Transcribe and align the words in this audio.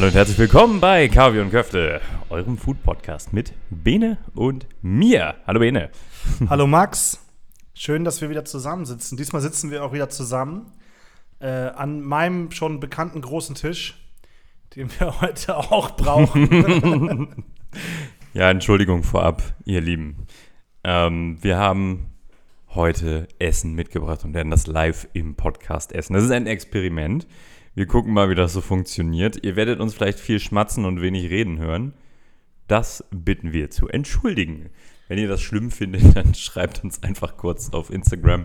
Hallo 0.00 0.08
und 0.08 0.14
herzlich 0.14 0.38
willkommen 0.38 0.80
bei 0.80 1.08
Kaviar 1.08 1.44
und 1.44 1.50
Köfte, 1.50 2.00
eurem 2.30 2.56
Food-Podcast 2.56 3.34
mit 3.34 3.52
Bene 3.68 4.16
und 4.34 4.66
mir. 4.80 5.34
Hallo 5.46 5.60
Bene. 5.60 5.90
Hallo 6.48 6.66
Max, 6.66 7.22
schön, 7.74 8.02
dass 8.02 8.22
wir 8.22 8.30
wieder 8.30 8.46
zusammensitzen. 8.46 9.18
Diesmal 9.18 9.42
sitzen 9.42 9.70
wir 9.70 9.84
auch 9.84 9.92
wieder 9.92 10.08
zusammen 10.08 10.72
äh, 11.38 11.48
an 11.48 12.00
meinem 12.00 12.50
schon 12.50 12.80
bekannten 12.80 13.20
großen 13.20 13.54
Tisch, 13.54 14.02
den 14.74 14.88
wir 14.98 15.20
heute 15.20 15.58
auch 15.58 15.90
brauchen. 15.90 17.44
Ja, 18.32 18.50
Entschuldigung 18.50 19.02
vorab, 19.02 19.42
ihr 19.66 19.82
Lieben. 19.82 20.26
Ähm, 20.82 21.36
wir 21.42 21.58
haben 21.58 22.06
heute 22.70 23.28
Essen 23.38 23.74
mitgebracht 23.74 24.24
und 24.24 24.32
werden 24.32 24.50
das 24.50 24.66
live 24.66 25.08
im 25.12 25.34
Podcast 25.34 25.92
essen. 25.92 26.14
Das 26.14 26.24
ist 26.24 26.30
ein 26.30 26.46
Experiment. 26.46 27.26
Wir 27.80 27.86
gucken 27.86 28.12
mal, 28.12 28.28
wie 28.28 28.34
das 28.34 28.52
so 28.52 28.60
funktioniert. 28.60 29.42
Ihr 29.42 29.56
werdet 29.56 29.80
uns 29.80 29.94
vielleicht 29.94 30.20
viel 30.20 30.38
schmatzen 30.38 30.84
und 30.84 31.00
wenig 31.00 31.30
reden 31.30 31.58
hören. 31.58 31.94
Das 32.68 33.06
bitten 33.10 33.54
wir 33.54 33.70
zu 33.70 33.88
entschuldigen. 33.88 34.68
Wenn 35.08 35.16
ihr 35.16 35.28
das 35.28 35.40
schlimm 35.40 35.70
findet, 35.70 36.14
dann 36.14 36.34
schreibt 36.34 36.84
uns 36.84 37.02
einfach 37.02 37.38
kurz 37.38 37.70
auf 37.70 37.88
Instagram. 37.88 38.44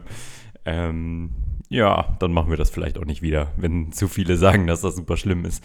Ähm, 0.64 1.32
ja, 1.68 2.16
dann 2.20 2.32
machen 2.32 2.50
wir 2.50 2.56
das 2.56 2.70
vielleicht 2.70 2.98
auch 2.98 3.04
nicht 3.04 3.22
wieder, 3.22 3.52
wenn 3.58 3.92
zu 3.92 4.08
viele 4.08 4.38
sagen, 4.38 4.68
dass 4.68 4.80
das 4.80 4.96
super 4.96 5.18
schlimm 5.18 5.44
ist. 5.44 5.62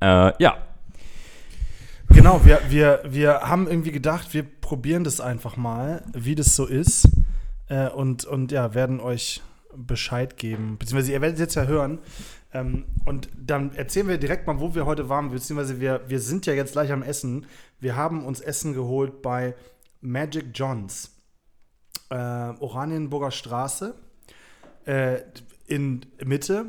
Äh, 0.00 0.40
ja, 0.40 0.58
genau, 2.08 2.44
wir, 2.44 2.60
wir, 2.68 3.02
wir 3.04 3.40
haben 3.40 3.66
irgendwie 3.66 3.90
gedacht, 3.90 4.32
wir 4.32 4.44
probieren 4.44 5.02
das 5.02 5.20
einfach 5.20 5.56
mal, 5.56 6.04
wie 6.14 6.36
das 6.36 6.54
so 6.54 6.66
ist. 6.66 7.08
Äh, 7.66 7.88
und, 7.88 8.24
und 8.26 8.52
ja, 8.52 8.74
werden 8.74 9.00
euch 9.00 9.42
Bescheid 9.74 10.36
geben. 10.36 10.76
Beziehungsweise 10.78 11.12
ihr 11.12 11.20
werdet 11.20 11.34
es 11.34 11.40
jetzt 11.40 11.54
ja 11.56 11.64
hören. 11.64 11.98
Ähm, 12.54 12.84
und 13.06 13.28
dann 13.36 13.74
erzählen 13.74 14.08
wir 14.08 14.18
direkt 14.18 14.46
mal, 14.46 14.60
wo 14.60 14.74
wir 14.74 14.84
heute 14.86 15.08
waren. 15.08 15.30
Beziehungsweise 15.30 15.80
wir, 15.80 16.02
wir 16.08 16.20
sind 16.20 16.46
ja 16.46 16.52
jetzt 16.52 16.72
gleich 16.72 16.92
am 16.92 17.02
Essen. 17.02 17.46
Wir 17.80 17.96
haben 17.96 18.24
uns 18.24 18.40
Essen 18.40 18.74
geholt 18.74 19.22
bei 19.22 19.54
Magic 20.00 20.46
Johns. 20.54 21.16
Äh, 22.10 22.14
Oranienburger 22.14 23.30
Straße. 23.30 23.94
Äh, 24.84 25.20
in 25.66 26.04
Mitte 26.24 26.66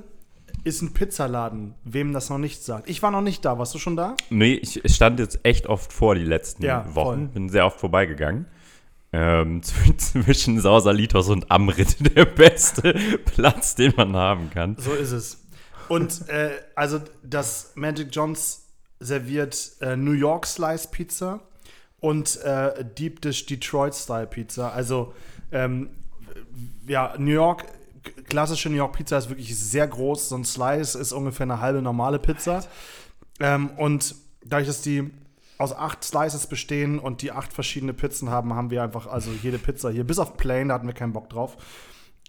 ist 0.64 0.82
ein 0.82 0.94
Pizzaladen, 0.94 1.74
wem 1.84 2.14
das 2.14 2.30
noch 2.30 2.38
nicht 2.38 2.64
sagt. 2.64 2.90
Ich 2.90 3.02
war 3.04 3.12
noch 3.12 3.22
nicht 3.22 3.44
da. 3.44 3.58
Warst 3.60 3.74
du 3.76 3.80
schon 3.80 3.98
da? 3.98 4.16
Nee, 4.30 4.54
ich 4.54 4.82
stand 4.86 5.20
jetzt 5.20 5.40
echt 5.44 5.68
oft 5.68 5.92
vor 5.92 6.16
die 6.16 6.24
letzten 6.24 6.64
Ja, 6.64 6.86
Wochen. 6.96 7.18
voll. 7.18 7.28
Bin 7.34 7.50
sehr 7.50 7.66
oft 7.66 7.80
vorbeigegangen. 7.80 8.46
Ähm, 9.12 9.62
zw- 9.64 9.98
zwischen 9.98 10.62
Sausalitos 10.62 11.28
und 11.30 11.52
Amrit 11.52 11.98
der 12.16 12.26
beste 12.26 12.94
Platz, 13.26 13.76
den 13.76 13.94
man 13.98 14.16
haben 14.16 14.50
kann. 14.52 14.78
So 14.80 14.94
ist 14.94 15.12
es. 15.12 15.43
Und 15.90 16.28
äh, 16.30 16.52
also 16.76 17.02
das 17.24 17.72
Magic 17.76 18.10
Johns 18.12 18.68
serviert 19.00 19.72
äh, 19.82 19.96
New 19.96 20.12
York 20.12 20.46
Slice 20.46 20.88
Pizza 20.90 21.42
und 22.00 22.42
äh, 22.42 22.84
Deep 22.84 23.22
Dish 23.22 23.46
Detroit 23.46 23.96
Style 23.96 24.28
Pizza. 24.28 24.72
Also 24.72 25.14
ähm, 25.52 25.90
ja, 26.88 27.16
New 27.18 27.32
York, 27.32 27.66
klassische 28.28 28.70
New 28.70 28.78
York 28.78 28.96
Pizza 28.98 29.18
ist 29.18 29.30
wirklich 29.30 29.58
sehr 29.58 29.88
groß. 29.88 30.30
So 30.30 30.36
ein 30.36 30.46
Slice 30.46 30.96
ist 30.96 31.12
ungefähr 31.12 31.46
eine 31.46 31.60
halbe 31.60 31.82
normale 31.82 32.20
Pizza. 32.20 32.64
Ähm, 33.40 33.70
und 33.78 34.16
dadurch, 34.44 34.68
dass 34.68 34.82
die 34.82 35.10
aus 35.58 35.74
acht 35.74 36.04
Slices 36.04 36.48
bestehen 36.48 37.00
und 37.00 37.22
die 37.22 37.32
acht 37.32 37.54
verschiedene 37.54 37.94
Pizzen 37.94 38.30
haben, 38.30 38.54
haben 38.54 38.70
wir 38.70 38.84
einfach 38.84 39.08
also 39.08 39.32
jede 39.42 39.58
Pizza 39.58 39.90
hier, 39.90 40.04
bis 40.04 40.20
auf 40.20 40.36
Plain, 40.36 40.70
da 40.70 40.76
hatten 40.76 40.88
wir 40.88 40.94
keinen 40.94 41.14
Bock 41.14 41.30
drauf. 41.30 41.58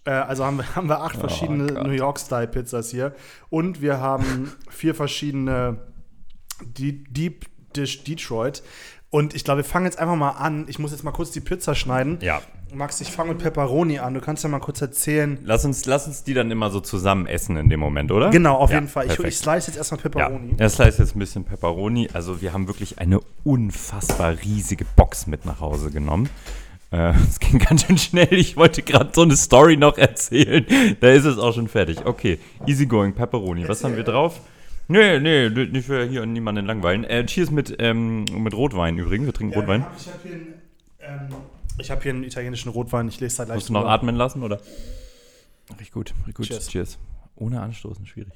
Äh, 0.04 0.10
also 0.10 0.44
haben 0.44 0.58
wir, 0.58 0.74
haben 0.76 0.88
wir 0.88 1.00
acht 1.00 1.16
verschiedene 1.16 1.66
Gott. 1.72 1.84
New 1.86 1.92
York-Style-Pizzas 1.92 2.90
hier. 2.90 3.14
Und 3.50 3.80
wir 3.82 4.00
haben 4.00 4.52
vier 4.70 4.94
verschiedene 4.94 5.78
Die- 6.64 7.04
Deep 7.04 7.46
Dish 7.74 8.04
Detroit. 8.04 8.62
Und 9.10 9.34
ich 9.34 9.44
glaube, 9.44 9.58
wir 9.58 9.64
fangen 9.64 9.86
jetzt 9.86 9.98
einfach 9.98 10.16
mal 10.16 10.30
an. 10.30 10.66
Ich 10.68 10.78
muss 10.78 10.90
jetzt 10.90 11.04
mal 11.04 11.12
kurz 11.12 11.30
die 11.30 11.40
Pizza 11.40 11.74
schneiden. 11.74 12.18
Ja. 12.20 12.40
Max, 12.72 13.00
ich 13.00 13.12
fange 13.12 13.30
mit 13.34 13.38
Pepperoni 13.42 14.00
an. 14.00 14.14
Du 14.14 14.20
kannst 14.20 14.42
ja 14.42 14.48
mal 14.48 14.58
kurz 14.58 14.80
erzählen. 14.80 15.38
Lass 15.44 15.64
uns, 15.64 15.86
lass 15.86 16.08
uns 16.08 16.24
die 16.24 16.34
dann 16.34 16.50
immer 16.50 16.70
so 16.70 16.80
zusammen 16.80 17.26
essen 17.28 17.56
in 17.56 17.70
dem 17.70 17.78
Moment, 17.78 18.10
oder? 18.10 18.30
Genau, 18.30 18.56
auf 18.56 18.70
Ja, 18.70 18.76
jeden 18.78 18.88
Fall. 18.88 19.06
Ich, 19.06 19.16
ich 19.20 19.36
slice 19.36 19.68
jetzt 19.68 19.76
erstmal 19.76 19.98
Ja, 20.00 20.02
Pepperoni. 20.02 20.56
das 20.56 20.80
heißt 20.80 20.98
jetzt 20.98 21.14
ein 21.14 21.20
bisschen 21.20 21.44
Pepperoni. 21.44 22.08
Also 22.12 22.40
wir 22.42 22.52
haben 22.52 22.66
wirklich 22.66 22.98
eine 22.98 23.20
unfassbar 23.44 24.34
riesige 24.42 24.84
Box 24.96 25.28
mit 25.28 25.44
nach 25.46 25.60
Hause 25.60 25.92
genommen. 25.92 26.28
Äh, 26.90 27.12
Es 27.28 27.40
ging 27.40 27.58
ganz 27.58 27.86
schön 27.86 27.98
schnell. 27.98 28.32
Ich 28.32 28.56
wollte 28.56 28.82
gerade 28.82 29.10
so 29.12 29.22
eine 29.22 29.36
Story 29.36 29.76
noch 29.76 29.98
erzählen. 29.98 30.66
Da 31.00 31.08
ist 31.10 31.24
es 31.24 31.38
auch 31.38 31.52
schon 31.54 31.68
fertig. 31.68 32.04
Okay, 32.04 32.38
easygoing 32.66 33.14
Pepperoni. 33.14 33.66
Was 33.68 33.84
haben 33.84 33.96
wir 33.96 34.04
drauf? 34.04 34.40
Nee, 34.86 35.18
nee, 35.18 35.48
nicht 35.48 35.86
für 35.86 36.06
hier 36.06 36.26
niemanden 36.26 36.66
langweilen. 36.66 37.04
Äh, 37.04 37.24
cheers 37.24 37.50
mit, 37.50 37.74
ähm, 37.78 38.24
mit 38.26 38.52
Rotwein 38.52 38.98
übrigens. 38.98 39.26
Wir 39.26 39.32
trinken 39.32 39.54
Rotwein. 39.58 39.86
Ich 39.98 40.06
habe 40.08 40.18
hier, 40.22 40.34
einen, 40.34 41.30
ähm, 41.30 41.88
hab 41.88 42.02
hier 42.02 42.12
einen 42.12 42.24
italienischen 42.24 42.68
Rotwein. 42.68 43.08
Ich 43.08 43.18
lese 43.18 43.38
da 43.38 43.44
gleich 43.44 43.54
Musst 43.56 43.70
du 43.70 43.72
noch 43.72 43.86
atmen 43.86 44.14
lassen, 44.14 44.42
oder? 44.42 44.60
Riecht 45.80 45.92
gut, 45.92 46.12
riecht 46.26 46.36
gut. 46.36 46.46
Cheers. 46.46 46.68
Cheers. 46.68 46.98
Ohne 47.36 47.62
Anstoßen, 47.62 48.06
schwierig. 48.06 48.34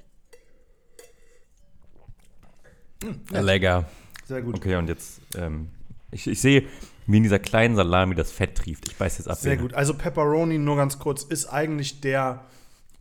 ja. 3.30 3.40
Lecker. 3.40 3.84
Sehr 4.24 4.42
gut. 4.42 4.56
Okay, 4.56 4.76
und 4.76 4.88
jetzt, 4.88 5.20
ähm, 5.36 5.68
ich, 6.10 6.26
ich 6.26 6.40
sehe, 6.40 6.64
wie 7.08 7.16
in 7.16 7.22
dieser 7.22 7.38
kleinen 7.38 7.74
Salami 7.74 8.14
das 8.14 8.30
Fett 8.30 8.54
trieft. 8.56 8.86
Ich 8.86 8.96
beiß 8.96 9.16
jetzt 9.18 9.28
ab. 9.28 9.38
Sehr 9.38 9.56
gut. 9.56 9.72
Also 9.72 9.94
Pepperoni, 9.94 10.58
nur 10.58 10.76
ganz 10.76 10.98
kurz, 10.98 11.24
ist 11.24 11.46
eigentlich 11.46 12.02
der 12.02 12.44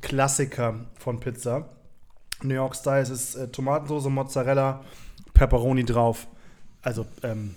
Klassiker 0.02 0.86
von 0.98 1.20
Pizza. 1.20 1.70
New 2.42 2.54
York 2.54 2.76
Style 2.76 3.02
es 3.02 3.10
ist 3.10 3.36
äh, 3.36 3.50
Tomatensauce, 3.50 4.10
Mozzarella, 4.10 4.84
Pepperoni 5.34 5.84
drauf. 5.84 6.28
Also 6.82 7.06
ähm, 7.22 7.56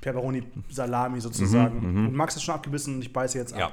Pepperoni 0.00 0.42
Salami 0.70 1.20
sozusagen. 1.20 1.78
Und 1.78 2.14
Max 2.14 2.34
ist 2.34 2.42
schon 2.42 2.56
abgebissen 2.56 2.96
und 2.96 3.02
ich 3.02 3.12
beiße 3.12 3.38
jetzt 3.38 3.52
ab. 3.52 3.60
Ja, 3.60 3.72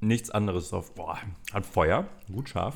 nichts 0.00 0.30
anderes 0.30 0.68
drauf. 0.68 0.94
Boah, 0.94 1.18
hat 1.54 1.64
Feuer, 1.64 2.06
gut 2.30 2.50
scharf. 2.50 2.74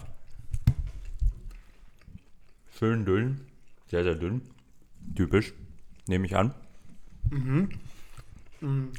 Schön 2.79 3.05
dünn, 3.05 3.43
sehr, 3.89 4.05
sehr 4.05 4.15
dünn. 4.15 4.41
Typisch, 5.15 5.53
nehme 6.07 6.25
ich 6.25 6.35
an. 6.35 6.55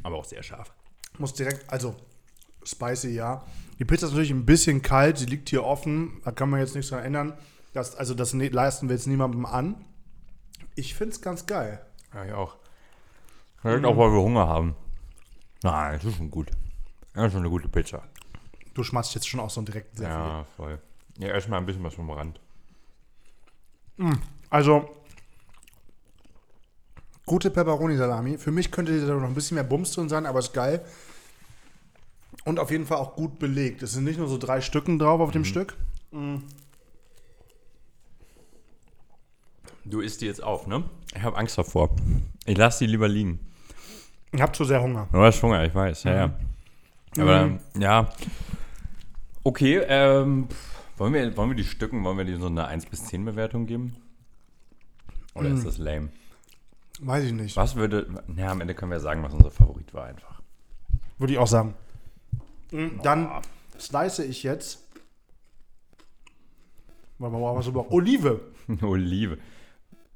Aber 0.04 0.18
auch 0.18 0.26
sehr 0.26 0.44
scharf. 0.44 0.74
Muss 1.18 1.34
direkt, 1.34 1.70
also 1.72 1.96
spicy, 2.64 3.10
ja. 3.10 3.44
Die 3.80 3.86
Pizza 3.86 4.06
ist 4.08 4.12
natürlich 4.12 4.32
ein 4.32 4.46
bisschen 4.46 4.82
kalt, 4.82 5.18
sie 5.18 5.26
liegt 5.26 5.50
hier 5.50 5.64
offen, 5.64 6.22
da 6.24 6.32
kann 6.32 6.50
man 6.50 6.60
jetzt 6.60 6.76
nichts 6.76 6.90
dran 6.92 7.04
ändern. 7.04 7.34
Das, 7.74 7.96
also 7.96 8.14
das 8.14 8.34
ne- 8.34 8.50
leisten 8.50 8.90
wir 8.90 8.96
jetzt 8.96 9.08
niemandem 9.08 9.46
an. 9.46 9.86
Ich 10.76 10.94
finde 10.96 11.14
es 11.16 11.22
ganz 11.22 11.46
geil. 11.46 11.84
Ja, 12.14 12.26
ich 12.26 12.32
auch. 12.34 12.58
Vielleicht 13.62 13.86
auch, 13.86 13.98
weil 13.98 14.12
wir 14.12 14.22
Hunger 14.22 14.48
haben. 14.48 14.76
Nein, 15.64 15.94
das 15.96 16.06
ist 16.06 16.18
schon 16.18 16.32
gut. 16.32 16.50
Ja, 17.16 17.30
schon 17.30 17.42
eine 17.42 17.50
gute 17.50 17.68
Pizza. 17.70 18.04
Du 18.74 18.84
schmatzt 18.84 19.14
jetzt 19.16 19.28
schon 19.28 19.40
auch 19.40 19.50
so 19.50 19.62
direkt 19.62 19.98
sehr 19.98 20.08
viel. 20.08 20.18
Ja, 20.18 20.46
voll. 20.56 20.80
Ja, 21.18 21.28
erstmal 21.30 21.60
ein 21.60 21.66
bisschen 21.66 21.84
was 21.84 21.94
vom 21.94 22.10
Rand. 22.10 22.40
Also, 24.50 24.90
gute 27.26 27.50
Pepperoni-Salami. 27.50 28.38
Für 28.38 28.52
mich 28.52 28.72
könnte 28.72 29.06
da 29.06 29.14
noch 29.14 29.28
ein 29.28 29.34
bisschen 29.34 29.56
mehr 29.56 29.64
Bums 29.64 29.92
drin 29.92 30.10
sein, 30.10 30.26
aber 30.26 30.40
ist 30.40 30.54
geil. 30.54 30.84
Und 32.46 32.60
auf 32.60 32.72
jeden 32.72 32.86
Fall 32.86 32.98
auch 32.98 33.16
gut 33.16 33.40
belegt. 33.40 33.84
Es 33.84 33.94
sind 33.94 34.04
nicht 34.04 34.18
nur 34.18 34.28
so 34.28 34.38
drei 34.38 34.62
Stücken 34.62 34.98
drauf 34.98 35.22
auf 35.22 35.32
dem 35.32 35.46
Stück. 35.46 35.76
Du 39.86 40.00
isst 40.00 40.22
die 40.22 40.26
jetzt 40.26 40.44
auf, 40.44 40.68
ne? 40.68 40.84
Ich 41.16 41.22
habe 41.22 41.38
Angst 41.38 41.58
davor. 41.58 41.90
Ich 42.46 42.58
lasse 42.58 42.86
die 42.86 42.92
lieber 42.92 43.08
liegen. 43.08 43.40
Ich 44.32 44.42
habe 44.42 44.52
zu 44.54 44.64
sehr 44.64 44.82
Hunger. 44.82 45.08
Du 45.12 45.20
hast 45.20 45.44
Hunger, 45.44 45.66
ich 45.66 45.76
weiß, 45.76 46.04
ja, 46.04 46.16
ja. 46.16 46.34
Aber, 47.18 47.42
ähm, 47.42 47.60
ja. 47.78 48.10
Okay, 49.44 49.82
ähm, 49.88 50.48
wollen 50.98 51.14
wir, 51.14 51.36
wollen 51.36 51.50
wir 51.50 51.56
die 51.56 51.66
Stücken, 51.66 52.04
wollen 52.04 52.18
wir 52.18 52.26
die 52.26 52.36
so 52.36 52.48
eine 52.48 52.66
1 52.66 52.86
bis 52.86 53.06
10 53.06 53.26
Bewertung 53.26 53.66
geben? 53.66 53.96
Oder 55.34 55.50
ist 55.50 55.66
das 55.66 55.78
lame? 55.78 56.10
Weiß 57.02 57.24
ich 57.26 57.34
nicht. 57.34 57.58
Was 57.58 57.76
würde, 57.76 58.08
ja, 58.38 58.50
am 58.52 58.62
Ende 58.62 58.76
können 58.76 58.92
wir 58.92 59.00
sagen, 59.00 59.24
was 59.24 59.34
unser 59.34 59.50
Favorit 59.50 59.94
war 59.94 60.06
einfach. 60.06 60.42
Würde 61.18 61.34
ich 61.34 61.40
auch 61.40 61.48
sagen. 61.48 61.74
Dann 63.04 63.30
slice 63.80 64.24
ich 64.24 64.44
jetzt. 64.44 64.80
Warte 67.18 67.38
mal, 67.38 67.56
was 67.56 67.68
über 67.68 67.92
Olive. 67.92 68.42
Olive. 68.82 69.38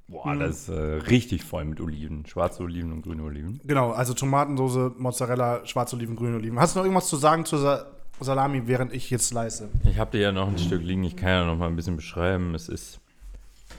Boah, 0.08 0.36
das 0.36 0.62
ist 0.62 0.70
äh, 0.70 0.74
richtig 0.74 1.44
voll 1.44 1.66
mit 1.66 1.82
Oliven. 1.82 2.26
Schwarze 2.28 2.62
Oliven 2.62 2.92
und 2.92 3.02
grüne 3.02 3.24
Oliven. 3.24 3.60
Genau, 3.64 3.92
also 3.92 4.14
Tomatensauce, 4.14 4.94
Mozzarella, 4.98 5.66
schwarze 5.66 5.96
Oliven, 5.96 6.16
grüne 6.16 6.36
Oliven. 6.36 6.60
Hast 6.60 6.76
du 6.76 6.80
noch 6.80 6.86
irgendwas 6.86 7.08
zu 7.08 7.18
sagen 7.18 7.46
zur 7.46 7.60
Sa 7.60 7.86
Salami, 8.22 8.68
während 8.68 8.94
ich 8.94 9.10
jetzt 9.10 9.28
slice? 9.28 9.68
Ich 9.84 9.98
habe 9.98 10.12
dir 10.12 10.22
ja 10.22 10.32
noch 10.32 10.48
ein 10.48 10.58
Stück 10.58 10.84
liegen, 10.84 11.04
ich 11.04 11.18
kann 11.18 11.30
ja 11.30 11.46
noch 11.46 11.58
mal 11.58 11.68
ein 11.68 11.76
bisschen 11.76 11.98
beschreiben. 11.98 12.56
Es 12.56 12.70
ist, 12.70 13.00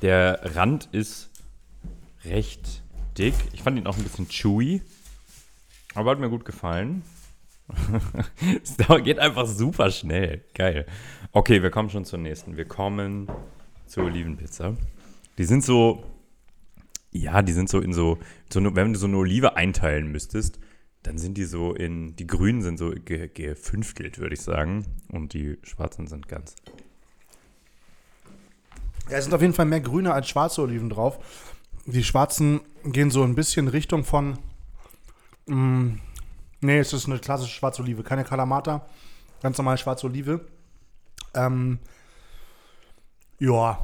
der 0.03 0.41
Rand 0.57 0.89
ist 0.93 1.31
recht 2.25 2.83
dick. 3.19 3.35
Ich 3.53 3.63
fand 3.63 3.79
ihn 3.79 3.87
auch 3.87 3.97
ein 3.97 4.03
bisschen 4.03 4.29
chewy, 4.29 4.83
aber 5.95 6.11
hat 6.11 6.21
mir 6.21 6.31
gut 6.31 6.45
gefallen. 6.45 7.03
es 8.63 8.77
geht 9.03 9.19
einfach 9.19 9.47
super 9.47 9.91
schnell. 9.91 10.45
Geil. 10.55 10.87
Okay, 11.33 11.63
wir 11.63 11.71
kommen 11.71 11.91
schon 11.91 12.05
zur 12.05 12.19
nächsten. 12.19 12.57
Wir 12.57 12.65
kommen 12.65 13.29
zur 13.87 14.05
Olivenpizza. 14.05 14.77
Die 15.39 15.45
sind 15.45 15.65
so 15.65 16.05
Ja, 17.11 17.43
die 17.43 17.53
sind 17.53 17.69
so 17.69 17.81
in 17.81 17.93
so, 17.93 18.19
so 18.53 18.63
wenn 18.75 18.93
du 18.93 18.99
so 18.99 19.07
eine 19.07 19.17
Olive 19.17 19.57
einteilen 19.57 20.13
müsstest, 20.13 20.61
dann 21.03 21.19
sind 21.19 21.39
die 21.39 21.45
so 21.45 21.73
in, 21.73 22.17
die 22.17 22.27
grünen 22.27 22.63
sind 22.63 22.79
so 22.79 22.91
ge, 22.91 23.29
gefünftelt, 23.29 24.19
würde 24.19 24.35
ich 24.35 24.41
sagen. 24.43 24.87
Und 25.09 25.33
die 25.33 25.59
schwarzen 25.63 26.07
sind 26.07 26.29
ganz. 26.29 26.55
Ja, 29.09 29.19
es 29.19 29.25
sind 29.25 29.35
auf 29.35 29.41
jeden 29.41 29.55
Fall 29.55 29.67
mehr 29.67 29.81
grüne 29.81 30.13
als 30.13 30.29
schwarze 30.29 30.63
Oliven 30.63 30.91
drauf. 30.91 31.19
Die 31.87 32.03
schwarzen 32.03 32.61
gehen 32.85 33.11
so 33.11 33.23
ein 33.23 33.35
bisschen 33.35 33.69
Richtung 33.69 34.05
von. 34.05 34.39
Mh, 35.47 35.99
nee, 36.61 36.79
es 36.79 36.93
ist 36.93 37.07
eine 37.07 37.19
klassische 37.19 37.55
schwarze 37.55 37.83
Olive, 37.83 38.03
keine 38.03 38.25
Kalamata. 38.25 38.87
Ganz 39.41 39.57
normale 39.59 39.79
schwarze 39.79 40.07
Olive. 40.07 40.41
Ähm, 41.35 41.79
ja. 43.39 43.79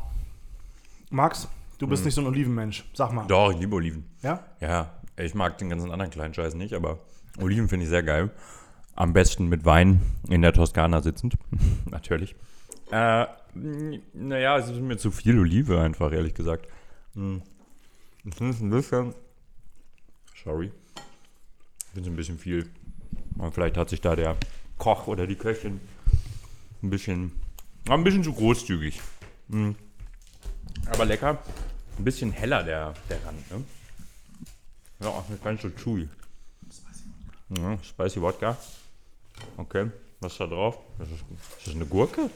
Max, 1.11 1.47
du 1.79 1.87
bist 1.87 2.05
nicht 2.05 2.15
so 2.15 2.23
ein 2.23 2.27
Olivenmensch. 2.27 2.85
Sag 2.95 3.13
mal. 3.13 3.27
Doch, 3.27 3.53
ich 3.53 3.59
liebe 3.59 3.77
Oliven. 3.77 4.11
Ja? 4.23 4.43
Ja, 4.61 4.95
ich 5.17 5.35
mag 5.35 5.59
den 5.59 5.69
ganzen 5.69 5.91
anderen 5.91 6.11
kleinen 6.11 6.35
Scheiß 6.35 6.55
nicht, 6.55 6.75
aber 6.75 6.99
Oliven 7.39 7.69
finde 7.69 7.85
ich 7.85 7.91
sehr 7.91 8.03
geil. 8.03 8.31
Am 8.95 9.13
besten 9.13 9.47
mit 9.49 9.65
Wein 9.65 10.03
in 10.29 10.43
der 10.43 10.53
Toskana 10.53 11.03
sitzend. 11.03 11.37
Natürlich. 11.91 12.35
Äh, 12.91 13.27
naja, 14.15 14.59
es 14.59 14.69
ist 14.69 14.81
mir 14.81 14.97
zu 14.97 15.11
viel 15.11 15.39
Olive 15.39 15.81
einfach, 15.81 16.13
ehrlich 16.13 16.35
gesagt. 16.35 16.67
Hm. 17.15 17.43
Ich 18.25 18.35
finde 18.35 18.53
es 18.53 18.61
ein 18.61 18.71
bisschen. 18.71 19.15
Sorry. 20.45 20.71
Ich 20.97 21.95
finde 21.95 22.09
es 22.09 22.13
ein 22.13 22.17
bisschen 22.17 22.39
viel. 22.39 22.71
Aber 23.39 23.51
vielleicht 23.53 23.77
hat 23.77 23.89
sich 23.89 24.01
da 24.01 24.15
der 24.15 24.37
Koch 24.79 25.07
oder 25.07 25.27
die 25.27 25.37
Köchin 25.37 25.81
ein 26.83 26.91
bisschen. 26.91 27.33
Ein 27.89 28.05
bisschen 28.05 28.23
zu 28.23 28.33
großzügig. 28.33 29.01
Hm. 29.51 29.75
Aber 30.87 31.05
lecker. 31.05 31.43
Ein 31.99 32.05
bisschen 32.05 32.33
heller 32.33 32.63
der, 32.63 32.95
der 33.11 33.25
Rand, 33.25 33.51
ne? 33.51 33.65
Ja, 35.01 35.09
auch 35.09 35.29
nicht 35.29 35.43
ganz 35.43 35.63
so 35.63 35.71
chewy. 35.71 36.09
Ja, 37.59 37.77
Spicy 37.83 38.23
Wodka. 38.23 38.57
Okay, 39.57 39.91
was 40.21 40.33
ist 40.33 40.41
da 40.41 40.47
drauf? 40.47 40.79
Das 40.99 41.09
ist, 41.09 41.17
ist 41.59 41.67
das 41.67 41.75
eine 41.75 41.87
Gurke? 41.87 42.31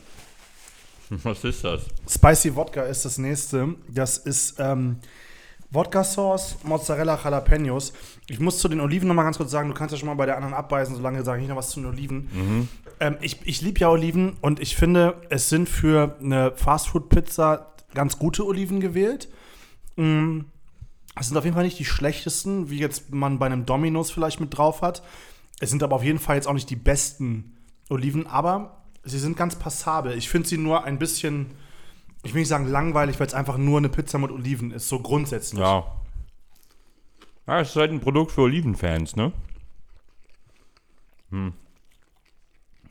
Was 1.22 1.44
ist 1.44 1.62
das? 1.62 1.82
Spicy 2.08 2.56
Wodka 2.56 2.82
ist 2.82 3.04
das 3.04 3.16
nächste. 3.18 3.76
Das 3.88 4.18
ist 4.18 4.56
ähm, 4.58 4.98
Wodka 5.70 6.04
Sauce, 6.04 6.56
Mozzarella, 6.62 7.18
Jalapenos. 7.22 7.92
Ich 8.28 8.38
muss 8.40 8.58
zu 8.58 8.68
den 8.68 8.80
Oliven 8.80 9.08
noch 9.08 9.14
mal 9.14 9.24
ganz 9.24 9.36
kurz 9.36 9.50
sagen, 9.50 9.68
du 9.68 9.74
kannst 9.74 9.92
ja 9.92 9.98
schon 9.98 10.06
mal 10.08 10.14
bei 10.14 10.26
der 10.26 10.36
anderen 10.36 10.54
abbeißen, 10.54 10.94
solange 10.94 11.22
sage 11.24 11.42
ich 11.42 11.48
noch 11.48 11.56
was 11.56 11.70
zu 11.70 11.80
den 11.80 11.88
Oliven. 11.90 12.68
Ähm, 13.00 13.16
ich 13.20 13.40
ich 13.44 13.60
liebe 13.62 13.80
ja 13.80 13.88
Oliven 13.90 14.36
und 14.40 14.60
ich 14.60 14.76
finde, 14.76 15.20
es 15.28 15.48
sind 15.48 15.68
für 15.68 16.16
eine 16.22 16.52
Fastfood-Pizza 16.56 17.72
ganz 17.94 18.18
gute 18.18 18.46
Oliven 18.46 18.80
gewählt. 18.80 19.28
Mm, 19.96 20.40
Es 21.18 21.28
sind 21.28 21.36
auf 21.36 21.44
jeden 21.44 21.54
Fall 21.54 21.64
nicht 21.64 21.78
die 21.78 21.84
schlechtesten, 21.84 22.70
wie 22.70 22.78
jetzt 22.78 23.12
man 23.12 23.38
bei 23.38 23.46
einem 23.46 23.66
Domino's 23.66 24.10
vielleicht 24.10 24.38
mit 24.40 24.56
drauf 24.56 24.82
hat. 24.82 25.02
Es 25.60 25.70
sind 25.70 25.82
aber 25.82 25.96
auf 25.96 26.02
jeden 26.04 26.18
Fall 26.18 26.36
jetzt 26.36 26.46
auch 26.46 26.52
nicht 26.52 26.68
die 26.70 26.76
besten 26.76 27.56
Oliven, 27.88 28.26
aber 28.26 28.82
sie 29.02 29.18
sind 29.18 29.36
ganz 29.36 29.56
passabel. 29.56 30.12
Ich 30.16 30.28
finde 30.28 30.48
sie 30.48 30.58
nur 30.58 30.84
ein 30.84 30.98
bisschen, 30.98 31.46
ich 32.26 32.34
will 32.34 32.40
nicht 32.40 32.48
sagen 32.48 32.66
langweilig, 32.66 33.20
weil 33.20 33.28
es 33.28 33.34
einfach 33.34 33.56
nur 33.56 33.78
eine 33.78 33.88
Pizza 33.88 34.18
mit 34.18 34.32
Oliven 34.32 34.72
ist, 34.72 34.88
so 34.88 34.98
grundsätzlich. 34.98 35.60
Ja. 35.60 35.84
Ja, 37.46 37.60
es 37.60 37.70
ist 37.70 37.76
halt 37.76 37.92
ein 37.92 38.00
Produkt 38.00 38.32
für 38.32 38.40
Olivenfans, 38.42 39.14
ne? 39.14 39.32
Hm. 41.30 41.52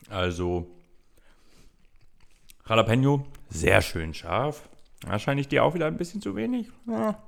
Also, 0.08 0.70
Jalapeno, 2.66 3.26
sehr 3.50 3.82
schön 3.82 4.14
scharf. 4.14 4.66
Wahrscheinlich 5.06 5.48
dir 5.48 5.64
auch 5.64 5.74
wieder 5.74 5.86
ein 5.86 5.98
bisschen 5.98 6.22
zu 6.22 6.34
wenig. 6.34 6.70
Ja, 6.86 7.22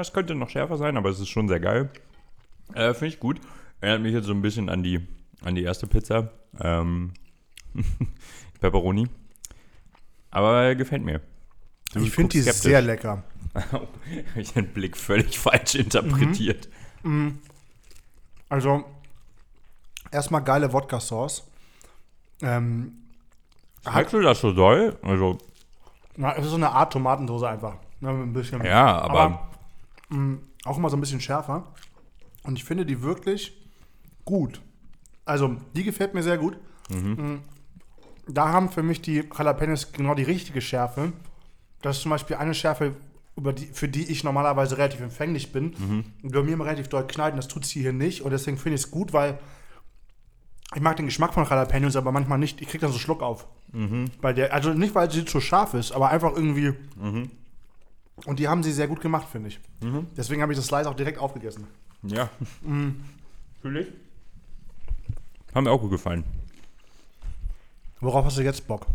es 0.00 0.12
könnte 0.12 0.34
noch 0.34 0.50
schärfer 0.50 0.76
sein, 0.76 0.96
aber 0.96 1.10
es 1.10 1.20
ist 1.20 1.28
schon 1.28 1.46
sehr 1.46 1.60
geil. 1.60 1.90
Äh, 2.74 2.92
Finde 2.92 3.14
ich 3.14 3.20
gut. 3.20 3.40
Erinnert 3.80 4.02
mich 4.02 4.14
jetzt 4.14 4.26
so 4.26 4.32
ein 4.32 4.42
bisschen 4.42 4.68
an 4.68 4.82
die, 4.82 5.06
an 5.42 5.54
die 5.54 5.62
erste 5.62 5.86
Pizza. 5.86 6.32
Ähm, 6.60 7.12
Pepperoni. 8.60 9.06
Aber 10.30 10.74
gefällt 10.74 11.04
mir. 11.04 11.20
Du 11.96 12.04
Ich 12.04 12.12
finde 12.12 12.30
die 12.30 12.42
guckst 12.44 12.62
sehr 12.62 12.80
skeptisch. 12.80 12.86
lecker. 12.86 13.22
Habe 13.72 13.88
ich 14.36 14.52
den 14.52 14.68
Blick 14.68 14.96
völlig 14.96 15.38
falsch 15.38 15.74
interpretiert. 15.76 16.68
Also, 18.48 18.84
erstmal 20.10 20.42
geile 20.42 20.72
Wodka-Sauce. 20.72 21.44
Ähm, 22.42 22.92
Schmeckst 23.88 24.12
du 24.14 24.20
das 24.20 24.40
so 24.40 24.52
doll? 24.52 24.98
Also, 25.02 25.38
na, 26.16 26.34
es 26.36 26.44
ist 26.44 26.50
so 26.50 26.56
eine 26.56 26.70
Art 26.70 26.92
Tomatensauce 26.92 27.44
einfach. 27.44 27.76
Ne, 28.00 28.10
ein 28.10 28.32
bisschen. 28.32 28.62
ja, 28.64 28.98
aber, 29.00 29.48
mh, 30.10 30.38
auch 30.64 30.76
immer 30.76 30.90
so 30.90 30.96
ein 30.96 31.00
bisschen 31.00 31.20
schärfer. 31.20 31.72
Und 32.42 32.56
ich 32.58 32.64
finde 32.64 32.84
die 32.84 33.00
wirklich 33.02 33.52
gut. 34.24 34.60
Also, 35.24 35.56
die 35.74 35.84
gefällt 35.84 36.14
mir 36.14 36.22
sehr 36.22 36.38
gut. 36.38 36.56
Mm, 36.90 37.36
Da 38.28 38.48
haben 38.50 38.70
für 38.70 38.82
mich 38.82 39.00
die 39.02 39.24
Jalapenos 39.36 39.92
genau 39.92 40.14
die 40.14 40.22
richtige 40.24 40.60
Schärfe. 40.60 41.12
Das 41.86 41.98
ist 41.98 42.02
zum 42.02 42.10
Beispiel 42.10 42.34
eine 42.36 42.52
Schärfe, 42.52 42.96
über 43.36 43.52
die, 43.52 43.66
für 43.66 43.86
die 43.88 44.10
ich 44.10 44.24
normalerweise 44.24 44.76
relativ 44.76 45.00
empfänglich 45.00 45.52
bin. 45.52 45.72
Und 46.22 46.32
bei 46.32 46.42
mir 46.42 46.54
immer 46.54 46.64
relativ 46.64 46.88
doll 46.88 47.06
knallt, 47.06 47.38
das 47.38 47.46
tut 47.46 47.64
sie 47.64 47.80
hier 47.80 47.92
nicht. 47.92 48.22
Und 48.22 48.32
deswegen 48.32 48.56
finde 48.58 48.74
ich 48.74 48.82
es 48.82 48.90
gut, 48.90 49.12
weil 49.12 49.38
ich 50.74 50.80
mag 50.80 50.96
den 50.96 51.06
Geschmack 51.06 51.32
von 51.32 51.44
Jalapenos, 51.44 51.94
aber 51.94 52.10
manchmal 52.10 52.38
nicht. 52.38 52.60
Ich 52.60 52.66
kriege 52.66 52.80
dann 52.82 52.90
so 52.92 52.98
Schluck 52.98 53.22
auf. 53.22 53.46
Weil 54.20 54.34
der, 54.34 54.52
also 54.52 54.72
nicht, 54.74 54.96
weil 54.96 55.08
sie 55.12 55.24
zu 55.24 55.40
scharf 55.40 55.74
ist, 55.74 55.92
aber 55.92 56.10
einfach 56.10 56.32
irgendwie. 56.34 56.72
Und 58.24 58.38
die 58.40 58.48
haben 58.48 58.64
sie 58.64 58.72
sehr 58.72 58.88
gut 58.88 59.00
gemacht, 59.00 59.28
finde 59.30 59.48
ich. 59.50 59.60
Deswegen 60.16 60.42
habe 60.42 60.52
ich 60.52 60.58
das 60.58 60.66
Slice 60.66 60.88
auch 60.88 60.94
direkt 60.96 61.18
aufgegessen. 61.20 61.68
ja. 62.02 62.28
Fühl 63.62 63.76
ich. 63.76 63.86
Haben 65.54 65.64
mir 65.64 65.70
auch 65.70 65.80
gut 65.80 65.92
gefallen. 65.92 66.24
Worauf 68.00 68.24
hast 68.24 68.38
du 68.38 68.42
jetzt 68.42 68.66
Bock? 68.66 68.86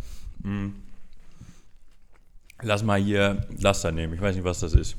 Lass 2.61 2.83
mal 2.83 3.01
hier 3.01 3.47
Laster 3.57 3.91
nehmen. 3.91 4.13
Ich 4.13 4.21
weiß 4.21 4.35
nicht, 4.35 4.45
was 4.45 4.59
das 4.59 4.73
ist. 4.73 4.95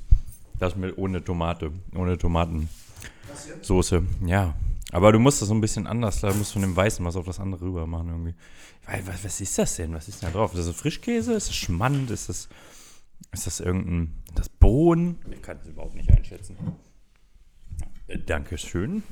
Das 0.59 0.77
mit 0.77 0.97
ohne 0.99 1.23
Tomate. 1.23 1.73
Ohne 1.95 2.19
Tomatensoße. 2.19 4.03
Ja. 4.27 4.55
Aber 4.91 5.11
du 5.13 5.19
musst 5.19 5.41
das 5.41 5.49
so 5.49 5.55
ein 5.55 5.61
bisschen 5.61 5.87
anders. 5.87 6.21
Da 6.21 6.33
musst 6.35 6.51
du 6.51 6.55
von 6.55 6.63
dem 6.63 6.77
Weißen 6.77 7.05
was 7.05 7.17
auf 7.17 7.25
das 7.25 7.41
andere 7.41 7.65
rüber 7.65 7.87
machen 7.87 8.09
irgendwie. 8.09 8.35
Weil, 8.87 9.07
was, 9.07 9.25
was 9.25 9.41
ist 9.41 9.57
das 9.59 9.77
denn? 9.77 9.95
Was 9.95 10.09
ist 10.09 10.23
denn 10.23 10.33
da 10.33 10.39
drauf? 10.39 10.55
Ist 10.55 10.69
das 10.69 10.77
Frischkäse? 10.77 11.33
Ist 11.33 11.49
das 11.49 11.57
Schmand? 11.57 12.11
Ist 12.11 12.29
das, 12.29 12.49
ist 13.33 13.47
das 13.47 13.61
irgendein. 13.61 14.23
Das 14.35 14.49
Bohnen? 14.49 15.19
Ich 15.31 15.43
kann 15.43 15.59
es 15.63 15.69
überhaupt 15.69 15.95
nicht 15.95 16.11
einschätzen. 16.11 16.57
Äh, 18.07 18.19
Dankeschön. 18.19 19.03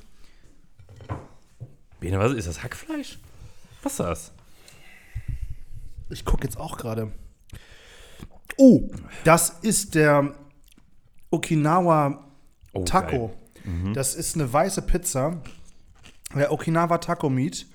Bene, 2.00 2.18
was 2.18 2.32
ist 2.32 2.48
das? 2.48 2.62
Hackfleisch? 2.62 3.18
Was 3.82 3.92
ist 3.92 4.00
das? 4.00 4.32
Ich 6.10 6.24
gucke 6.24 6.44
jetzt 6.44 6.58
auch 6.58 6.76
gerade. 6.76 7.12
Oh, 8.56 8.88
das 9.24 9.50
ist 9.62 9.94
der 9.94 10.34
Okinawa 11.30 12.24
Oh, 12.72 12.84
Taco. 12.84 13.34
Das 13.94 14.14
ist 14.14 14.36
eine 14.36 14.52
weiße 14.52 14.82
Pizza. 14.82 15.42
Der 16.34 16.52
Okinawa 16.52 16.98
Taco 16.98 17.28
Meat. 17.28 17.66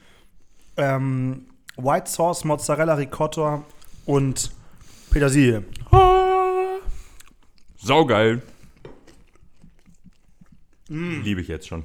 Ähm, 0.77 1.47
White 1.77 2.09
Sauce, 2.09 2.43
Mozzarella, 2.45 2.93
Ricotta 2.95 3.63
und 4.05 4.51
Petersilie. 5.11 5.63
Ah, 5.91 6.77
saugeil. 7.77 8.41
Liebe 10.87 11.41
ich 11.41 11.47
jetzt 11.47 11.67
schon. 11.67 11.83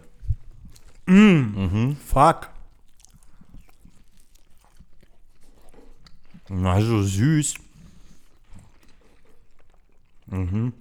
Fuck. 2.07 2.51
Na, 6.49 6.81
so 6.81 7.03
süß. 7.03 7.55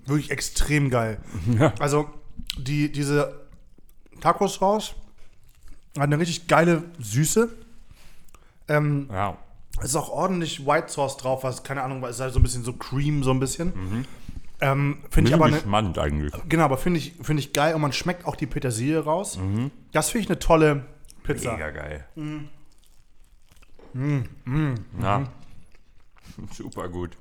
Wirklich 0.06 0.32
extrem 0.32 0.90
geil. 0.90 1.20
Ja. 1.60 1.74
Also, 1.80 2.10
die, 2.58 2.92
diese 2.92 3.48
Tacos-Sauce 4.22 4.96
hat 5.98 6.04
eine 6.04 6.20
richtig 6.20 6.48
geile 6.48 6.84
Süße. 7.00 7.50
Ähm, 8.68 9.10
Ja. 9.12 9.38
Es 9.82 9.86
ist 9.92 9.96
auch 9.96 10.10
ordentlich 10.10 10.66
White 10.66 10.90
Sauce 10.90 11.16
drauf, 11.16 11.44
was, 11.44 11.64
keine 11.64 11.84
Ahnung, 11.84 12.04
ist 12.04 12.20
halt 12.20 12.34
so 12.34 12.40
ein 12.40 12.44
bisschen 12.44 12.64
so 12.64 12.74
Cream, 12.74 13.24
so 13.24 13.32
ein 13.32 13.40
bisschen. 13.40 14.06
Ähm, 14.60 14.98
finde 15.10 15.30
ich 15.30 15.34
aber 15.34 15.50
ne, 15.50 15.58
spannend 15.58 15.98
eigentlich. 15.98 16.34
genau, 16.50 16.66
aber 16.66 16.78
finde 16.78 17.00
ich, 17.00 17.14
finde 17.22 17.40
ich 17.42 17.54
geil 17.54 17.74
und 17.76 17.80
man 17.82 17.94
schmeckt 17.94 18.26
auch 18.26 18.36
die 18.36 18.46
Petersilie 18.46 19.00
raus. 19.00 19.40
Das 19.94 20.10
finde 20.10 20.24
ich 20.26 20.30
eine 20.30 20.40
tolle 20.40 20.86
Pizza. 21.24 21.54
Mega 21.54 21.70
geil. 21.72 22.06
Ja. 25.02 25.24
Super 26.52 26.90
gut. 26.90 27.18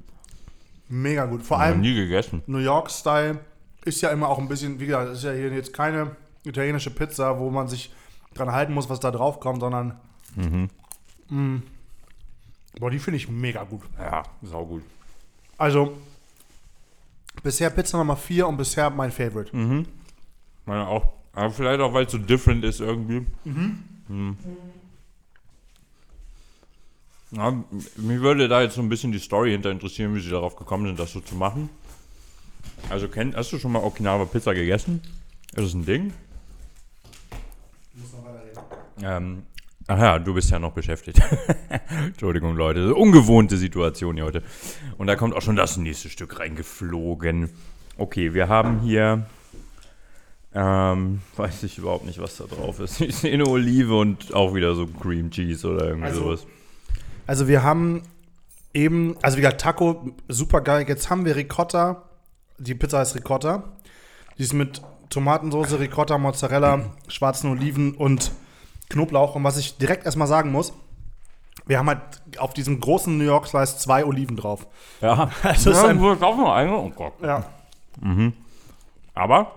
Mega 0.88 1.26
gut. 1.26 1.42
Vor 1.42 1.60
allem 1.60 1.80
nie 1.80 1.94
gegessen. 1.94 2.42
New 2.46 2.58
York-Style 2.58 3.40
ist 3.84 4.00
ja 4.00 4.10
immer 4.10 4.28
auch 4.28 4.38
ein 4.38 4.48
bisschen, 4.48 4.80
wie 4.80 4.86
gesagt, 4.86 5.10
das 5.10 5.18
ist 5.18 5.24
ja 5.24 5.32
hier 5.32 5.52
jetzt 5.52 5.72
keine 5.72 6.16
italienische 6.44 6.90
Pizza, 6.90 7.38
wo 7.38 7.50
man 7.50 7.68
sich 7.68 7.92
dran 8.34 8.52
halten 8.52 8.72
muss, 8.72 8.88
was 8.88 9.00
da 9.00 9.10
drauf 9.10 9.40
kommt, 9.40 9.60
sondern. 9.60 9.98
Mm. 11.28 11.56
Boah, 12.78 12.90
die 12.90 12.98
finde 12.98 13.16
ich 13.16 13.28
mega 13.28 13.64
gut. 13.64 13.82
Ja, 13.98 14.22
saugut. 14.42 14.82
Also, 15.58 15.96
Bisher 17.42 17.70
Pizza 17.70 17.98
Nummer 17.98 18.16
4 18.16 18.46
und 18.48 18.56
bisher 18.56 18.90
mein 18.90 19.10
Favorite. 19.10 19.54
Meine 20.66 20.86
auch. 20.86 21.12
Aber 21.32 21.50
vielleicht 21.50 21.80
auch, 21.80 21.92
weil 21.92 22.06
es 22.06 22.12
so 22.12 22.18
different 22.18 22.64
ist 22.64 22.80
irgendwie. 22.80 23.26
Mhm. 23.44 24.36
Ja, 27.30 27.50
mich 27.96 28.20
würde 28.20 28.48
da 28.48 28.62
jetzt 28.62 28.74
so 28.74 28.80
ein 28.80 28.88
bisschen 28.88 29.12
die 29.12 29.18
Story 29.18 29.50
hinter 29.50 29.70
interessieren, 29.70 30.14
wie 30.14 30.20
sie 30.20 30.30
darauf 30.30 30.56
gekommen 30.56 30.86
sind, 30.86 30.98
das 30.98 31.12
so 31.12 31.20
zu 31.20 31.34
machen. 31.34 31.68
Also, 32.88 33.08
kenn, 33.08 33.34
hast 33.36 33.52
du 33.52 33.58
schon 33.58 33.72
mal 33.72 33.82
Okinawa 33.82 34.24
Pizza 34.24 34.54
gegessen? 34.54 35.02
Ist 35.54 35.64
das 35.64 35.74
ein 35.74 35.84
Ding? 35.84 36.12
Ähm, 39.02 39.42
ach 39.86 39.98
ja, 39.98 40.18
du 40.18 40.34
bist 40.34 40.50
ja 40.50 40.58
noch 40.58 40.72
beschäftigt. 40.72 41.20
Entschuldigung, 42.06 42.56
Leute. 42.56 42.94
Ungewohnte 42.94 43.56
Situation 43.56 44.16
hier 44.16 44.24
heute. 44.24 44.42
Und 44.96 45.06
da 45.06 45.16
kommt 45.16 45.34
auch 45.34 45.42
schon 45.42 45.56
das 45.56 45.76
nächste 45.76 46.08
Stück 46.08 46.38
reingeflogen. 46.40 47.50
Okay, 47.96 48.34
wir 48.34 48.48
haben 48.48 48.80
hier. 48.80 49.26
Ähm, 50.54 51.20
weiß 51.36 51.62
ich 51.64 51.78
überhaupt 51.78 52.06
nicht, 52.06 52.20
was 52.20 52.38
da 52.38 52.44
drauf 52.44 52.80
ist. 52.80 53.00
Ich 53.00 53.16
sehe 53.16 53.34
eine 53.34 53.46
Olive 53.46 53.94
und 53.96 54.32
auch 54.34 54.54
wieder 54.54 54.74
so 54.74 54.86
Cream 54.86 55.30
Cheese 55.30 55.68
oder 55.68 55.88
irgendwie 55.88 56.06
Also, 56.06 56.22
sowas. 56.22 56.46
Also 57.28 57.46
wir 57.46 57.62
haben 57.62 58.02
eben, 58.74 59.16
also 59.22 59.36
wie 59.36 59.42
gesagt, 59.42 59.60
Taco, 59.60 60.12
super 60.28 60.60
geil. 60.62 60.84
Jetzt 60.88 61.10
haben 61.10 61.24
wir 61.24 61.36
Ricotta. 61.36 62.02
Die 62.58 62.74
Pizza 62.74 62.98
heißt 62.98 63.14
Ricotta. 63.14 63.62
Die 64.38 64.42
ist 64.42 64.52
mit 64.54 64.82
Tomatensauce, 65.10 65.78
Ricotta, 65.78 66.18
Mozzarella, 66.18 66.80
schwarzen 67.06 67.50
Oliven 67.50 67.94
und 67.94 68.32
Knoblauch. 68.88 69.34
Und 69.36 69.44
was 69.44 69.56
ich 69.58 69.78
direkt 69.78 70.04
erstmal 70.06 70.26
sagen 70.28 70.50
muss, 70.52 70.72
wir 71.66 71.78
haben 71.78 71.88
halt 71.88 72.00
auf 72.38 72.54
diesem 72.54 72.80
großen 72.80 73.16
New 73.18 73.24
York 73.24 73.46
Slice 73.46 73.78
zwei 73.78 74.04
Oliven 74.06 74.36
drauf. 74.36 74.66
Ja, 75.02 75.30
Also 75.42 75.70
ja, 75.70 75.76
ist 75.78 75.84
ein- 75.84 76.00
wird 76.00 76.22
auch 76.22 76.36
noch 76.36 76.52
eine. 76.52 76.74
Oh 76.76 76.90
Gott. 76.90 77.12
Ja. 77.22 77.44
Aber, 79.14 79.52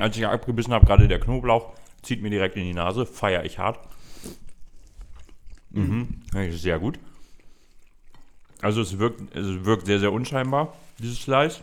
als 0.00 0.16
ich 0.16 0.26
abgebissen 0.26 0.72
habe, 0.72 0.86
gerade 0.86 1.06
der 1.08 1.20
Knoblauch 1.20 1.72
zieht 2.02 2.22
mir 2.22 2.30
direkt 2.30 2.56
in 2.56 2.64
die 2.64 2.74
Nase. 2.74 3.06
Feier 3.06 3.44
ich 3.44 3.58
hart. 3.58 3.78
Mhm. 5.76 6.22
Ich 6.48 6.60
Sehr 6.60 6.78
gut. 6.78 6.98
Also 8.62 8.80
es 8.80 8.98
wirkt, 8.98 9.34
es 9.34 9.64
wirkt 9.64 9.86
sehr, 9.86 10.00
sehr 10.00 10.12
unscheinbar, 10.12 10.74
dieses 10.98 11.20
Slice. 11.20 11.60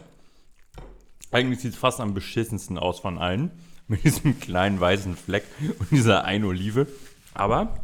Eigentlich 1.31 1.59
sieht 1.59 1.73
es 1.73 1.77
fast 1.77 1.99
am 1.99 2.13
beschissensten 2.13 2.77
aus 2.77 2.99
von 2.99 3.17
allen. 3.17 3.51
Mit 3.87 4.03
diesem 4.05 4.39
kleinen 4.39 4.79
weißen 4.79 5.17
Fleck 5.17 5.43
und 5.79 5.91
dieser 5.91 6.23
einen 6.23 6.45
Olive. 6.45 6.87
Aber 7.33 7.79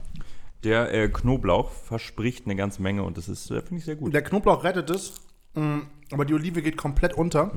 der 0.64 0.94
äh, 0.94 1.10
Knoblauch 1.10 1.72
verspricht 1.72 2.46
eine 2.46 2.56
ganze 2.56 2.82
Menge 2.82 3.04
und 3.04 3.18
das 3.18 3.28
ist, 3.28 3.52
äh, 3.52 3.62
finde 3.62 3.80
ich, 3.80 3.86
sehr 3.86 3.96
gut. 3.96 4.14
Der 4.14 4.22
Knoblauch 4.22 4.64
rettet 4.64 4.90
es, 4.90 5.16
mm, 5.56 5.80
aber 6.12 6.24
die 6.24 6.34
Olive 6.34 6.62
geht 6.62 6.78
komplett 6.78 7.14
unter. 7.16 7.52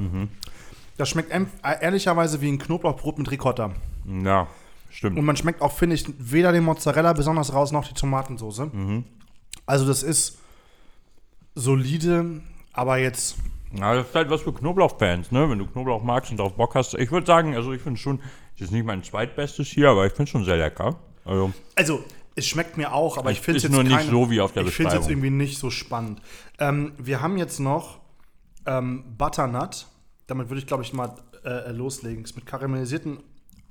Das 0.96 1.08
schmeckt 1.08 1.30
äh, 1.30 1.44
ehrlicherweise 1.62 2.40
wie 2.40 2.48
ein 2.48 2.58
Knoblauchbrot 2.58 3.18
mit 3.18 3.30
Ricotta. 3.30 3.72
Ja, 4.24 4.48
stimmt. 4.92 5.18
Und 5.18 5.24
man 5.24 5.36
schmeckt 5.36 5.60
auch, 5.62 5.72
finde 5.72 5.94
ich, 5.96 6.04
weder 6.18 6.52
den 6.52 6.64
Mozzarella 6.64 7.12
besonders 7.12 7.52
raus 7.52 7.72
noch 7.72 7.86
die 7.86 7.94
Tomatensauce. 7.94 8.62
Also 9.66 9.86
das 9.86 10.02
ist 10.02 10.38
solide, 11.54 12.40
aber 12.72 12.98
jetzt 12.98 13.36
Ja, 13.74 13.94
das 13.94 14.08
ist 14.08 14.14
halt 14.14 14.30
was 14.30 14.42
für 14.42 14.52
Knoblauchfans, 14.52 15.30
ne? 15.32 15.48
Wenn 15.48 15.58
du 15.58 15.66
Knoblauch 15.66 16.02
magst 16.02 16.30
und 16.30 16.36
darauf 16.36 16.54
Bock 16.56 16.74
hast. 16.74 16.94
Ich 16.94 17.10
würde 17.10 17.26
sagen, 17.26 17.54
also 17.56 17.72
ich 17.72 17.80
finde 17.82 17.98
schon, 17.98 18.18
das 18.58 18.68
ist 18.68 18.70
nicht 18.70 18.84
mein 18.84 19.02
zweitbestes 19.02 19.68
hier, 19.68 19.88
aber 19.90 20.06
ich 20.06 20.12
finde 20.12 20.30
schon 20.30 20.44
sehr 20.44 20.56
lecker. 20.58 20.96
Also, 21.24 21.52
Also, 21.74 22.04
es 22.34 22.46
schmeckt 22.46 22.76
mir 22.76 22.92
auch, 22.92 23.16
aber 23.18 23.30
ich 23.30 23.38
Es 23.38 23.44
finde 23.44 23.58
es 23.58 23.64
ist 23.64 23.70
jetzt 23.70 23.74
nur 23.74 23.84
nicht 23.84 23.96
keine- 23.96 24.10
so 24.10 24.30
wie 24.30 24.40
auf 24.40 24.52
der 24.52 24.64
Ich 24.64 24.74
finde 24.74 24.88
es 24.90 24.94
jetzt 25.00 25.08
irgendwie 25.10 25.30
nicht 25.30 25.58
so 25.58 25.70
spannend. 25.70 26.20
Ähm, 26.58 26.92
wir 26.98 27.20
haben 27.22 27.38
jetzt 27.38 27.60
noch 27.60 28.00
ähm, 28.66 29.04
Butternut. 29.18 29.86
Damit 30.26 30.48
würde 30.48 30.60
ich, 30.60 30.66
glaube 30.66 30.82
ich, 30.82 30.92
mal 30.92 31.14
äh, 31.44 31.70
loslegen. 31.72 32.24
Ist 32.24 32.36
mit 32.36 32.46
karamellisierten 32.46 33.18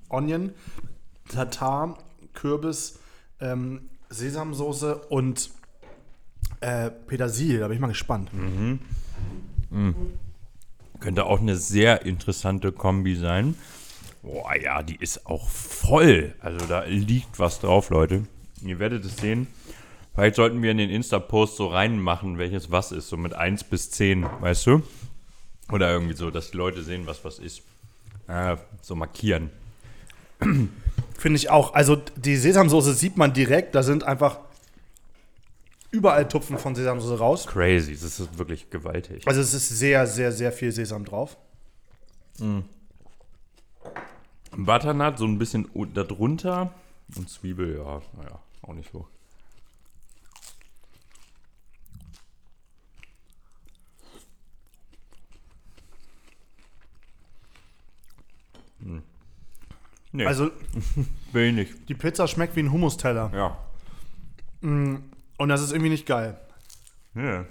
Onion, 0.10 0.52
Tatar, 1.32 1.98
Kürbis, 2.34 3.00
ähm, 3.40 3.90
Sesamsoße 4.10 4.96
und 5.10 5.52
äh, 6.60 6.92
Petersilie. 6.92 7.60
Da 7.60 7.68
bin 7.68 7.76
ich 7.76 7.82
mal 7.82 7.88
gespannt. 7.88 8.30
könnte 11.00 11.26
auch 11.26 11.42
eine 11.42 11.58
sehr 11.58 12.06
interessante 12.06 12.72
Kombi 12.72 13.16
sein. 13.16 13.56
Boah, 14.22 14.56
ja, 14.56 14.84
die 14.84 14.96
ist 14.96 15.26
auch 15.26 15.50
voll. 15.50 16.36
Also 16.40 16.66
da 16.68 16.84
liegt 16.84 17.40
was 17.40 17.60
drauf, 17.60 17.90
Leute. 17.90 18.24
Ihr 18.64 18.78
werdet 18.78 19.04
es 19.04 19.18
sehen. 19.18 19.48
Vielleicht 20.14 20.36
sollten 20.36 20.62
wir 20.62 20.72
in 20.72 20.78
den 20.78 20.90
Insta-Post 20.90 21.56
so 21.56 21.68
reinmachen, 21.68 22.38
welches 22.38 22.70
was 22.70 22.92
ist, 22.92 23.10
so 23.10 23.18
mit 23.18 23.34
1 23.34 23.64
bis 23.64 23.90
10, 23.92 24.28
weißt 24.42 24.68
du? 24.68 24.84
Oder 25.72 25.92
irgendwie 25.92 26.14
so, 26.14 26.30
dass 26.30 26.52
die 26.52 26.58
Leute 26.58 26.84
sehen, 26.84 27.08
was 27.08 27.24
was 27.24 27.40
ist. 27.40 27.64
Äh, 28.28 28.58
so 28.82 28.96
markieren. 28.96 29.50
Finde 31.22 31.38
ich 31.38 31.52
auch. 31.52 31.76
Also 31.76 31.98
die 32.16 32.36
Sesamsoße 32.36 32.96
sieht 32.96 33.16
man 33.16 33.32
direkt. 33.32 33.76
Da 33.76 33.84
sind 33.84 34.04
einfach 34.04 34.40
überall 35.92 36.28
Tupfen 36.28 36.58
von 36.58 36.74
Sesamsoße 36.74 37.20
raus. 37.20 37.46
Crazy, 37.46 37.92
das 37.92 38.20
ist 38.20 38.40
wirklich 38.40 38.72
gewaltig. 38.72 39.28
Also 39.28 39.40
es 39.40 39.54
ist 39.54 39.70
sehr, 39.70 40.08
sehr, 40.08 40.32
sehr 40.32 40.52
viel 40.52 40.72
Sesam 40.72 41.06
drauf. 41.06 41.38
Butternut 44.52 45.20
so 45.20 45.26
ein 45.26 45.38
bisschen 45.38 45.70
darunter 45.94 46.74
und 47.16 47.30
Zwiebel, 47.30 47.78
ja, 47.78 48.02
naja, 48.18 48.40
auch 48.64 48.74
nicht 48.74 48.90
so. 48.92 49.08
Hm. 58.82 59.04
Nee, 60.12 60.26
Also 60.26 60.52
nicht. 61.34 61.90
die 61.90 61.96
Pizza 61.96 62.28
schmeckt 62.28 62.56
wie 62.56 62.62
ein 62.62 62.72
Hummusteller. 62.72 63.32
Ja. 63.34 63.58
Und 64.62 65.50
das 65.50 65.62
ist 65.62 65.72
irgendwie 65.72 65.90
nicht 65.90 66.06
geil. 66.06 66.40
Ja, 67.16 67.46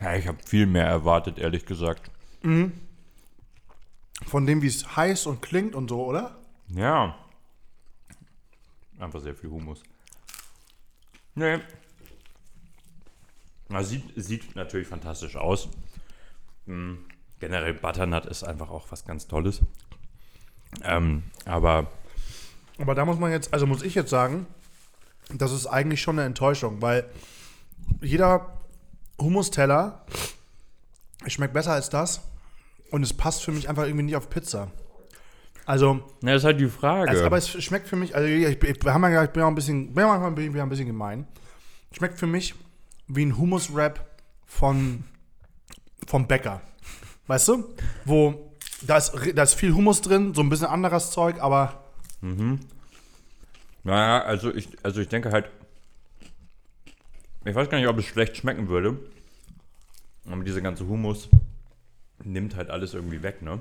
ja 0.00 0.16
ich 0.16 0.26
habe 0.26 0.38
viel 0.44 0.66
mehr 0.66 0.86
erwartet, 0.86 1.38
ehrlich 1.38 1.64
gesagt. 1.64 2.10
Von 2.42 2.72
dem, 4.46 4.62
wie 4.62 4.66
es 4.66 4.96
heißt 4.96 5.26
und 5.26 5.42
klingt 5.42 5.74
und 5.74 5.88
so, 5.88 6.04
oder? 6.04 6.36
Ja. 6.68 7.16
Einfach 8.98 9.20
sehr 9.20 9.34
viel 9.34 9.50
Humus. 9.50 9.82
Nee. 11.34 11.58
Na, 13.68 13.82
sieht, 13.82 14.04
sieht 14.16 14.54
natürlich 14.54 14.86
fantastisch 14.86 15.36
aus. 15.36 15.68
Hm, 16.66 17.04
generell 17.40 17.74
Butternut 17.74 18.26
ist 18.26 18.44
einfach 18.44 18.70
auch 18.70 18.86
was 18.90 19.04
ganz 19.04 19.26
Tolles. 19.26 19.60
Ähm, 20.82 21.22
aber 21.44 21.86
Aber 22.78 22.94
da 22.94 23.04
muss 23.04 23.18
man 23.18 23.30
jetzt, 23.30 23.52
also 23.52 23.66
muss 23.66 23.82
ich 23.82 23.94
jetzt 23.94 24.10
sagen, 24.10 24.46
das 25.32 25.52
ist 25.52 25.66
eigentlich 25.66 26.00
schon 26.00 26.18
eine 26.18 26.26
Enttäuschung, 26.26 26.82
weil 26.82 27.04
jeder 28.00 28.58
Hummusteller 29.20 30.04
schmeckt 31.26 31.54
besser 31.54 31.72
als 31.72 31.90
das 31.90 32.22
und 32.90 33.02
es 33.02 33.12
passt 33.12 33.44
für 33.44 33.52
mich 33.52 33.68
einfach 33.68 33.84
irgendwie 33.84 34.04
nicht 34.04 34.16
auf 34.16 34.28
Pizza. 34.30 34.70
Also, 35.64 36.02
na, 36.22 36.34
ist 36.34 36.44
halt 36.44 36.58
die 36.58 36.68
Frage. 36.68 37.08
also 37.08 37.24
aber 37.24 37.36
es 37.36 37.48
schmeckt 37.62 37.86
für 37.86 37.94
mich, 37.94 38.16
also 38.16 38.26
ich, 38.26 38.60
ich, 38.62 38.84
wir 38.84 38.92
haben 38.92 39.04
ja 39.04 39.22
ich 39.22 39.30
bin 39.30 39.42
auch 39.44 39.48
ein 39.48 39.54
bisschen, 39.54 39.94
bin 39.94 40.04
manchmal 40.04 40.32
bin 40.32 40.52
ich 40.54 40.60
ein 40.60 40.68
bisschen 40.68 40.86
gemein. 40.86 41.26
Schmeckt 41.92 42.18
für 42.18 42.26
mich 42.26 42.54
wie 43.06 43.24
ein 43.24 43.38
Hummus-Wrap 43.38 44.04
von 44.46 45.04
vom 46.06 46.26
Bäcker. 46.26 46.60
Weißt 47.28 47.48
du? 47.48 47.64
Wo 48.04 48.51
da 48.86 48.96
ist, 48.96 49.12
da 49.34 49.42
ist 49.42 49.54
viel 49.54 49.72
Hummus 49.74 50.00
drin, 50.00 50.34
so 50.34 50.42
ein 50.42 50.48
bisschen 50.48 50.66
anderes 50.66 51.10
Zeug, 51.10 51.40
aber 51.40 51.84
naja, 53.84 54.22
also 54.22 54.54
ich, 54.54 54.68
also 54.84 55.00
ich 55.00 55.08
denke 55.08 55.32
halt, 55.32 55.46
ich 57.44 57.54
weiß 57.54 57.68
gar 57.68 57.78
nicht, 57.78 57.88
ob 57.88 57.98
es 57.98 58.04
schlecht 58.04 58.36
schmecken 58.36 58.68
würde. 58.68 58.98
Aber 60.26 60.44
dieser 60.44 60.60
ganze 60.60 60.86
Humus 60.86 61.28
nimmt 62.22 62.54
halt 62.54 62.70
alles 62.70 62.94
irgendwie 62.94 63.22
weg, 63.24 63.42
ne? 63.42 63.60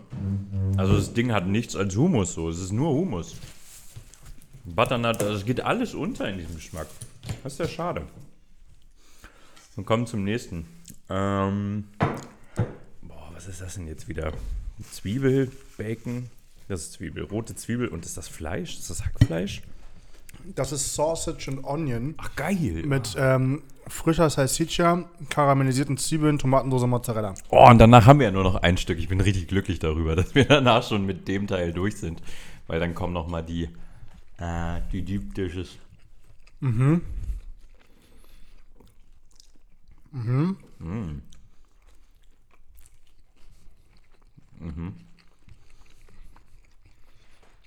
Also 0.77 0.95
das 0.95 1.13
Ding 1.13 1.31
hat 1.31 1.47
nichts 1.47 1.75
als 1.75 1.95
Humus 1.95 2.33
so. 2.33 2.49
Es 2.49 2.59
ist 2.59 2.71
nur 2.71 2.91
Humus. 2.93 3.35
Butternut, 4.63 5.23
also 5.23 5.33
es 5.33 5.45
geht 5.45 5.61
alles 5.61 5.95
unter 5.95 6.29
in 6.29 6.37
diesem 6.37 6.53
Geschmack. 6.53 6.85
Das 7.43 7.53
ist 7.53 7.59
ja 7.59 7.67
schade. 7.67 8.05
Wir 9.73 9.83
kommen 9.83 10.05
zum 10.05 10.23
nächsten. 10.23 10.67
Ähm, 11.09 11.87
boah, 13.01 13.31
was 13.33 13.47
ist 13.47 13.61
das 13.61 13.73
denn 13.73 13.87
jetzt 13.87 14.07
wieder? 14.07 14.31
Zwiebel, 14.83 15.51
Bacon. 15.77 16.29
Das 16.67 16.81
ist 16.81 16.93
Zwiebel, 16.93 17.23
rote 17.23 17.55
Zwiebel. 17.55 17.88
Und 17.88 18.05
ist 18.05 18.17
das 18.17 18.27
Fleisch? 18.27 18.77
Ist 18.77 18.89
das 18.89 19.03
Hackfleisch? 19.05 19.61
das 20.55 20.71
ist 20.71 20.95
Sausage 20.95 21.51
und 21.51 21.63
Onion. 21.63 22.15
Ach, 22.17 22.35
geil. 22.35 22.83
Mit 22.85 23.15
ähm, 23.17 23.61
frischer 23.88 24.29
Salsiccia, 24.29 25.05
karamellisierten 25.29 25.97
Zwiebeln, 25.97 26.39
Tomatensauce, 26.39 26.88
Mozzarella. 26.88 27.33
Oh, 27.50 27.67
und 27.69 27.77
danach 27.77 28.05
haben 28.05 28.19
wir 28.19 28.27
ja 28.27 28.31
nur 28.31 28.43
noch 28.43 28.55
ein 28.55 28.77
Stück. 28.77 29.00
Ich 29.00 29.07
bin 29.07 29.21
richtig 29.21 29.47
glücklich 29.47 29.79
darüber, 29.79 30.15
dass 30.15 30.35
wir 30.35 30.45
danach 30.45 30.88
schon 30.88 31.05
mit 31.05 31.27
dem 31.27 31.47
Teil 31.47 31.73
durch 31.73 31.97
sind. 31.97 32.21
Weil 32.67 32.79
dann 32.79 32.95
kommen 32.95 33.13
noch 33.13 33.27
mal 33.27 33.41
die, 33.41 33.69
äh, 34.38 34.81
die 34.91 35.01
Deep 35.01 35.35
Dishes. 35.35 35.77
Mhm. 36.59 37.01
Mhm. 40.11 40.57
Mhm. 44.62 44.94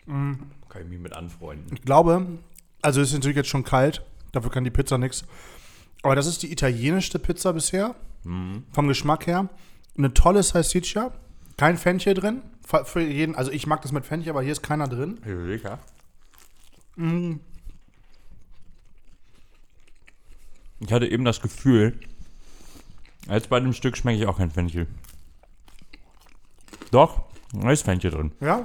Mhm. 0.07 0.39
Kann 0.69 0.83
ich 0.83 0.89
mich 0.89 1.01
mit 1.01 1.13
anfreunden. 1.15 1.75
Ich 1.75 1.83
glaube, 1.83 2.27
also 2.83 3.01
ist 3.01 3.13
natürlich 3.13 3.37
jetzt 3.37 3.49
schon 3.49 3.65
kalt, 3.65 4.05
dafür 4.33 4.51
kann 4.51 4.65
die 4.65 4.71
Pizza 4.71 4.99
nichts. 4.99 5.25
Aber 6.03 6.15
das 6.15 6.27
ist 6.27 6.43
die 6.43 6.53
italienischste 6.53 7.19
Pizza 7.19 7.53
bisher, 7.53 7.95
mhm. 8.25 8.65
vom 8.73 8.89
Geschmack 8.89 9.27
her. 9.27 9.49
Eine 9.97 10.13
tolle 10.13 10.43
Salsiccia, 10.43 11.13
kein 11.57 11.79
Fenchel 11.79 12.15
drin, 12.15 12.43
für 12.85 13.01
jeden, 13.01 13.35
also 13.35 13.51
ich 13.51 13.67
mag 13.67 13.83
das 13.83 13.93
mit 13.93 14.05
Fenchel, 14.05 14.31
aber 14.31 14.43
hier 14.43 14.53
ist 14.53 14.63
keiner 14.63 14.89
drin. 14.89 15.19
Lecker. 15.25 15.79
Mhm. 16.97 17.41
Ich 20.81 20.93
hatte 20.93 21.07
eben 21.07 21.25
das 21.25 21.41
Gefühl, 21.41 21.99
als 23.29 23.47
bei 23.49 23.61
dem 23.61 23.73
Stück 23.73 23.97
schmecke 23.97 24.21
ich 24.21 24.27
auch 24.27 24.39
kein 24.39 24.51
Fenchel. 24.51 24.87
Doch, 26.95 27.25
da 27.53 27.73
ist 27.73 27.83
Fenchel 27.83 28.13
drin. 28.13 28.31
Ja? 28.41 28.65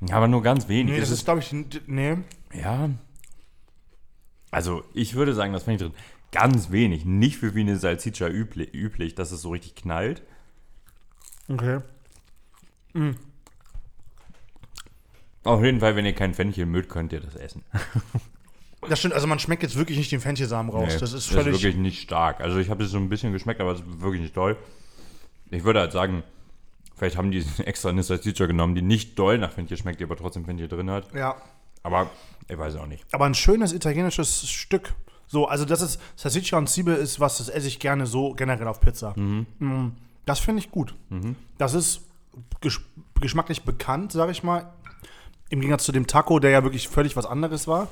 Ja, 0.00 0.16
aber 0.16 0.26
nur 0.26 0.42
ganz 0.42 0.68
wenig. 0.68 0.94
Nee, 0.94 1.00
das 1.00 1.10
ist, 1.10 1.26
glaube 1.26 1.40
ich, 1.40 1.54
nee. 1.86 2.16
Ja. 2.54 2.88
Also, 4.50 4.82
ich 4.94 5.14
würde 5.16 5.34
sagen, 5.34 5.52
das 5.52 5.64
Fenchel 5.64 5.90
drin. 5.90 5.98
Ganz 6.32 6.70
wenig. 6.70 7.04
Nicht 7.04 7.36
für 7.36 7.54
wie 7.54 7.60
eine 7.60 7.76
Salsiccia 7.76 8.26
üblich, 8.28 8.72
üblich 8.72 9.14
dass 9.14 9.32
es 9.32 9.42
so 9.42 9.50
richtig 9.50 9.74
knallt. 9.74 10.22
Okay. 11.48 11.80
Auf 15.44 15.62
jeden 15.62 15.80
Fall, 15.80 15.94
wenn 15.94 16.06
ihr 16.06 16.14
kein 16.14 16.32
Fenchel 16.32 16.64
mögt, 16.64 16.88
könnt 16.88 17.12
ihr 17.12 17.20
das 17.20 17.36
essen. 17.36 17.62
Das 18.88 18.98
stimmt, 18.98 19.12
also 19.12 19.26
man 19.26 19.38
schmeckt 19.38 19.62
jetzt 19.62 19.76
wirklich 19.76 19.98
nicht 19.98 20.10
den 20.10 20.20
Fenchelsamen 20.20 20.72
raus. 20.72 20.94
Nee, 20.94 21.00
das 21.00 21.12
ist 21.12 21.26
völlig. 21.26 21.52
wirklich 21.52 21.76
nicht 21.76 22.00
stark. 22.00 22.40
Also, 22.40 22.58
ich 22.58 22.70
habe 22.70 22.82
es 22.84 22.90
so 22.90 22.96
ein 22.96 23.10
bisschen 23.10 23.30
geschmeckt, 23.30 23.60
aber 23.60 23.72
es 23.72 23.80
ist 23.80 24.00
wirklich 24.00 24.22
nicht 24.22 24.34
toll. 24.34 24.56
Ich 25.50 25.64
würde 25.64 25.80
halt 25.80 25.92
sagen, 25.92 26.22
vielleicht 26.96 27.16
haben 27.16 27.30
die 27.30 27.44
extra 27.64 27.88
eine 27.90 28.02
Salsiccia 28.02 28.46
genommen, 28.46 28.74
die 28.74 28.82
nicht 28.82 29.18
doll 29.18 29.38
nach 29.38 29.52
Fenchel 29.52 29.76
schmeckt, 29.76 30.00
die 30.00 30.04
aber 30.04 30.16
trotzdem 30.16 30.44
Fenchel 30.44 30.68
drin 30.68 30.90
hat. 30.90 31.12
ja. 31.14 31.36
Aber 31.82 32.10
ich 32.46 32.58
weiß 32.58 32.76
auch 32.76 32.86
nicht. 32.86 33.06
Aber 33.10 33.24
ein 33.24 33.32
schönes 33.34 33.72
italienisches 33.72 34.46
Stück. 34.50 34.92
So, 35.26 35.46
also 35.46 35.64
das 35.64 35.80
ist, 35.80 35.98
Salsiccia 36.14 36.58
und 36.58 36.68
Zwiebel 36.68 36.94
ist 36.94 37.20
was, 37.20 37.38
das 37.38 37.48
esse 37.48 37.68
ich 37.68 37.78
gerne 37.78 38.04
so 38.04 38.34
generell 38.34 38.68
auf 38.68 38.80
Pizza. 38.80 39.18
Mm, 39.18 39.92
Das 40.26 40.40
finde 40.40 40.58
ich 40.60 40.70
gut. 40.70 40.94
Das 41.56 41.72
ist 41.72 42.02
gesch 42.60 42.80
geschmacklich 43.18 43.62
bekannt, 43.62 44.12
sage 44.12 44.32
ich 44.32 44.42
mal. 44.42 44.70
Im 45.48 45.60
Gegensatz 45.60 45.84
zu 45.84 45.92
dem 45.92 46.06
Taco, 46.06 46.38
der 46.38 46.50
ja 46.50 46.62
wirklich 46.64 46.86
völlig 46.88 47.16
was 47.16 47.24
anderes 47.24 47.66
war. 47.66 47.88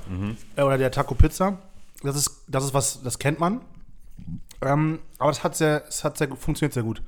Äh, 0.56 0.62
oder 0.62 0.76
der 0.76 0.90
Taco 0.90 1.14
Pizza. 1.14 1.56
Das 2.02 2.14
ist, 2.14 2.42
das 2.46 2.64
ist 2.64 2.74
was, 2.74 3.02
das 3.02 3.18
kennt 3.18 3.40
man. 3.40 3.62
Ähm, 4.60 4.98
aber 5.18 5.30
es 5.30 5.42
hat 5.44 5.56
sehr, 5.56 5.84
es 5.88 6.04
hat 6.04 6.18
sehr, 6.18 6.28
funktioniert 6.36 6.74
sehr 6.74 6.82
gut. 6.82 7.00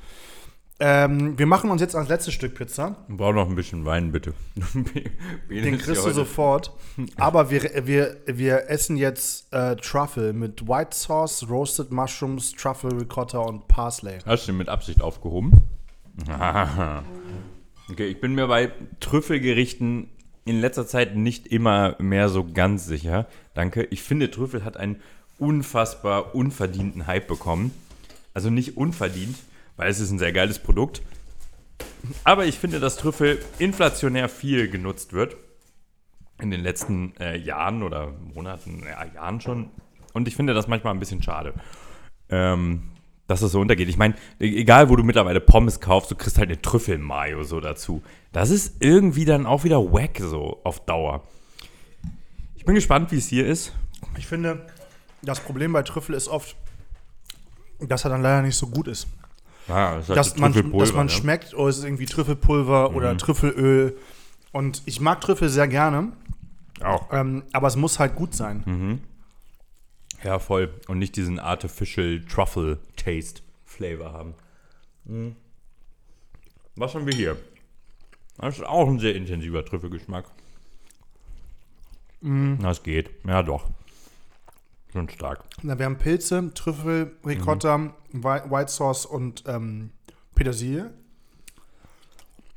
Ähm, 0.83 1.39
wir 1.39 1.45
machen 1.45 1.71
uns 1.71 1.83
jetzt 1.83 1.95
als 1.95 2.09
letztes 2.09 2.33
Stück 2.33 2.55
Pizza. 2.55 2.97
Wir 3.07 3.19
brauchen 3.19 3.37
noch 3.37 3.49
ein 3.49 3.55
bisschen 3.55 3.85
Wein, 3.85 4.13
bitte. 4.13 4.33
Den 5.51 5.77
kriegst 5.77 6.07
du 6.07 6.11
sofort. 6.11 6.73
Aber 7.17 7.51
wir, 7.51 7.87
wir, 7.87 8.17
wir 8.27 8.71
essen 8.71 8.97
jetzt 8.97 9.53
äh, 9.53 9.77
Truffle 9.77 10.33
mit 10.33 10.67
White 10.67 10.97
Sauce, 10.97 11.47
Roasted 11.51 11.93
Mushrooms, 11.93 12.53
Truffle 12.53 12.99
Ricotta 12.99 13.39
und 13.39 13.69
Parsley. 13.69 14.21
Hast 14.25 14.49
du 14.49 14.53
den 14.53 14.59
mit 14.59 14.71
Absicht 14.71 15.03
aufgehoben? 15.03 15.53
okay, 17.91 18.07
ich 18.07 18.21
bin 18.21 18.35
mir 18.35 18.47
bei 18.47 18.73
Trüffelgerichten 19.01 20.09
in 20.47 20.63
letzter 20.63 20.87
Zeit 20.87 21.15
nicht 21.15 21.47
immer 21.47 21.95
mehr 21.99 22.31
so 22.31 22.45
ganz 22.51 22.87
sicher. 22.87 23.27
Danke. 23.53 23.85
Ich 23.91 24.03
finde, 24.03 24.31
Trüffel 24.31 24.65
hat 24.65 24.79
einen 24.79 24.97
unfassbar 25.39 26.35
unverdienten 26.35 27.07
Hype 27.07 27.29
bekommen. 27.29 27.71
Also 28.33 28.49
nicht 28.49 28.77
unverdient, 28.79 29.37
weil 29.81 29.91
es 29.91 29.99
ist 29.99 30.11
ein 30.11 30.19
sehr 30.19 30.33
geiles 30.33 30.59
Produkt. 30.59 31.01
Aber 32.23 32.45
ich 32.45 32.59
finde, 32.59 32.81
dass 32.81 32.99
Trüffel 32.99 33.43
inflationär 33.59 34.29
viel 34.29 34.69
genutzt 34.69 35.15
wird. 35.15 35.37
In 36.39 36.51
den 36.51 36.61
letzten 36.61 37.17
äh, 37.19 37.39
Jahren 37.39 37.83
oder 37.83 38.13
Monaten, 38.35 38.83
ja, 38.85 39.07
Jahren 39.07 39.41
schon. 39.41 39.71
Und 40.13 40.29
ich 40.29 40.37
finde 40.37 40.53
das 40.53 40.69
manchmal 40.69 40.93
ein 40.93 41.01
bisschen 41.01 41.23
schade. 41.23 41.55
Ähm, 42.29 42.91
dass 43.27 43.41
es 43.41 43.53
so 43.53 43.61
untergeht. 43.61 43.89
Ich 43.89 43.97
meine, 43.97 44.17
egal 44.39 44.91
wo 44.91 44.97
du 44.97 45.03
mittlerweile 45.03 45.41
Pommes 45.41 45.81
kaufst, 45.81 46.11
du 46.11 46.15
kriegst 46.15 46.37
halt 46.37 46.51
eine 46.51 46.61
Trüffelmayo 46.61 47.43
so 47.43 47.61
dazu. 47.61 48.03
Das 48.33 48.51
ist 48.51 48.83
irgendwie 48.83 49.25
dann 49.25 49.47
auch 49.47 49.65
wieder 49.65 49.81
wack 49.93 50.19
so 50.21 50.61
auf 50.63 50.85
Dauer. 50.85 51.23
Ich 52.55 52.67
bin 52.67 52.75
gespannt, 52.75 53.13
wie 53.13 53.17
es 53.17 53.29
hier 53.29 53.47
ist. 53.47 53.73
Ich 54.19 54.27
finde, 54.27 54.67
das 55.23 55.41
Problem 55.41 55.73
bei 55.73 55.83
Trüffel 55.83 56.15
ist 56.15 56.29
oft, 56.29 56.55
dass 57.79 58.05
er 58.05 58.11
dann 58.11 58.21
leider 58.21 58.43
nicht 58.43 58.57
so 58.57 58.67
gut 58.67 58.87
ist. 58.87 59.07
Ja, 59.71 59.95
das 59.95 60.03
ist 60.03 60.09
halt 60.09 60.19
Dass 60.19 60.37
man, 60.37 60.53
dass 60.79 60.93
man 60.93 61.07
ne? 61.07 61.13
schmeckt, 61.13 61.55
oh, 61.55 61.69
es 61.69 61.79
ist 61.79 61.85
irgendwie 61.85 62.07
Trüffelpulver 62.07 62.95
oder 62.95 63.17
Trüffelöl. 63.17 63.97
Und 64.53 64.83
ich 64.85 65.01
mag 65.01 65.21
Trüffel 65.21 65.49
sehr 65.49 65.69
gerne, 65.69 66.13
Auch. 66.83 67.09
ähm, 67.13 67.45
aber 67.53 67.69
es 67.69 67.77
muss 67.77 67.99
halt 67.99 68.17
gut 68.17 68.35
sein. 68.35 69.01
Ja, 70.25 70.39
voll. 70.39 70.75
Und 70.89 70.99
nicht 70.99 71.17
diesen 71.17 71.39
Artificial 71.39 72.21
Truffle 72.29 72.79
Taste 72.97 73.43
Flavor 73.65 74.13
haben. 74.13 74.35
Mhm. 75.05 75.37
Was 76.77 76.95
haben 76.95 77.07
wir 77.07 77.15
hier? 77.15 77.37
Das 78.39 78.57
ist 78.59 78.65
auch 78.67 78.89
ein 78.89 78.99
sehr 78.99 79.15
intensiver 79.15 79.65
Trüffelgeschmack. 79.65 80.25
Das 82.23 82.83
geht. 82.83 83.11
Ja, 83.27 83.43
doch. 83.43 83.67
Schon 84.93 85.09
stark. 85.09 85.45
Na, 85.63 85.79
wir 85.79 85.87
haben 85.87 85.99
Pilze, 85.99 86.53
Trüffel, 86.55 87.17
Ricotta, 87.25 87.93
Whi- 88.13 88.51
White 88.51 88.71
Sauce 88.73 89.07
und 89.07 89.45
ähm, 89.47 89.91
Petersilie. 90.35 90.93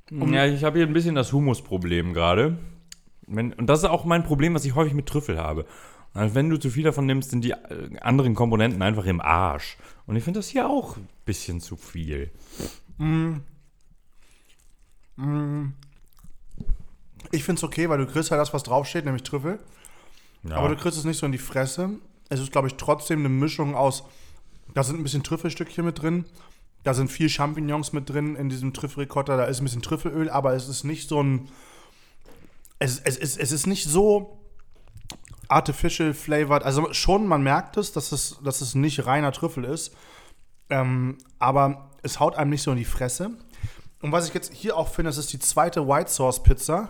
Ja, 0.10 0.46
ich 0.46 0.63
habe 0.63 0.78
hier 0.80 0.88
ein 0.88 0.93
bisschen 0.93 1.15
das 1.15 1.32
Humusproblem 1.32 2.13
gerade. 2.13 2.58
Und 3.28 3.56
das 3.67 3.80
ist 3.80 3.86
auch 3.86 4.04
mein 4.06 4.24
Problem, 4.24 4.54
was 4.54 4.65
ich 4.65 4.76
häufig 4.76 4.93
mit 4.93 5.08
Trüffel 5.08 5.38
habe. 5.39 5.65
Also 6.13 6.36
wenn 6.36 6.50
du 6.50 6.58
zu 6.60 6.69
viel 6.69 6.84
davon 6.84 7.06
nimmst, 7.06 7.32
sind 7.32 7.43
die 7.43 7.52
äh, 7.52 7.98
anderen 8.02 8.36
Komponenten 8.36 8.82
einfach 8.82 9.06
im 9.06 9.22
Arsch. 9.22 9.78
Und 10.06 10.15
ich 10.15 10.24
finde 10.24 10.39
das 10.39 10.48
hier 10.50 10.69
auch 10.69 10.98
ein 10.98 11.08
bisschen 11.26 11.62
zu 11.62 11.76
viel. 11.76 12.30
Ich 17.32 17.43
finde 17.43 17.58
es 17.60 17.63
okay, 17.63 17.89
weil 17.89 17.98
du 17.98 18.06
kriegst 18.06 18.30
halt 18.30 18.39
das, 18.41 18.54
was 18.54 18.63
draufsteht, 18.63 19.06
nämlich 19.06 19.24
Trüffel. 19.24 19.60
Ja. 20.43 20.58
Aber 20.58 20.69
du 20.69 20.76
kriegst 20.76 20.98
es 20.98 21.06
nicht 21.06 21.17
so 21.17 21.26
in 21.26 21.32
die 21.32 21.38
Fresse. 21.38 21.91
Es 22.29 22.39
ist, 22.39 22.51
glaube 22.51 22.67
ich, 22.67 22.75
trotzdem 22.75 23.19
eine 23.19 23.29
Mischung 23.29 23.75
aus. 23.75 24.03
Da 24.73 24.83
sind 24.83 24.99
ein 24.99 25.03
bisschen 25.03 25.23
Trüffelstückchen 25.23 25.86
mit 25.86 26.01
drin. 26.01 26.25
Da 26.83 26.93
sind 26.93 27.09
viel 27.12 27.29
Champignons 27.29 27.93
mit 27.93 28.09
drin 28.09 28.36
in 28.36 28.49
diesem 28.49 28.73
Trüffelricotta. 28.73 29.38
Da 29.38 29.45
ist 29.45 29.62
ein 29.62 29.65
bisschen 29.65 29.81
Trüffelöl, 29.81 30.29
aber 30.29 30.53
es 30.53 30.67
ist 30.67 30.83
nicht 30.83 31.07
so 31.07 31.21
ein. 31.21 31.49
Es, 32.79 32.99
es, 32.99 33.17
es, 33.17 33.38
es 33.38 33.51
ist 33.51 33.67
nicht 33.67 33.86
so 33.86 34.39
artificial 35.47 36.13
flavored. 36.13 36.63
Also 36.63 36.91
schon, 36.93 37.27
man 37.27 37.43
merkt 37.43 37.77
es, 37.77 37.91
dass 37.91 38.12
es, 38.12 38.39
dass 38.43 38.62
es 38.62 38.75
nicht 38.75 39.05
reiner 39.05 39.31
Trüffel 39.31 39.63
ist. 39.63 39.95
Ähm, 40.69 41.17
aber 41.39 41.91
es 42.01 42.19
haut 42.19 42.36
einem 42.36 42.49
nicht 42.49 42.63
so 42.63 42.71
in 42.71 42.77
die 42.77 42.86
Fresse. 42.86 43.31
Und 44.01 44.12
was 44.12 44.27
ich 44.27 44.33
jetzt 44.33 44.53
hier 44.53 44.75
auch 44.75 44.89
finde, 44.89 45.09
das 45.09 45.17
ist 45.17 45.31
die 45.31 45.39
zweite 45.39 45.88
White 45.88 46.12
Sauce 46.12 46.43
Pizza. 46.43 46.89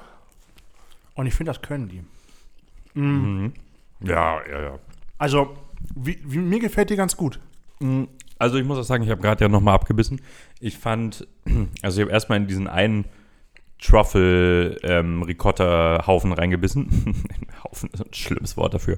Und 1.13 1.27
ich 1.27 1.35
finde, 1.35 1.51
das 1.51 1.61
können 1.61 1.87
die. 1.89 2.03
ja, 3.99 4.47
ja, 4.47 4.61
ja. 4.61 4.79
Also, 5.23 5.55
wie, 5.95 6.19
wie, 6.25 6.39
mir 6.39 6.59
gefällt 6.59 6.89
die 6.89 6.97
ganz 6.97 7.15
gut. 7.15 7.39
Also 8.39 8.57
ich 8.57 8.65
muss 8.65 8.77
auch 8.77 8.83
sagen, 8.83 9.05
ich 9.05 9.09
habe 9.09 9.21
gerade 9.21 9.45
ja 9.45 9.47
nochmal 9.47 9.75
abgebissen. 9.75 10.19
Ich 10.59 10.77
fand, 10.77 11.25
also 11.81 12.01
ich 12.01 12.05
habe 12.05 12.11
erstmal 12.11 12.39
in 12.39 12.47
diesen 12.47 12.67
einen 12.67 13.05
Truffle-Ricotta-Haufen 13.81 16.33
reingebissen. 16.33 17.23
Haufen 17.63 17.89
ist 17.93 18.05
ein 18.05 18.13
schlimmes 18.13 18.57
Wort 18.57 18.73
dafür. 18.73 18.97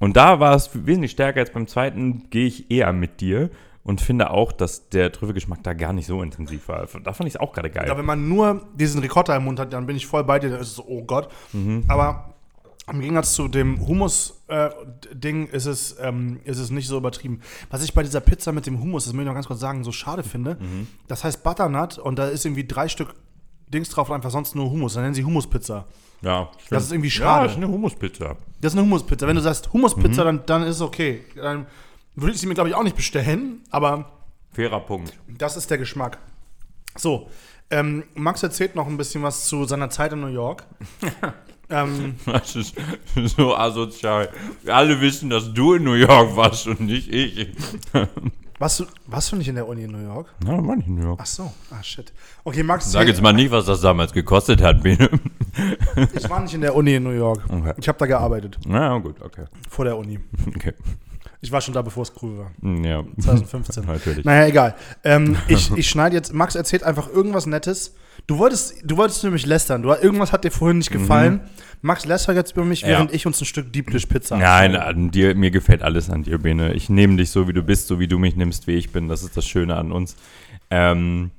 Und 0.00 0.16
da 0.16 0.40
war 0.40 0.56
es 0.56 0.70
wesentlich 0.86 1.10
stärker 1.10 1.40
als 1.40 1.50
beim 1.50 1.66
zweiten, 1.66 2.30
gehe 2.30 2.46
ich 2.46 2.70
eher 2.70 2.94
mit 2.94 3.20
dir 3.20 3.50
und 3.84 4.00
finde 4.00 4.30
auch, 4.30 4.52
dass 4.52 4.88
der 4.88 5.12
Trüffelgeschmack 5.12 5.62
da 5.62 5.74
gar 5.74 5.92
nicht 5.92 6.06
so 6.06 6.22
intensiv 6.22 6.66
war. 6.68 6.88
Da 7.04 7.12
fand 7.12 7.28
ich 7.28 7.34
es 7.34 7.40
auch 7.40 7.52
gerade 7.52 7.68
geil. 7.68 7.88
Ja, 7.88 7.98
wenn 7.98 8.06
man 8.06 8.26
nur 8.26 8.66
diesen 8.74 9.02
Ricotta 9.02 9.36
im 9.36 9.44
Mund 9.44 9.60
hat, 9.60 9.74
dann 9.74 9.84
bin 9.84 9.96
ich 9.96 10.06
voll 10.06 10.24
bei 10.24 10.38
dir. 10.38 10.48
Dann 10.48 10.60
ist 10.60 10.68
es 10.68 10.76
so, 10.76 10.86
oh 10.88 11.04
Gott. 11.04 11.28
Aber 11.88 12.31
im 12.92 13.00
Gegensatz 13.00 13.34
zu 13.34 13.48
dem 13.48 13.86
Hummus-Ding 13.86 15.46
ist, 15.48 15.66
es, 15.66 15.96
ähm, 16.00 16.40
ist 16.44 16.58
es 16.58 16.70
nicht 16.70 16.86
so 16.88 16.96
übertrieben. 16.98 17.40
Was 17.70 17.82
ich 17.82 17.94
bei 17.94 18.02
dieser 18.02 18.20
Pizza 18.20 18.52
mit 18.52 18.66
dem 18.66 18.80
Hummus, 18.80 19.04
das 19.04 19.12
möchte 19.12 19.24
ich 19.24 19.28
noch 19.28 19.34
ganz 19.34 19.46
kurz 19.46 19.60
sagen, 19.60 19.82
so 19.84 19.92
schade 19.92 20.22
finde, 20.22 20.56
das 21.08 21.24
heißt 21.24 21.42
Butternut 21.42 21.98
und 21.98 22.18
da 22.18 22.28
ist 22.28 22.44
irgendwie 22.44 22.66
drei 22.66 22.88
Stück 22.88 23.14
Dings 23.68 23.88
drauf 23.88 24.10
und 24.10 24.14
einfach 24.16 24.30
sonst 24.30 24.54
nur 24.54 24.70
Hummus. 24.70 24.94
Dann 24.94 25.04
nennen 25.04 25.14
sie 25.14 25.24
Hummuspizza. 25.24 25.86
ja, 26.20 26.50
Das 26.68 26.84
ist 26.84 26.92
irgendwie 26.92 27.08
Ja, 27.08 27.14
schade. 27.14 27.44
das 27.44 27.52
ist 27.52 27.56
eine 27.56 27.68
Hummuspizza. 27.68 28.36
Das 28.60 28.72
ist 28.72 28.78
eine 28.78 28.82
Hummuspizza. 28.86 29.26
Wenn 29.26 29.36
du 29.36 29.42
sagst 29.42 29.72
Hummuspizza, 29.72 30.24
dann, 30.24 30.44
dann 30.44 30.62
ist 30.62 30.76
es 30.76 30.80
okay. 30.82 31.24
Dann 31.34 31.66
würde 32.14 32.34
ich 32.34 32.40
sie 32.40 32.46
mir, 32.46 32.52
glaube 32.54 32.68
ich, 32.68 32.74
auch 32.74 32.82
nicht 32.82 32.96
bestellen, 32.96 33.62
aber 33.70 34.10
Fairer 34.52 34.80
Punkt. 34.80 35.14
Das 35.26 35.56
ist 35.56 35.70
der 35.70 35.78
Geschmack. 35.78 36.18
So, 36.98 37.30
ähm, 37.70 38.04
Max 38.14 38.42
erzählt 38.42 38.74
noch 38.76 38.86
ein 38.86 38.98
bisschen 38.98 39.22
was 39.22 39.46
zu 39.46 39.64
seiner 39.64 39.88
Zeit 39.88 40.12
in 40.12 40.20
New 40.20 40.26
York. 40.26 40.66
ähm, 41.72 42.14
Das 42.26 42.54
ist 42.56 42.74
so 43.36 43.56
asozial. 43.56 44.28
Wir 44.62 44.76
alle 44.76 45.00
wissen, 45.00 45.30
dass 45.30 45.52
du 45.52 45.74
in 45.74 45.84
New 45.84 45.94
York 45.94 46.36
warst 46.36 46.66
und 46.66 46.80
nicht 46.80 47.12
ich. 47.12 47.48
Warst 48.58 48.78
du, 48.78 48.84
warst 49.08 49.32
du 49.32 49.36
nicht 49.36 49.48
in 49.48 49.56
der 49.56 49.66
Uni 49.66 49.82
in 49.82 49.90
New 49.90 50.04
York? 50.04 50.28
Na, 50.44 50.64
war 50.64 50.76
nicht 50.76 50.86
in 50.86 50.94
New 50.94 51.02
York. 51.02 51.18
Ach 51.20 51.26
so, 51.26 51.52
ah 51.72 51.82
shit. 51.82 52.12
Okay, 52.44 52.62
Max, 52.62 52.92
Sag 52.92 53.08
jetzt 53.08 53.20
mal 53.20 53.32
nicht, 53.32 53.50
was 53.50 53.66
das 53.66 53.80
damals 53.80 54.12
gekostet 54.12 54.62
hat, 54.62 54.84
Bene. 54.84 55.10
ich 56.14 56.30
war 56.30 56.38
nicht 56.38 56.54
in 56.54 56.60
der 56.60 56.76
Uni 56.76 56.94
in 56.94 57.02
New 57.02 57.10
York. 57.10 57.42
Okay. 57.48 57.74
Ich 57.78 57.88
habe 57.88 57.98
da 57.98 58.06
gearbeitet, 58.06 58.58
Na 58.64 58.96
gut, 58.98 59.20
okay. 59.20 59.46
vor 59.68 59.84
der 59.84 59.96
Uni. 59.98 60.20
okay. 60.54 60.74
Ich 61.40 61.50
war 61.50 61.60
schon 61.60 61.74
da, 61.74 61.82
bevor 61.82 62.04
es 62.04 62.12
cool 62.22 62.38
war. 62.38 62.50
Hm, 62.60 62.84
Ja. 62.84 63.02
2015. 63.18 63.84
Natürlich. 63.84 64.24
Naja, 64.24 64.46
egal. 64.46 64.76
Ähm, 65.02 65.36
ich 65.48 65.72
ich 65.72 65.90
schneide 65.90 66.14
jetzt, 66.14 66.32
Max 66.32 66.54
erzählt 66.54 66.84
einfach 66.84 67.08
irgendwas 67.08 67.46
Nettes. 67.46 67.96
Du 68.26 68.38
wolltest, 68.38 68.76
du 68.84 68.96
wolltest 68.96 69.24
nämlich 69.24 69.46
lästern. 69.46 69.82
Du, 69.82 69.90
irgendwas 69.92 70.32
hat 70.32 70.44
dir 70.44 70.50
vorhin 70.50 70.78
nicht 70.78 70.90
gefallen. 70.90 71.40
Max 71.80 72.04
lästert 72.06 72.36
jetzt 72.36 72.52
über 72.52 72.64
mich, 72.64 72.82
Mhm. 72.82 72.88
Ja. 72.88 72.94
während 72.98 73.12
ich 73.14 73.26
uns 73.26 73.40
ein 73.40 73.44
Stück 73.44 73.72
Deep 73.72 73.86
Pizza 74.08 74.36
Nein, 74.38 74.76
an 74.76 75.10
dir, 75.10 75.34
mir 75.34 75.50
gefällt 75.50 75.82
alles 75.82 76.08
an 76.08 76.22
dir, 76.22 76.38
Bene. 76.38 76.72
Ich 76.74 76.88
nehme 76.88 77.16
dich 77.16 77.30
so, 77.30 77.48
wie 77.48 77.52
du 77.52 77.62
bist, 77.62 77.88
so 77.88 77.98
wie 77.98 78.06
du 78.06 78.18
mich 78.18 78.36
nimmst, 78.36 78.66
wie 78.68 78.74
ich 78.76 78.90
bin. 78.90 79.08
Das 79.08 79.22
ist 79.24 79.36
das 79.36 79.44
Schöne 79.46 79.76
an 79.76 79.90
uns. 79.90 80.16
Ähm, 80.70 81.32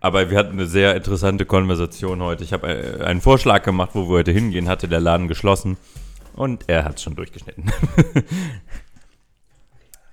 aber 0.00 0.30
wir 0.30 0.38
hatten 0.38 0.52
eine 0.52 0.66
sehr 0.66 0.96
interessante 0.96 1.44
Konversation 1.44 2.22
heute. 2.22 2.42
Ich 2.42 2.52
habe 2.54 2.68
äh, 3.00 3.04
einen 3.04 3.20
Vorschlag 3.20 3.62
gemacht, 3.62 3.90
wo 3.92 4.08
wir 4.08 4.14
heute 4.16 4.32
hingehen, 4.32 4.68
hatte 4.68 4.88
der 4.88 5.00
Laden 5.00 5.28
geschlossen 5.28 5.76
und 6.34 6.64
er 6.68 6.84
hat 6.84 6.96
es 6.96 7.02
schon 7.02 7.14
durchgeschnitten. 7.14 7.70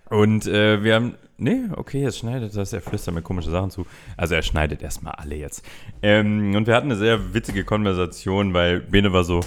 und 0.09 0.45
äh, 0.47 0.83
wir 0.83 0.95
haben. 0.95 1.15
Nee, 1.41 1.61
okay, 1.75 2.01
jetzt 2.01 2.19
schneidet 2.19 2.55
das. 2.55 2.73
Er 2.73 2.81
flüstert 2.81 3.15
mir 3.15 3.21
komische 3.21 3.49
Sachen 3.49 3.71
zu. 3.71 3.85
Also 4.17 4.35
er 4.35 4.41
schneidet 4.41 4.81
erstmal 4.81 5.13
alle 5.13 5.35
jetzt. 5.35 5.63
Ähm, 6.01 6.53
und 6.53 6.67
wir 6.67 6.75
hatten 6.75 6.87
eine 6.87 6.97
sehr 6.97 7.33
witzige 7.33 7.63
Konversation, 7.63 8.53
weil 8.53 8.81
Bene 8.81 9.13
war 9.13 9.23
so. 9.23 9.39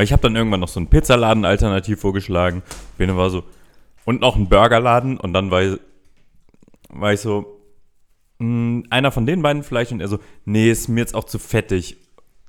Ich 0.00 0.12
habe 0.12 0.22
dann 0.22 0.34
irgendwann 0.34 0.60
noch 0.60 0.68
so 0.68 0.80
einen 0.80 0.88
Pizzaladen 0.88 1.44
alternativ 1.44 2.00
vorgeschlagen. 2.00 2.62
Bene 2.98 3.16
war 3.16 3.30
so. 3.30 3.44
Und 4.04 4.20
noch 4.20 4.34
einen 4.34 4.48
Burgerladen. 4.48 5.18
Und 5.18 5.32
dann 5.34 5.52
war 5.52 5.62
ich, 5.62 5.78
war 6.88 7.12
ich 7.12 7.20
so. 7.20 7.60
mh, 8.38 8.88
einer 8.90 9.12
von 9.12 9.24
den 9.24 9.40
beiden 9.40 9.62
vielleicht. 9.62 9.92
Und 9.92 10.00
er 10.00 10.08
so. 10.08 10.18
Nee, 10.44 10.68
ist 10.70 10.88
mir 10.88 11.00
jetzt 11.00 11.14
auch 11.14 11.24
zu 11.24 11.38
fettig, 11.38 11.96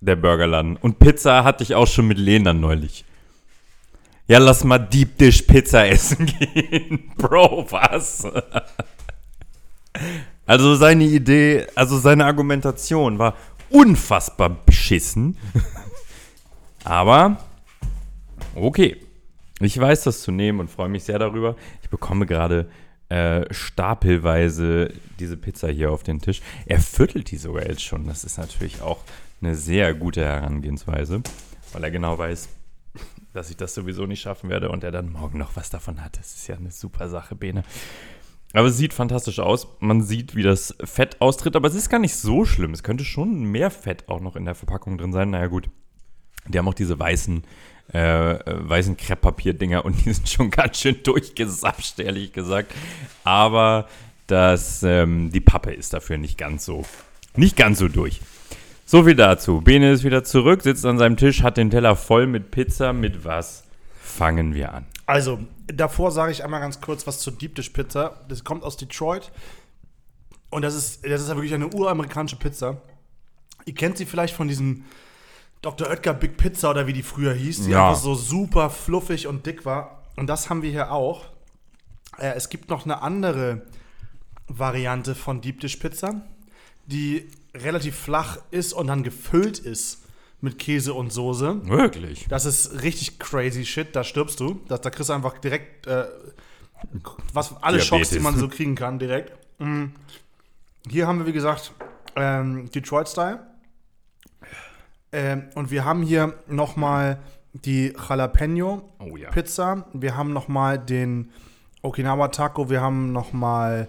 der 0.01 0.15
Burgerladen. 0.15 0.75
Und 0.75 0.97
Pizza 0.97 1.43
hatte 1.43 1.63
ich 1.63 1.75
auch 1.75 1.87
schon 1.87 2.07
mit 2.07 2.17
Lena 2.17 2.51
neulich. 2.53 3.05
Ja, 4.27 4.39
lass 4.39 4.63
mal 4.63 4.79
Deep 4.79 5.17
Dish 5.17 5.41
Pizza 5.43 5.87
essen 5.87 6.25
gehen. 6.39 7.11
Bro, 7.15 7.67
was? 7.69 8.27
Also 10.45 10.75
seine 10.75 11.05
Idee, 11.05 11.65
also 11.75 11.97
seine 11.97 12.25
Argumentation 12.25 13.19
war 13.19 13.35
unfassbar 13.69 14.49
beschissen. 14.49 15.37
Aber 16.83 17.37
okay. 18.55 18.97
Ich 19.59 19.79
weiß 19.79 20.03
das 20.03 20.21
zu 20.21 20.31
nehmen 20.31 20.59
und 20.59 20.69
freue 20.69 20.89
mich 20.89 21.03
sehr 21.03 21.17
darüber. 21.17 21.55
Ich 21.81 21.89
bekomme 21.89 22.25
gerade 22.27 22.69
äh, 23.09 23.45
stapelweise 23.51 24.93
diese 25.19 25.35
Pizza 25.35 25.69
hier 25.69 25.91
auf 25.91 26.03
den 26.03 26.21
Tisch. 26.21 26.41
Er 26.65 26.79
viertelt 26.79 27.31
die 27.31 27.37
sogar 27.37 27.67
jetzt 27.67 27.81
schon. 27.81 28.05
Das 28.05 28.23
ist 28.23 28.37
natürlich 28.37 28.81
auch 28.81 28.99
eine 29.41 29.55
sehr 29.55 29.93
gute 29.93 30.23
Herangehensweise, 30.23 31.23
weil 31.73 31.83
er 31.83 31.91
genau 31.91 32.17
weiß, 32.17 32.49
dass 33.37 33.49
ich 33.51 33.57
das 33.57 33.73
sowieso 33.73 34.05
nicht 34.05 34.21
schaffen 34.21 34.49
werde 34.49 34.69
und 34.69 34.83
er 34.83 34.91
dann 34.91 35.11
morgen 35.11 35.37
noch 35.37 35.55
was 35.55 35.69
davon 35.69 36.03
hat. 36.03 36.17
Das 36.17 36.35
ist 36.35 36.47
ja 36.47 36.55
eine 36.55 36.71
super 36.71 37.07
Sache, 37.07 37.35
Bene. 37.35 37.63
Aber 38.53 38.67
es 38.67 38.77
sieht 38.77 38.93
fantastisch 38.93 39.39
aus. 39.39 39.67
Man 39.79 40.01
sieht, 40.01 40.35
wie 40.35 40.43
das 40.43 40.75
Fett 40.83 41.21
austritt, 41.21 41.55
aber 41.55 41.67
es 41.67 41.75
ist 41.75 41.89
gar 41.89 41.99
nicht 41.99 42.15
so 42.15 42.45
schlimm. 42.45 42.73
Es 42.73 42.81
könnte 42.81 43.05
schon 43.05 43.43
mehr 43.43 43.69
Fett 43.69 44.09
auch 44.09 44.19
noch 44.19 44.35
in 44.35 44.45
der 44.45 44.55
Verpackung 44.55 44.97
drin 44.97 45.13
sein. 45.13 45.29
Naja, 45.29 45.47
gut. 45.47 45.69
Die 46.47 46.57
haben 46.57 46.67
auch 46.67 46.73
diese 46.73 46.97
weißen, 46.97 47.43
äh, 47.93 48.39
weißen 48.45 48.97
Krepppapier-Dinger 48.97 49.85
und 49.85 50.03
die 50.03 50.13
sind 50.13 50.27
schon 50.27 50.49
ganz 50.49 50.79
schön 50.79 51.03
durchgesapscht, 51.03 51.99
ehrlich 51.99 52.33
gesagt. 52.33 52.73
Aber 53.23 53.87
das, 54.25 54.81
ähm, 54.81 55.29
die 55.31 55.41
Pappe 55.41 55.73
ist 55.73 55.93
dafür 55.93 56.17
nicht 56.17 56.37
ganz 56.37 56.65
so, 56.65 56.85
nicht 57.35 57.55
ganz 57.55 57.79
so 57.79 57.87
durch. 57.87 58.21
So 58.89 59.03
viel 59.03 59.15
dazu. 59.15 59.59
Bene 59.59 59.91
ist 59.91 60.05
wieder 60.05 60.23
zurück, 60.23 60.61
sitzt 60.61 60.85
an 60.85 60.97
seinem 60.97 61.17
Tisch, 61.17 61.43
hat 61.43 61.57
den 61.57 61.69
Teller 61.69 61.97
voll 61.97 62.25
mit 62.25 62.51
Pizza. 62.51 62.93
Mit 62.93 63.25
was 63.25 63.65
fangen 64.01 64.53
wir 64.53 64.73
an? 64.73 64.85
Also, 65.05 65.39
davor 65.67 66.09
sage 66.11 66.31
ich 66.31 66.41
einmal 66.45 66.61
ganz 66.61 66.79
kurz 66.79 67.05
was 67.05 67.19
zur 67.19 67.33
Deep 67.33 67.53
Dish 67.55 67.71
Pizza. 67.71 68.21
Das 68.29 68.45
kommt 68.45 68.63
aus 68.63 68.77
Detroit. 68.77 69.33
Und 70.49 70.61
das 70.61 70.73
ist, 70.73 71.05
das 71.05 71.21
ist 71.21 71.27
ja 71.27 71.35
wirklich 71.35 71.53
eine 71.53 71.67
uramerikanische 71.67 72.37
Pizza. 72.37 72.77
Ihr 73.65 73.73
kennt 73.75 73.97
sie 73.97 74.05
vielleicht 74.05 74.33
von 74.33 74.47
diesem 74.47 74.85
Dr. 75.61 75.89
Oetker 75.89 76.13
Big 76.13 76.37
Pizza 76.37 76.69
oder 76.69 76.87
wie 76.87 76.93
die 76.93 77.03
früher 77.03 77.33
hieß, 77.33 77.65
die 77.65 77.71
Ja. 77.71 77.89
einfach 77.89 78.01
so 78.01 78.15
super 78.15 78.69
fluffig 78.69 79.27
und 79.27 79.45
dick 79.45 79.65
war. 79.65 80.03
Und 80.15 80.27
das 80.27 80.49
haben 80.49 80.61
wir 80.61 80.71
hier 80.71 80.93
auch. 80.93 81.25
Äh, 82.19 82.35
es 82.37 82.47
gibt 82.47 82.69
noch 82.69 82.85
eine 82.85 83.01
andere 83.01 83.63
Variante 84.47 85.13
von 85.13 85.41
Deep 85.41 85.59
Dish 85.59 85.75
Pizza, 85.75 86.21
die 86.85 87.27
relativ 87.63 87.95
flach 87.95 88.37
ist 88.51 88.73
und 88.73 88.87
dann 88.87 89.03
gefüllt 89.03 89.59
ist 89.59 90.03
mit 90.41 90.59
Käse 90.59 90.93
und 90.93 91.11
Soße. 91.11 91.67
Wirklich? 91.67 92.27
Das 92.29 92.45
ist 92.45 92.83
richtig 92.83 93.19
crazy 93.19 93.65
shit, 93.65 93.95
da 93.95 94.03
stirbst 94.03 94.39
du. 94.39 94.61
Da, 94.67 94.77
da 94.77 94.89
kriegst 94.89 95.09
du 95.09 95.13
einfach 95.13 95.37
direkt 95.39 95.87
äh, 95.87 96.05
was, 97.33 97.55
alle 97.61 97.79
Schocks, 97.79 98.09
die 98.09 98.15
Diabetes. 98.15 98.23
man 98.23 98.37
so 98.37 98.47
kriegen 98.55 98.75
kann, 98.75 98.99
direkt. 98.99 99.33
Mhm. 99.59 99.93
Hier 100.89 101.07
haben 101.07 101.19
wir, 101.19 101.25
wie 101.25 101.33
gesagt, 101.33 101.73
ähm, 102.15 102.69
Detroit-Style. 102.71 103.39
Ähm, 105.11 105.43
und 105.55 105.71
wir 105.71 105.85
haben 105.85 106.03
hier 106.03 106.33
nochmal 106.47 107.19
die 107.53 107.93
Jalapeno 108.07 108.89
Oh 108.99 109.17
ja. 109.17 109.29
Pizza. 109.31 109.87
Wir 109.93 110.15
haben 110.15 110.33
nochmal 110.33 110.77
den 110.77 111.31
Okinawa 111.81 112.27
Taco. 112.27 112.69
Wir 112.69 112.81
haben 112.81 113.11
nochmal 113.11 113.87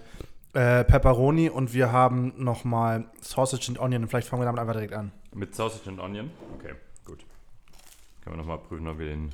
äh, 0.53 0.83
Pepperoni 0.83 1.49
und 1.49 1.73
wir 1.73 1.91
haben 1.91 2.33
nochmal 2.41 3.09
Sausage 3.21 3.67
and 3.69 3.79
Onion. 3.79 4.07
Vielleicht 4.07 4.27
fangen 4.27 4.41
wir 4.41 4.45
damit 4.45 4.59
einfach 4.59 4.73
direkt 4.73 4.93
an. 4.93 5.11
Mit 5.33 5.53
Sausage 5.55 5.89
und 5.89 5.99
Onion? 5.99 6.31
Okay, 6.55 6.73
gut. 7.05 7.25
Können 8.21 8.35
wir 8.35 8.37
nochmal 8.37 8.57
prüfen, 8.57 8.87
ob 8.87 8.97
wir 8.97 9.07
den 9.07 9.31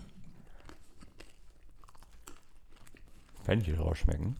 Fenchel 3.43 3.75
rausschmecken. 3.79 4.35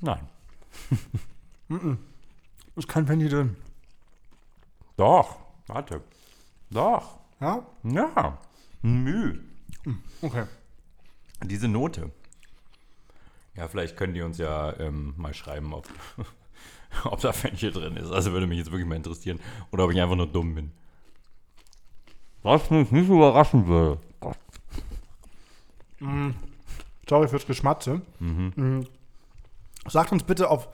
Nein. 0.00 0.28
Ist 2.76 2.88
kein 2.88 3.06
Penny 3.06 3.28
drin. 3.28 3.56
Doch. 4.96 5.38
Warte. 5.66 6.02
Doch. 6.70 7.20
Ja? 7.40 7.66
Ja. 7.84 8.38
Müh. 8.82 9.38
Okay. 10.20 10.44
Diese 11.42 11.68
Note. 11.68 12.10
Ja, 13.56 13.68
vielleicht 13.68 13.96
können 13.96 14.14
die 14.14 14.22
uns 14.22 14.38
ja 14.38 14.78
ähm, 14.78 15.14
mal 15.16 15.34
schreiben, 15.34 15.72
ob, 15.72 15.88
ob 17.04 17.20
da 17.20 17.32
Fenchel 17.32 17.72
drin 17.72 17.96
ist. 17.96 18.10
Also 18.10 18.32
würde 18.32 18.46
mich 18.46 18.58
jetzt 18.58 18.70
wirklich 18.70 18.88
mal 18.88 18.96
interessieren. 18.96 19.40
Oder 19.70 19.84
ob 19.84 19.92
ich 19.92 20.00
einfach 20.00 20.16
nur 20.16 20.26
dumm 20.26 20.54
bin. 20.54 20.72
Was 22.42 22.70
mich 22.70 22.90
nicht 22.90 23.08
überraschen 23.08 23.68
will. 23.68 23.98
Sorry 27.08 27.28
fürs 27.28 27.46
Geschmatze. 27.46 28.02
Mhm. 28.18 28.86
Sagt 29.86 30.12
uns 30.12 30.24
bitte 30.24 30.50
auf 30.50 30.68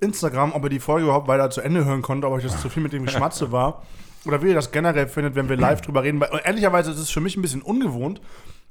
Instagram, 0.00 0.52
ob 0.52 0.64
ihr 0.64 0.70
die 0.70 0.80
Folge 0.80 1.04
überhaupt 1.04 1.28
weiter 1.28 1.50
zu 1.50 1.60
Ende 1.60 1.84
hören 1.84 2.02
konntet, 2.02 2.24
ob 2.24 2.34
euch 2.34 2.42
das 2.42 2.60
zu 2.60 2.68
viel 2.68 2.82
mit 2.82 2.92
dem 2.92 3.04
Geschmatze 3.04 3.52
war. 3.52 3.82
Oder 4.26 4.42
wie 4.42 4.48
ihr 4.48 4.54
das 4.54 4.72
generell 4.72 5.08
findet, 5.08 5.34
wenn 5.34 5.48
wir 5.48 5.56
live 5.56 5.80
drüber 5.80 6.02
reden. 6.02 6.20
Weil, 6.20 6.30
und 6.30 6.44
ehrlicherweise 6.44 6.90
ist 6.90 6.98
es 6.98 7.10
für 7.10 7.20
mich 7.20 7.36
ein 7.36 7.42
bisschen 7.42 7.62
ungewohnt, 7.62 8.20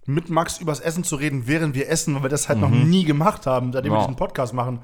mit 0.05 0.29
Max 0.29 0.57
übers 0.59 0.79
Essen 0.79 1.03
zu 1.03 1.15
reden, 1.15 1.47
während 1.47 1.75
wir 1.75 1.89
essen, 1.89 2.15
weil 2.15 2.23
wir 2.23 2.29
das 2.29 2.49
halt 2.49 2.59
noch 2.59 2.69
nie 2.69 3.03
gemacht 3.05 3.45
haben, 3.45 3.71
seitdem 3.73 3.91
wir 3.91 3.97
Ja. 3.99 4.05
diesen 4.05 4.15
Podcast 4.15 4.53
machen. 4.53 4.79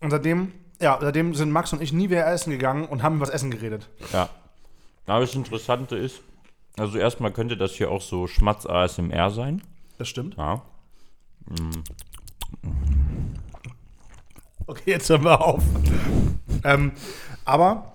Und 0.00 0.10
seitdem, 0.10 0.52
ja, 0.80 0.98
seitdem 1.00 1.34
sind 1.34 1.50
Max 1.50 1.72
und 1.72 1.80
ich 1.82 1.92
nie 1.92 2.10
wieder 2.10 2.26
essen 2.26 2.50
gegangen 2.50 2.84
und 2.86 3.02
haben 3.02 3.16
über 3.16 3.26
das 3.26 3.34
Essen 3.34 3.50
geredet. 3.50 3.88
Ja. 4.12 4.28
Aber 5.06 5.20
das 5.20 5.34
Interessante 5.34 5.96
ist, 5.96 6.20
also 6.78 6.98
erstmal 6.98 7.32
könnte 7.32 7.56
das 7.56 7.72
hier 7.72 7.90
auch 7.90 8.00
so 8.02 8.26
Schmatz-ASMR 8.26 9.30
sein. 9.30 9.62
Das 9.98 10.08
stimmt. 10.08 10.36
Ja. 10.36 10.62
Okay, 14.66 14.90
jetzt 14.92 15.08
hören 15.10 15.24
wir 15.24 15.40
auf. 15.40 15.62
ähm, 16.64 16.92
aber 17.44 17.92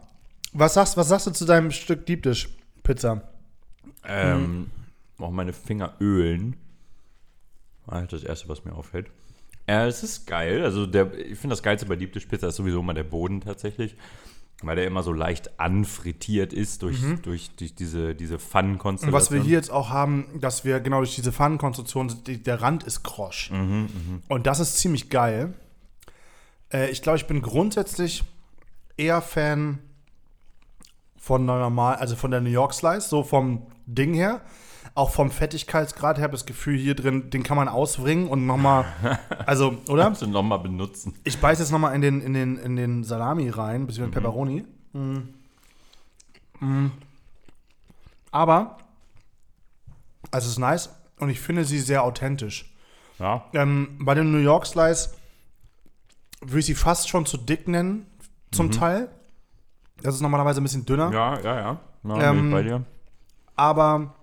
was 0.54 0.74
sagst, 0.74 0.98
was 0.98 1.08
sagst 1.08 1.28
du 1.28 1.32
zu 1.32 1.46
deinem 1.46 1.72
Stück 1.72 2.06
Deep 2.06 2.24
Dish 2.24 2.50
Pizza? 2.84 3.22
Ähm, 4.06 4.70
Auch 5.19 5.32
meine 5.32 5.54
Finger 5.54 5.93
ölen. 5.99 6.56
Ah, 7.88 8.01
Das 8.01 8.23
erste, 8.23 8.49
was 8.49 8.65
mir 8.65 8.73
auffällt. 8.73 9.08
Äh, 9.67 9.88
es 9.88 10.04
ist 10.04 10.28
geil. 10.28 10.63
Also 10.63 10.86
der, 10.86 11.13
ich 11.17 11.39
finde 11.39 11.54
das 11.54 11.63
Geilste 11.63 11.86
bei 11.88 11.95
Dish 11.95 12.25
Pizza 12.25 12.47
ist 12.49 12.56
sowieso 12.58 12.80
immer 12.80 12.93
der 12.93 13.04
Boden 13.04 13.41
tatsächlich. 13.41 13.95
Weil 14.62 14.78
der 14.78 14.88
immer 14.88 15.04
so 15.04 15.12
leicht 15.12 15.60
anfrittiert 15.60 16.54
ist 16.54 16.82
durch, 16.82 16.97
durch, 17.23 17.51
durch 17.58 17.75
diese, 17.75 18.15
diese 18.15 18.36
Und 18.36 18.41
Pfannenkonstellation. 18.41 19.13
was 19.21 19.30
wir 19.32 19.41
hier 19.41 19.58
jetzt 19.58 19.69
auch 19.69 19.89
haben, 19.89 20.28
dass 20.39 20.63
wir 20.63 20.80
genau 20.80 20.99
durch 20.99 21.13
diese 21.15 21.34
Pfannenkonstruktion, 21.34 22.23
die, 22.25 22.41
der 22.41 22.62
Rand 22.62 22.84
ist 22.84 23.04
krosch. 23.04 23.51
Und 24.30 24.47
das 24.47 24.62
ist 24.62 24.78
ziemlich 24.78 25.10
geil. 25.10 25.54
Äh, 26.71 26.89
ich 26.89 27.01
glaube, 27.01 27.17
ich 27.17 27.28
bin 27.28 27.41
grundsätzlich 27.41 28.23
eher 28.95 29.21
Fan 29.21 29.80
von 31.17 31.45
der 31.45 31.58
normal, 31.60 31.95
also 31.97 32.15
von 32.15 32.32
der 32.32 32.39
New 32.39 32.49
York 32.49 32.73
Slice, 32.73 33.10
so 33.10 33.23
vom 33.23 33.67
Ding 33.86 34.13
her. 34.13 34.41
Auch 34.93 35.10
vom 35.10 35.32
Fettigkeitsgrad 35.32 36.17
her 36.17 36.24
habe 36.26 36.36
ich 36.36 36.41
das 36.41 36.45
Gefühl, 36.45 36.78
hier 36.78 36.95
drin, 36.95 37.30
den 37.30 37.43
kann 37.43 37.58
man 37.58 37.67
auswringen 37.67 38.28
und 38.28 38.45
nochmal, 38.45 38.86
also, 39.45 39.78
oder? 39.89 40.04
Kannst 40.04 40.21
du 40.21 40.28
nochmal 40.28 40.60
benutzen. 40.60 41.13
Ich 41.24 41.39
beiß 41.39 41.60
jetzt 41.60 41.71
nochmal 41.71 41.95
in 41.95 42.02
den, 42.02 42.21
in, 42.21 42.34
den, 42.34 42.58
in 42.58 42.76
den 42.76 43.04
Salami 43.04 43.50
rein, 43.50 43.88
beziehungsweise 43.88 44.10
Mhm. 44.19 44.24
Pepperoni. 44.24 44.65
Mm. 44.93 45.17
Mm. 46.65 46.91
Aber, 48.32 48.78
also 50.32 50.45
es 50.45 50.52
ist 50.54 50.60
nice 50.60 50.89
und 51.19 51.30
ich 51.30 51.39
finde 51.39 51.65
sie 51.65 51.80
sehr 51.80 52.04
authentisch. 52.04 52.71
Ja. 53.19 53.45
Ähm, 53.54 53.98
bei 54.00 54.13
dem 54.13 54.32
New 54.32 54.39
York 54.39 54.65
Slice 54.65 55.15
würde 56.41 56.60
ich 56.60 56.65
sie 56.65 56.76
fast 56.76 57.10
schon 57.10 57.26
zu 57.26 57.38
dick 57.38 57.67
nennen, 57.67 58.06
zum 58.52 58.71
Teil. 58.71 59.10
Das 60.02 60.15
ist 60.15 60.21
normalerweise 60.21 60.62
ein 60.62 60.63
bisschen 60.63 60.86
dünner. 60.86 61.08
Mhm. 61.08 61.13
Ja, 61.13 61.39
ja, 61.39 61.56
ja. 61.60 61.80
ja 62.04 62.30
Ähm, 62.32 62.52
bei 62.52 62.63
dir. 62.63 62.84
Aber 63.56 64.13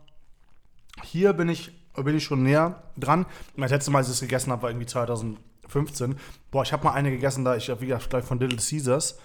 hier 1.12 1.34
bin 1.34 1.50
ich, 1.50 1.70
bin 1.94 2.16
ich 2.16 2.24
schon 2.24 2.42
näher 2.42 2.82
dran. 2.96 3.26
Das 3.56 3.70
letzte 3.70 3.90
Mal, 3.90 3.98
als 3.98 4.08
ich 4.08 4.14
es 4.14 4.20
gegessen 4.20 4.50
habe, 4.50 4.62
war 4.62 4.70
irgendwie 4.70 4.86
2015. 4.86 6.16
Boah, 6.50 6.62
ich 6.62 6.72
habe 6.72 6.84
mal 6.84 6.94
eine 6.94 7.10
gegessen, 7.10 7.44
da 7.44 7.54
ich, 7.54 7.70
wie 7.80 7.86
gesagt, 7.86 8.08
gleich 8.08 8.24
von 8.24 8.40
Little 8.40 8.56
Caesars. 8.58 9.18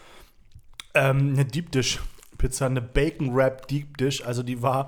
Ähm, 0.94 1.34
eine 1.34 1.46
Deep 1.46 1.72
Dish 1.72 2.00
Pizza, 2.38 2.66
eine 2.66 2.82
Bacon 2.82 3.34
Wrap 3.34 3.70
Deep 3.70 3.98
Dish. 3.98 4.24
Also 4.26 4.44
die 4.44 4.62
war 4.62 4.88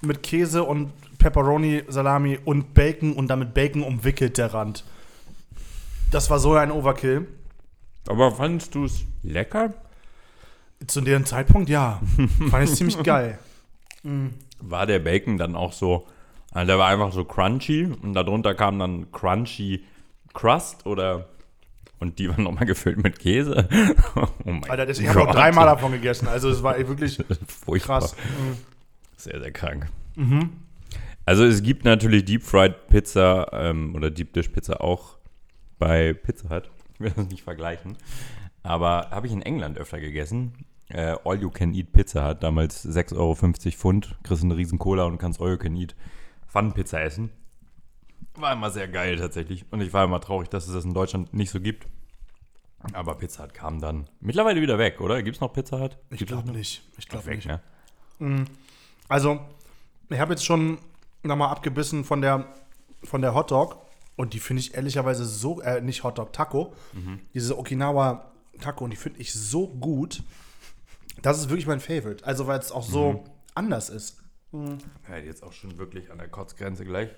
mit 0.00 0.24
Käse 0.24 0.64
und 0.64 0.92
Pepperoni, 1.18 1.84
Salami 1.86 2.38
und 2.44 2.74
Bacon 2.74 3.12
und 3.12 3.28
damit 3.28 3.54
Bacon 3.54 3.84
umwickelt 3.84 4.36
der 4.36 4.52
Rand. 4.52 4.84
Das 6.10 6.30
war 6.30 6.40
so 6.40 6.54
ein 6.54 6.72
Overkill. 6.72 7.28
Aber 8.08 8.32
fandest 8.32 8.74
du 8.74 8.86
es 8.86 9.04
lecker? 9.22 9.72
Zu 10.86 11.00
dem 11.02 11.24
Zeitpunkt, 11.26 11.68
ja. 11.68 12.00
Fand 12.50 12.68
ich 12.68 12.74
ziemlich 12.74 13.00
geil. 13.04 13.38
War 14.58 14.86
der 14.86 14.98
Bacon 14.98 15.38
dann 15.38 15.54
auch 15.54 15.72
so, 15.72 16.08
also 16.52 16.66
der 16.66 16.78
war 16.78 16.88
einfach 16.88 17.12
so 17.12 17.24
crunchy 17.24 17.88
und 18.02 18.14
darunter 18.14 18.54
kam 18.54 18.78
dann 18.78 19.12
crunchy 19.12 19.84
Crust 20.32 20.86
oder 20.86 21.28
und 21.98 22.18
die 22.18 22.28
waren 22.28 22.44
nochmal 22.44 22.64
gefüllt 22.66 23.02
mit 23.02 23.18
Käse. 23.18 23.68
oh 24.16 24.26
mein 24.44 24.68
Alter, 24.70 24.86
das, 24.86 24.98
ich 24.98 25.08
habe 25.08 25.22
auch 25.22 25.30
dreimal 25.32 25.66
davon 25.66 25.92
gegessen. 25.92 26.26
Also 26.26 26.48
es 26.48 26.62
war 26.62 26.76
wirklich 26.78 27.18
Furchtbar. 27.46 28.00
krass. 28.00 28.16
Sehr, 29.16 29.38
sehr 29.38 29.52
krank. 29.52 29.86
Also 31.26 31.44
es 31.44 31.62
gibt 31.62 31.84
natürlich 31.84 32.24
Deep 32.24 32.42
Fried 32.42 32.88
Pizza 32.88 33.48
ähm, 33.52 33.94
oder 33.94 34.10
Deep 34.10 34.32
Dish 34.32 34.48
Pizza 34.48 34.80
auch 34.80 35.18
bei 35.78 36.14
Pizza 36.14 36.48
Hut. 36.48 36.70
Ich 36.94 37.00
will 37.00 37.12
das 37.14 37.28
nicht 37.28 37.42
vergleichen. 37.42 37.96
Aber 38.62 39.10
habe 39.10 39.26
ich 39.26 39.32
in 39.32 39.42
England 39.42 39.78
öfter 39.78 40.00
gegessen. 40.00 40.52
Äh, 40.88 41.16
All 41.24 41.40
You 41.40 41.50
Can 41.50 41.74
Eat 41.74 41.92
Pizza 41.92 42.28
Hut, 42.28 42.42
damals 42.42 42.84
6,50 42.86 43.16
Euro 43.16 43.34
Pfund. 43.34 44.16
Kriegst 44.22 44.42
eine 44.42 44.56
riesen 44.56 44.78
Cola 44.78 45.04
und 45.04 45.18
kannst 45.18 45.40
All 45.40 45.50
You 45.50 45.58
Can 45.58 45.76
Eat 45.76 45.94
Pfannenpizza 46.50 47.00
essen. 47.00 47.30
War 48.34 48.52
immer 48.52 48.70
sehr 48.70 48.88
geil 48.88 49.16
tatsächlich. 49.16 49.64
Und 49.70 49.80
ich 49.80 49.92
war 49.92 50.04
immer 50.04 50.20
traurig, 50.20 50.48
dass 50.48 50.66
es 50.66 50.74
das 50.74 50.84
in 50.84 50.94
Deutschland 50.94 51.32
nicht 51.32 51.50
so 51.50 51.60
gibt. 51.60 51.86
Aber 52.92 53.14
Pizza 53.16 53.44
Hut 53.44 53.54
kam 53.54 53.80
dann 53.80 54.08
mittlerweile 54.20 54.60
wieder 54.62 54.78
weg, 54.78 55.00
oder? 55.00 55.22
Gibt 55.22 55.36
es 55.36 55.40
noch 55.40 55.52
Pizza 55.52 55.80
Hut? 55.80 55.98
Ich 56.10 56.24
glaube 56.26 56.50
nicht. 56.50 56.82
Ich 56.98 57.08
glaube 57.08 57.30
nicht. 57.34 57.46
ne? 57.46 57.60
Also, 59.08 59.40
ich 60.08 60.18
habe 60.18 60.32
jetzt 60.32 60.44
schon 60.44 60.78
nochmal 61.22 61.50
abgebissen 61.50 62.04
von 62.04 62.20
der, 62.22 62.46
von 63.04 63.20
der 63.22 63.34
Hotdog. 63.34 63.78
Und 64.16 64.34
die 64.34 64.38
finde 64.40 64.60
ich 64.60 64.74
ehrlicherweise 64.74 65.24
so, 65.24 65.60
äh, 65.62 65.80
nicht 65.80 66.04
Hotdog, 66.04 66.32
Taco. 66.32 66.74
Diese 67.34 67.58
Okinawa 67.58 68.32
Taco. 68.60 68.84
Und 68.84 68.90
die 68.90 68.96
finde 68.96 69.20
ich 69.20 69.32
so 69.32 69.68
gut. 69.68 70.22
Das 71.22 71.38
ist 71.38 71.48
wirklich 71.50 71.66
mein 71.66 71.80
Favorite. 71.80 72.24
Also, 72.24 72.46
weil 72.46 72.58
es 72.58 72.72
auch 72.72 72.82
so 72.82 73.24
anders 73.54 73.90
ist. 73.90 74.19
Ja, 74.52 75.16
jetzt 75.16 75.42
auch 75.42 75.52
schon 75.52 75.78
wirklich 75.78 76.10
an 76.10 76.18
der 76.18 76.28
Kotzgrenze 76.28 76.84
gleich. 76.84 77.10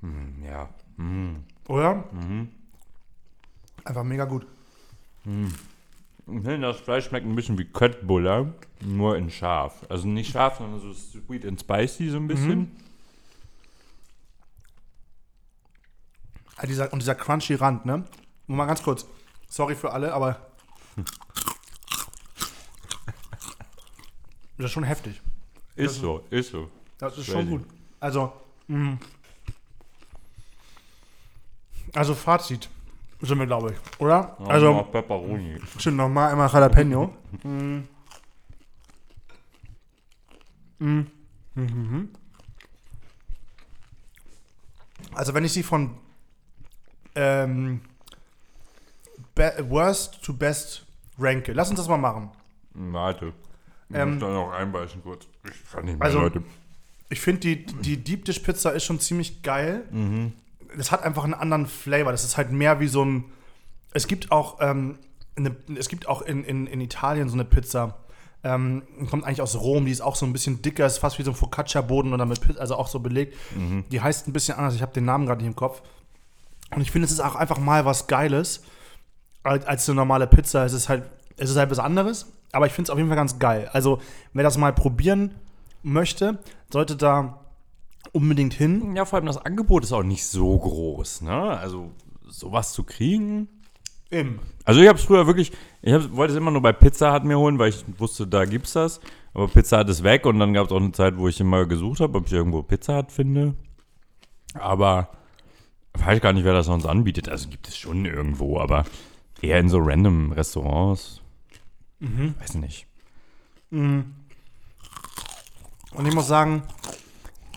Hm, 0.00 0.42
ja. 0.42 0.68
Oder? 1.68 2.04
Einfach 3.84 4.04
mega 4.04 4.24
gut. 4.24 4.46
Finde, 5.22 6.60
das 6.60 6.80
Fleisch 6.80 7.06
schmeckt 7.06 7.26
ein 7.26 7.34
bisschen 7.34 7.58
wie 7.58 7.64
Köttbullar, 7.64 8.52
nur 8.80 9.16
in 9.16 9.30
scharf. 9.30 9.84
Also 9.88 10.06
nicht 10.06 10.32
scharf, 10.32 10.58
sondern 10.58 10.80
so 10.80 10.92
sweet 10.92 11.44
and 11.44 11.60
spicy 11.60 12.08
so 12.08 12.16
ein 12.16 12.28
bisschen. 12.28 12.70
Ah, 16.56 16.66
dieser, 16.66 16.92
und 16.92 17.00
dieser 17.00 17.14
crunchy 17.14 17.54
Rand, 17.54 17.86
ne? 17.86 18.04
Nur 18.46 18.56
mal 18.56 18.66
ganz 18.66 18.82
kurz. 18.82 19.06
Sorry 19.48 19.74
für 19.74 19.92
alle, 19.92 20.12
aber. 20.12 20.46
Das 24.60 24.66
ist 24.66 24.72
schon 24.72 24.84
heftig. 24.84 25.22
Ist 25.74 25.94
so, 25.94 26.22
ist 26.28 26.50
so. 26.50 26.70
Das 26.98 27.16
ist 27.16 27.24
Crazy. 27.24 27.32
schon 27.32 27.48
gut. 27.48 27.66
Also, 27.98 28.30
mh. 28.68 28.98
also 31.94 32.14
Fazit 32.14 32.68
sind 33.22 33.38
wir, 33.38 33.46
glaube 33.46 33.72
ich, 33.72 34.00
oder? 34.00 34.36
Ja, 34.38 34.46
also, 34.46 34.74
noch 34.74 34.92
Pepperoni. 34.92 35.58
stimmt, 35.78 35.96
nochmal 35.96 36.32
einmal 36.32 36.50
Jalapeno. 36.50 37.16
mm. 37.42 37.78
Mm. 40.78 41.06
Mhm. 41.54 42.08
Also, 45.14 45.32
wenn 45.32 45.44
ich 45.46 45.54
sie 45.54 45.62
von 45.62 45.96
ähm, 47.14 47.80
worst 49.62 50.22
to 50.22 50.34
best 50.34 50.84
ranke, 51.18 51.54
lass 51.54 51.70
uns 51.70 51.78
das 51.78 51.88
mal 51.88 51.96
machen. 51.96 52.30
Warte. 52.74 53.32
Ich 53.90 53.96
Ähm, 53.96 54.12
muss 54.14 54.20
da 54.20 54.28
noch 54.28 54.52
einbeißen 54.52 55.02
kurz. 55.02 55.26
Ich 55.44 55.70
kann 55.72 55.84
nicht 55.84 55.98
mehr, 55.98 56.06
also- 56.06 56.20
Leute. 56.20 56.42
Ich 57.12 57.20
finde, 57.20 57.40
die, 57.40 57.66
die 57.66 57.96
Deep 57.96 58.24
Dish 58.24 58.38
Pizza 58.38 58.70
ist 58.70 58.84
schon 58.84 59.00
ziemlich 59.00 59.42
geil. 59.42 59.82
Das 60.76 60.92
hat 60.92 61.02
einfach 61.02 61.24
einen 61.24 61.34
anderen 61.34 61.66
Flavor. 61.66 62.12
Das 62.12 62.22
ist 62.22 62.36
halt 62.36 62.52
mehr 62.52 62.78
wie 62.78 62.86
so 62.86 63.04
ein. 63.04 63.24
Es 63.92 64.06
gibt 64.06 64.30
auch, 64.30 64.58
ähm, 64.60 64.96
eine, 65.36 65.56
es 65.76 65.88
gibt 65.88 66.06
auch 66.06 66.22
in, 66.22 66.44
in, 66.44 66.68
in 66.68 66.80
Italien 66.80 67.28
so 67.28 67.34
eine 67.34 67.44
Pizza. 67.44 67.96
Ähm, 68.44 68.82
kommt 69.10 69.24
eigentlich 69.24 69.42
aus 69.42 69.56
Rom, 69.56 69.84
die 69.86 69.90
ist 69.90 70.00
auch 70.02 70.14
so 70.14 70.24
ein 70.24 70.32
bisschen 70.32 70.62
dicker, 70.62 70.86
ist 70.86 70.98
fast 70.98 71.18
wie 71.18 71.24
so 71.24 71.32
ein 71.32 71.36
Focaccia-Boden 71.36 72.12
oder 72.14 72.24
mit 72.26 72.40
Pizza, 72.40 72.60
also 72.60 72.76
auch 72.76 72.86
so 72.86 73.00
belegt. 73.00 73.36
Die 73.90 74.00
heißt 74.00 74.28
ein 74.28 74.32
bisschen 74.32 74.56
anders, 74.56 74.76
ich 74.76 74.82
habe 74.82 74.92
den 74.94 75.04
Namen 75.04 75.26
gerade 75.26 75.40
nicht 75.42 75.48
im 75.48 75.56
Kopf. 75.56 75.82
Und 76.74 76.80
ich 76.80 76.92
finde, 76.92 77.06
es 77.06 77.10
ist 77.12 77.18
auch 77.20 77.34
einfach 77.34 77.58
mal 77.58 77.84
was 77.84 78.06
Geiles 78.06 78.62
als, 79.42 79.66
als 79.66 79.88
eine 79.88 79.96
normale 79.96 80.28
Pizza. 80.28 80.64
Es 80.64 80.72
ist 80.72 80.88
halt, 80.88 81.02
es 81.36 81.50
ist 81.50 81.56
halt 81.56 81.70
was 81.72 81.80
anderes, 81.80 82.32
aber 82.52 82.66
ich 82.66 82.72
finde 82.72 82.86
es 82.86 82.90
auf 82.90 82.98
jeden 82.98 83.08
Fall 83.08 83.16
ganz 83.16 83.38
geil. 83.38 83.68
Also, 83.72 83.98
wer 84.32 84.42
das 84.42 84.58
mal 84.58 84.72
probieren 84.72 85.34
möchte, 85.82 86.38
sollte 86.70 86.96
da 86.96 87.40
unbedingt 88.12 88.54
hin. 88.54 88.96
Ja, 88.96 89.04
vor 89.04 89.18
allem 89.18 89.26
das 89.26 89.38
Angebot 89.38 89.84
ist 89.84 89.92
auch 89.92 90.02
nicht 90.02 90.26
so 90.26 90.58
groß, 90.58 91.22
ne? 91.22 91.58
Also 91.58 91.90
sowas 92.28 92.72
zu 92.72 92.84
kriegen. 92.84 93.48
Im. 94.10 94.40
Also 94.64 94.80
ich 94.80 94.88
habe 94.88 94.98
es 94.98 95.04
früher 95.04 95.26
wirklich, 95.26 95.52
ich 95.82 95.92
hab, 95.92 96.10
wollte 96.16 96.32
es 96.32 96.36
immer 96.36 96.50
nur 96.50 96.62
bei 96.62 96.72
Pizza 96.72 97.14
Hut 97.14 97.24
mir 97.24 97.38
holen, 97.38 97.58
weil 97.58 97.68
ich 97.70 97.84
wusste, 97.98 98.26
da 98.26 98.44
gibt's 98.44 98.72
das. 98.72 99.00
Aber 99.34 99.46
Pizza 99.46 99.80
Hut 99.80 99.88
ist 99.88 100.02
weg 100.02 100.26
und 100.26 100.40
dann 100.40 100.52
gab 100.52 100.66
es 100.66 100.72
auch 100.72 100.78
eine 100.78 100.92
Zeit, 100.92 101.16
wo 101.16 101.28
ich 101.28 101.40
immer 101.40 101.66
gesucht 101.66 102.00
habe, 102.00 102.18
ob 102.18 102.26
ich 102.26 102.32
irgendwo 102.32 102.62
Pizza 102.62 102.98
Hut 102.98 103.12
finde. 103.12 103.54
Aber 104.54 105.10
weiß 105.94 106.20
gar 106.20 106.32
nicht, 106.32 106.44
wer 106.44 106.52
das 106.52 106.66
sonst 106.66 106.86
anbietet. 106.86 107.28
Also 107.28 107.48
gibt 107.48 107.68
es 107.68 107.76
schon 107.76 108.04
irgendwo, 108.04 108.58
aber 108.58 108.84
eher 109.40 109.60
in 109.60 109.68
so 109.68 109.78
random 109.78 110.32
Restaurants. 110.32 111.19
Weiß 112.00 112.54
nicht. 112.54 112.86
Und 113.70 114.06
ich 116.06 116.14
muss 116.14 116.26
sagen, 116.28 116.62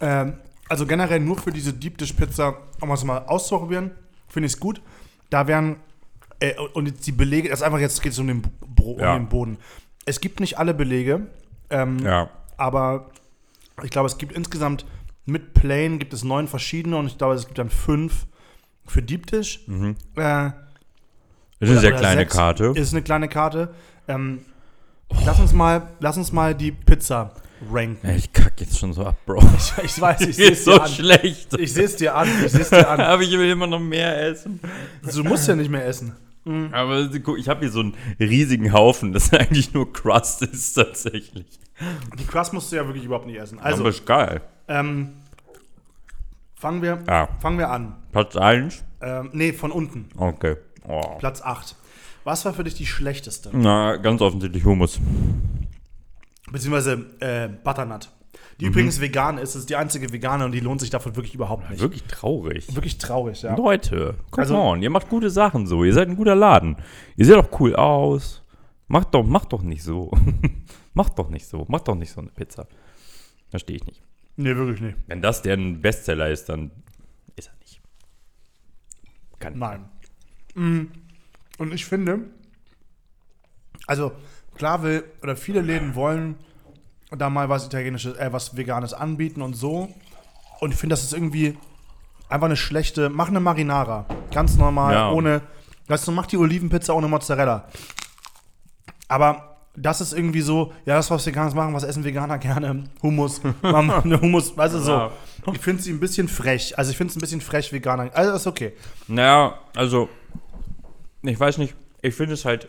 ähm, 0.01 0.33
also 0.69 0.85
generell 0.85 1.19
nur 1.19 1.37
für 1.37 1.51
diese 1.51 1.73
Deep 1.73 1.97
Dish 1.97 2.13
Pizza, 2.13 2.57
um 2.81 2.91
es 2.91 3.03
mal 3.03 3.19
auszuprobieren, 3.25 3.91
finde 4.27 4.47
ich 4.47 4.53
es 4.53 4.59
gut. 4.59 4.81
Da 5.29 5.47
wären, 5.47 5.77
äh, 6.39 6.53
und 6.73 7.05
die 7.05 7.11
Belege, 7.11 7.49
das 7.49 7.59
ist 7.59 7.63
einfach 7.63 7.79
jetzt 7.79 8.01
geht 8.01 8.11
es 8.13 8.19
um, 8.19 8.27
den 8.27 8.41
Bro, 8.41 8.97
Ja. 8.99 9.13
um 9.15 9.23
den 9.23 9.29
Boden. 9.29 9.57
Es 10.05 10.19
gibt 10.19 10.39
nicht 10.39 10.57
alle 10.57 10.73
Belege, 10.73 11.27
ähm, 11.69 11.99
Ja. 11.99 12.29
aber 12.57 13.11
ich 13.83 13.89
glaube, 13.91 14.07
es 14.07 14.17
gibt 14.17 14.33
insgesamt 14.33 14.85
mit 15.25 15.53
Plain 15.53 15.99
gibt 15.99 16.13
es 16.13 16.23
neun 16.23 16.47
verschiedene 16.49 16.97
und 16.97 17.07
ich 17.07 17.17
glaube, 17.17 17.35
es 17.35 17.45
gibt 17.45 17.57
dann 17.57 17.69
fünf 17.69 18.25
für 18.85 19.01
Deep 19.01 19.27
Dish. 19.27 19.61
Äh, 19.67 19.93
Das 20.15 20.53
ist 21.59 21.69
eine 21.69 21.79
sehr 21.79 21.91
kleine 21.93 22.21
sechs. 22.21 22.35
Karte. 22.35 22.73
Ist 22.75 22.93
eine 22.93 23.01
kleine 23.03 23.29
Karte. 23.29 23.73
Ähm, 24.07 24.41
lass, 25.25 25.39
uns 25.39 25.53
mal, 25.53 25.87
lass 25.99 26.17
uns 26.17 26.31
mal 26.31 26.53
die 26.55 26.71
Pizza 26.71 27.31
ranken. 27.71 28.05
Ja, 28.07 28.15
ich 28.15 28.31
kack 28.33 28.59
jetzt 28.59 28.77
schon 28.77 28.93
so 28.93 29.05
ab, 29.05 29.15
Bro. 29.25 29.39
Ich 29.83 29.99
weiß, 30.01 30.21
ich 30.21 30.35
sehe 30.37 30.51
es 30.51 30.65
so 30.65 30.73
dir 30.73 30.83
an. 30.83 30.89
schlecht. 30.89 31.53
Ich 31.57 31.73
sehe 31.73 31.85
es 31.85 31.95
dir 31.95 32.15
an. 32.15 32.27
Ich 32.45 32.51
sehe 32.51 32.61
es 32.61 32.69
dir 32.69 32.89
an. 32.89 32.99
Aber 33.01 33.21
ich 33.21 33.31
will 33.31 33.49
immer 33.49 33.67
noch 33.67 33.79
mehr 33.79 34.21
essen. 34.27 34.59
Du 35.13 35.23
musst 35.23 35.47
ja 35.47 35.55
nicht 35.55 35.69
mehr 35.69 35.85
essen. 35.85 36.13
Aber 36.73 37.07
guck, 37.23 37.37
ich 37.39 37.47
habe 37.47 37.61
hier 37.61 37.71
so 37.71 37.79
einen 37.79 37.93
riesigen 38.19 38.73
Haufen, 38.73 39.13
das 39.13 39.31
eigentlich 39.31 39.73
nur 39.73 39.93
Crust 39.93 40.41
ist 40.41 40.73
tatsächlich. 40.73 41.45
Die 42.19 42.25
Crust 42.25 42.51
musst 42.51 42.69
du 42.71 42.75
ja 42.75 42.85
wirklich 42.85 43.05
überhaupt 43.05 43.27
nicht 43.27 43.39
essen. 43.39 43.59
Also, 43.59 43.67
Also, 43.69 43.83
Aber 43.83 43.89
ist 43.91 44.05
geil. 44.05 44.41
ähm, 44.67 45.13
fangen 46.55 46.81
wir, 46.81 47.01
Ja. 47.07 47.29
fangen 47.39 47.57
wir 47.59 47.69
an. 47.69 47.95
Platz 48.11 48.35
1. 48.35 48.83
Ähm, 49.01 49.29
nee, 49.31 49.53
von 49.53 49.71
unten. 49.71 50.09
Okay. 50.17 50.57
Oh. 50.85 51.15
Platz 51.19 51.41
8. 51.41 51.75
Was 52.23 52.45
war 52.45 52.53
für 52.53 52.63
dich 52.63 52.75
die 52.75 52.85
schlechteste? 52.85 53.49
Na, 53.53 53.97
ganz 53.97 54.21
offensichtlich 54.21 54.63
Hummus. 54.63 54.99
Beziehungsweise 56.51 57.05
äh, 57.19 57.49
Butternut. 57.63 58.09
Die 58.59 58.65
übrigens 58.65 59.01
vegan 59.01 59.37
ist, 59.39 59.55
ist 59.55 59.69
die 59.69 59.75
einzige 59.75 60.13
vegane 60.13 60.45
und 60.45 60.51
die 60.51 60.59
lohnt 60.59 60.79
sich 60.79 60.89
davon 60.89 61.15
wirklich 61.15 61.33
überhaupt 61.33 61.69
nicht. 61.69 61.81
Wirklich 61.81 62.03
traurig. 62.03 62.73
Wirklich 62.73 62.97
traurig, 62.97 63.41
ja. 63.41 63.55
Leute, 63.55 64.15
come 64.31 64.43
Also- 64.43 64.57
on, 64.57 64.81
ihr 64.83 64.89
macht 64.89 65.09
gute 65.09 65.29
Sachen 65.29 65.65
so. 65.67 65.83
Ihr 65.83 65.93
seid 65.93 66.07
ein 66.07 66.15
guter 66.15 66.35
Laden. 66.35 66.77
Ihr 67.17 67.25
seht 67.25 67.35
doch 67.35 67.59
cool 67.59 67.75
aus. 67.75 68.41
Macht 68.87 69.13
doch, 69.15 69.23
macht 69.23 69.51
doch 69.53 69.63
nicht 69.63 69.83
so. 69.83 70.11
macht 70.93 71.17
doch 71.17 71.29
nicht 71.29 71.47
so. 71.47 71.65
Macht 71.67 71.87
doch 71.87 71.95
nicht 71.95 72.11
so 72.11 72.21
eine 72.21 72.29
Pizza. 72.29 72.67
Verstehe 73.49 73.77
ich 73.77 73.85
nicht. 73.85 74.01
Nee, 74.35 74.55
wirklich 74.55 74.81
nicht. 74.81 74.97
Wenn 75.07 75.21
das 75.21 75.41
deren 75.41 75.81
Bestseller 75.81 76.29
ist, 76.29 76.47
dann 76.49 76.71
ist 77.35 77.49
er 77.49 77.53
nicht. 77.59 77.81
Kann 79.39 79.57
Nein. 79.57 79.85
Mm, 80.55 80.83
Und 81.63 81.73
ich 81.73 81.85
finde, 81.85 82.19
also 83.87 84.11
klar 84.55 84.83
will, 84.83 85.03
oder 85.21 85.35
viele 85.35 85.61
Läden 85.61 85.95
wollen 85.95 86.35
da 87.11 87.29
mal 87.29 87.49
was 87.49 87.65
Italienisches, 87.65 88.17
äh, 88.17 88.31
was 88.31 88.55
Veganes 88.57 88.93
anbieten 88.93 89.41
und 89.41 89.53
so. 89.55 89.89
Und 90.59 90.71
ich 90.73 90.77
finde, 90.79 90.93
das 90.93 91.03
ist 91.03 91.13
irgendwie 91.13 91.57
einfach 92.29 92.45
eine 92.45 92.55
schlechte, 92.55 93.09
mach 93.09 93.27
eine 93.27 93.39
Marinara. 93.39 94.05
Ganz 94.31 94.57
normal, 94.57 94.93
Ja. 94.93 95.11
ohne, 95.11 95.41
weißt 95.87 96.07
du, 96.07 96.11
mach 96.11 96.25
die 96.25 96.37
Olivenpizza 96.37 96.93
ohne 96.93 97.07
Mozzarella. 97.07 97.67
Aber 99.07 99.57
das 99.75 100.01
ist 100.01 100.13
irgendwie 100.13 100.41
so, 100.41 100.71
ja, 100.85 100.95
das, 100.95 101.09
was 101.11 101.25
Veganes 101.25 101.53
machen, 101.53 101.73
was 101.73 101.83
essen 101.83 102.03
Veganer 102.03 102.37
gerne? 102.39 102.83
Hummus. 103.01 103.41
Eine 103.61 104.21
Hummus, 104.21 104.55
weißt 104.55 104.75
du, 104.75 104.79
so. 104.79 105.11
Ich 105.51 105.59
finde 105.59 105.81
sie 105.83 105.91
ein 105.91 105.99
bisschen 105.99 106.27
frech. 106.27 106.77
Also 106.77 106.91
ich 106.91 106.97
finde 106.97 107.11
es 107.11 107.17
ein 107.17 107.21
bisschen 107.21 107.41
frech, 107.41 107.71
Veganer. 107.73 108.09
Also 108.13 108.31
das 108.31 108.41
ist 108.41 108.47
okay. 108.47 108.73
Naja, 109.07 109.59
also, 109.75 110.09
ich 111.23 111.39
weiß 111.39 111.57
nicht, 111.57 111.75
ich 112.01 112.13
finde 112.13 112.33
es 112.33 112.45
halt, 112.45 112.67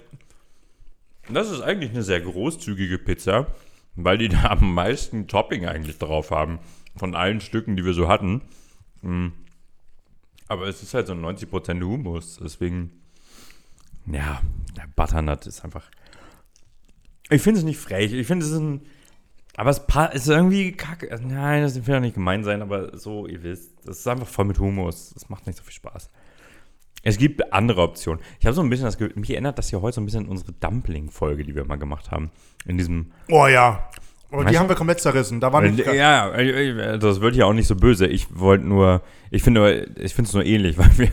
das 1.29 1.51
ist 1.51 1.61
eigentlich 1.61 1.91
eine 1.91 2.03
sehr 2.03 2.21
großzügige 2.21 2.99
Pizza, 2.99 3.49
weil 3.97 4.19
die 4.19 4.29
da 4.31 4.51
am 4.51 4.75
meisten 4.75 5.27
Topping 5.27 5.67
eigentlich 5.67 5.99
drauf 5.99 6.31
haben, 6.31 6.59
von 6.97 7.15
allen 7.15 7.41
Stücken, 7.41 7.77
die 7.77 7.85
wir 7.85 7.95
so 7.95 8.09
hatten. 8.09 8.43
Mm. 9.03 9.29
Aber 10.47 10.69
es 10.69 10.83
ist 10.83 10.95
halt 10.95 11.07
so 11.07 11.15
90% 11.15 11.83
Humus, 11.83 12.39
deswegen, 12.43 12.91
ja, 14.07 14.43
der 14.77 14.87
Butternut 14.95 15.47
ist 15.47 15.65
einfach, 15.65 15.91
ich 17.31 17.41
finde 17.41 17.61
es 17.61 17.65
nicht 17.65 17.79
frech, 17.79 18.13
ich 18.13 18.27
finde 18.27 18.45
es 18.45 18.53
ein, 18.53 18.83
aber 19.57 19.71
es 19.71 19.81
ist 20.15 20.29
irgendwie 20.29 20.73
kacke, 20.73 21.09
nein, 21.23 21.63
das 21.63 21.87
will 21.87 21.95
ja 21.95 22.01
nicht 22.01 22.15
gemein 22.15 22.45
sein, 22.45 22.61
aber 22.61 22.97
so, 22.99 23.27
ihr 23.27 23.43
wisst, 23.43 23.73
das 23.87 24.01
ist 24.01 24.07
einfach 24.07 24.29
voll 24.29 24.45
mit 24.45 24.59
Humus, 24.59 25.15
das 25.15 25.31
macht 25.31 25.47
nicht 25.47 25.57
so 25.57 25.65
viel 25.65 25.73
Spaß. 25.73 26.11
Es 27.05 27.19
gibt 27.19 27.53
andere 27.53 27.83
Optionen. 27.83 28.21
Ich 28.41 28.47
habe 28.47 28.55
so 28.55 28.63
ein 28.63 28.71
bisschen 28.71 28.87
das 28.87 28.97
Gefühl, 28.99 29.13
mich 29.17 29.31
erinnert 29.31 29.59
das 29.59 29.71
ja 29.71 29.81
heute 29.81 29.95
so 29.97 30.01
ein 30.01 30.07
bisschen 30.07 30.25
an 30.25 30.29
unsere 30.31 30.53
Dumpling-Folge, 30.53 31.45
die 31.45 31.55
wir 31.55 31.65
mal 31.65 31.77
gemacht 31.77 32.11
haben. 32.11 32.31
In 32.67 32.79
diesem. 32.79 33.13
Oh 33.31 33.47
ja. 33.47 33.89
Aber 34.31 34.43
die 34.43 34.49
Weißt 34.51 34.59
haben 34.59 34.69
wir 34.69 34.75
komplett 34.75 34.99
zerrissen. 35.01 35.39
Da 35.41 35.53
war 35.53 35.61
nicht. 35.63 35.87
Ja, 35.87 36.41
ja, 36.41 36.97
das 36.97 37.21
wird 37.21 37.37
ja 37.37 37.45
auch 37.45 37.53
nicht 37.53 37.69
so 37.69 37.77
böse. 37.77 38.07
Ich 38.09 38.27
wollte 38.37 38.65
nur, 38.67 39.01
ich 39.31 39.45
finde, 39.45 39.89
ich 39.97 40.13
finde 40.13 40.29
es 40.29 40.35
nur 40.35 40.45
ähnlich, 40.45 40.77
weil 40.79 40.91
wir 40.99 41.13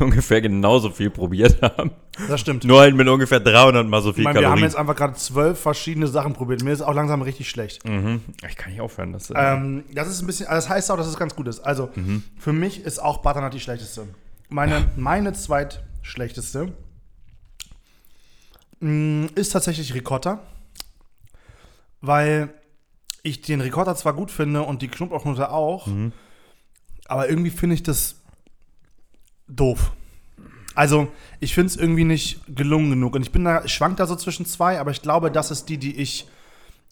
ungefähr 0.00 0.40
genauso 0.40 0.88
viel 0.88 1.10
probiert 1.10 1.60
haben. 1.60 1.90
Das 2.28 2.40
stimmt. 2.40 2.64
Nur 2.64 2.80
halt 2.80 2.94
mit 2.94 3.06
ungefähr 3.08 3.40
300 3.40 3.86
mal 3.86 4.00
so 4.00 4.10
ich 4.10 4.14
viel 4.14 4.24
meine, 4.24 4.38
wir 4.40 4.46
haben 4.46 4.52
Kalorien. 4.52 4.64
jetzt 4.64 4.76
einfach 4.76 4.96
gerade 4.96 5.14
zwölf 5.14 5.58
verschiedene 5.60 6.06
Sachen 6.06 6.32
probiert. 6.32 6.62
Mir 6.62 6.72
ist 6.72 6.80
auch 6.80 6.94
langsam 6.94 7.20
richtig 7.20 7.50
schlecht. 7.50 7.86
mhm. 7.86 8.20
Ich 8.48 8.56
kann 8.56 8.72
nicht 8.72 8.80
aufhören. 8.80 9.12
Das, 9.12 9.28
äh, 9.28 9.34
Ähm, 9.36 9.84
das 9.92 10.08
ist 10.08 10.22
ein 10.22 10.26
bisschen, 10.26 10.46
das 10.48 10.70
heißt 10.70 10.90
auch, 10.90 10.96
dass 10.96 11.08
es 11.08 11.18
ganz 11.18 11.34
gut 11.36 11.48
ist. 11.48 11.60
Also, 11.60 11.90
Mhm. 11.94 12.22
für 12.38 12.54
mich 12.54 12.84
ist 12.86 13.00
auch 13.02 13.18
Butternut 13.18 13.52
die 13.52 13.60
schlechteste. 13.60 14.06
Meine, 14.52 14.90
meine 14.96 15.32
zweitschlechteste 15.32 16.72
mh, 18.80 19.28
ist 19.34 19.50
tatsächlich 19.50 19.94
Ricotta. 19.94 20.40
Weil 22.00 22.52
ich 23.22 23.40
den 23.42 23.60
Ricotta 23.60 23.94
zwar 23.94 24.12
gut 24.14 24.30
finde 24.30 24.62
und 24.62 24.82
die 24.82 24.88
Knoblauchnote 24.88 25.50
auch, 25.50 25.86
Mhm. 25.86 26.12
aber 27.06 27.28
irgendwie 27.28 27.50
finde 27.50 27.74
ich 27.74 27.82
das 27.84 28.16
doof. 29.46 29.92
Also, 30.74 31.12
ich 31.38 31.54
finde 31.54 31.68
es 31.68 31.76
irgendwie 31.76 32.02
nicht 32.04 32.40
gelungen 32.48 32.90
genug. 32.90 33.14
Und 33.14 33.22
ich 33.22 33.30
bin 33.30 33.44
da, 33.44 33.68
schwank 33.68 33.98
da 33.98 34.06
so 34.06 34.16
zwischen 34.16 34.46
zwei, 34.46 34.80
aber 34.80 34.90
ich 34.90 35.02
glaube, 35.02 35.30
das 35.30 35.50
ist 35.50 35.68
die, 35.68 35.76
die 35.78 35.96
ich 36.00 36.26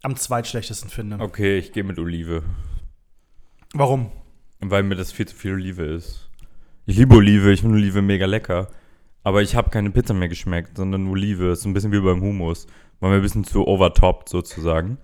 am 0.02 0.16
zweitschlechtesten 0.16 0.90
finde. 0.90 1.18
okay, 1.18 1.58
ich 1.58 1.72
gehe 1.72 1.82
mit 1.84 1.98
Olive. 1.98 2.42
Warum? 3.72 4.12
Weil 4.60 4.82
mir 4.82 4.94
das 4.96 5.10
viel 5.12 5.26
zu 5.26 5.34
viel 5.34 5.54
Olive 5.54 5.82
ist. 5.84 6.28
Ich 6.90 6.96
liebe 6.96 7.14
Olive, 7.14 7.52
ich 7.52 7.60
finde 7.60 7.76
Olive 7.76 8.02
mega 8.02 8.26
lecker. 8.26 8.66
Aber 9.22 9.42
ich 9.42 9.54
habe 9.54 9.70
keine 9.70 9.90
Pizza 9.92 10.12
mehr 10.12 10.26
geschmeckt, 10.28 10.76
sondern 10.76 11.06
Olive. 11.06 11.52
Ist 11.52 11.62
so 11.62 11.68
ein 11.68 11.72
bisschen 11.72 11.92
wie 11.92 12.00
beim 12.00 12.20
Hummus. 12.20 12.66
War 12.98 13.10
mir 13.10 13.16
ein 13.16 13.22
bisschen 13.22 13.44
zu 13.44 13.64
overtopped 13.64 14.28
sozusagen. 14.28 14.98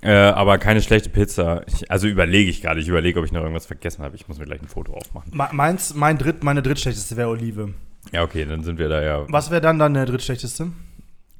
Äh, 0.00 0.12
aber 0.12 0.58
keine 0.58 0.80
schlechte 0.80 1.10
Pizza. 1.10 1.64
Ich, 1.66 1.90
also 1.90 2.06
überlege 2.06 2.48
ich 2.48 2.62
gerade. 2.62 2.78
Ich 2.78 2.86
überlege, 2.86 3.18
ob 3.18 3.24
ich 3.26 3.32
noch 3.32 3.40
irgendwas 3.40 3.66
vergessen 3.66 4.04
habe. 4.04 4.14
Ich 4.14 4.28
muss 4.28 4.38
mir 4.38 4.44
gleich 4.44 4.62
ein 4.62 4.68
Foto 4.68 4.92
aufmachen. 4.92 5.32
Me- 5.36 5.48
Meins, 5.50 5.92
mein 5.94 6.18
Dritt, 6.18 6.44
meine 6.44 6.62
drittschlechteste 6.62 7.16
wäre 7.16 7.30
Olive. 7.30 7.74
Ja, 8.12 8.22
okay, 8.22 8.44
dann 8.44 8.62
sind 8.62 8.78
wir 8.78 8.88
da 8.88 9.02
ja. 9.02 9.26
Was 9.28 9.50
wäre 9.50 9.60
dann 9.60 9.80
deine 9.80 10.04
drittschlechteste? 10.06 10.68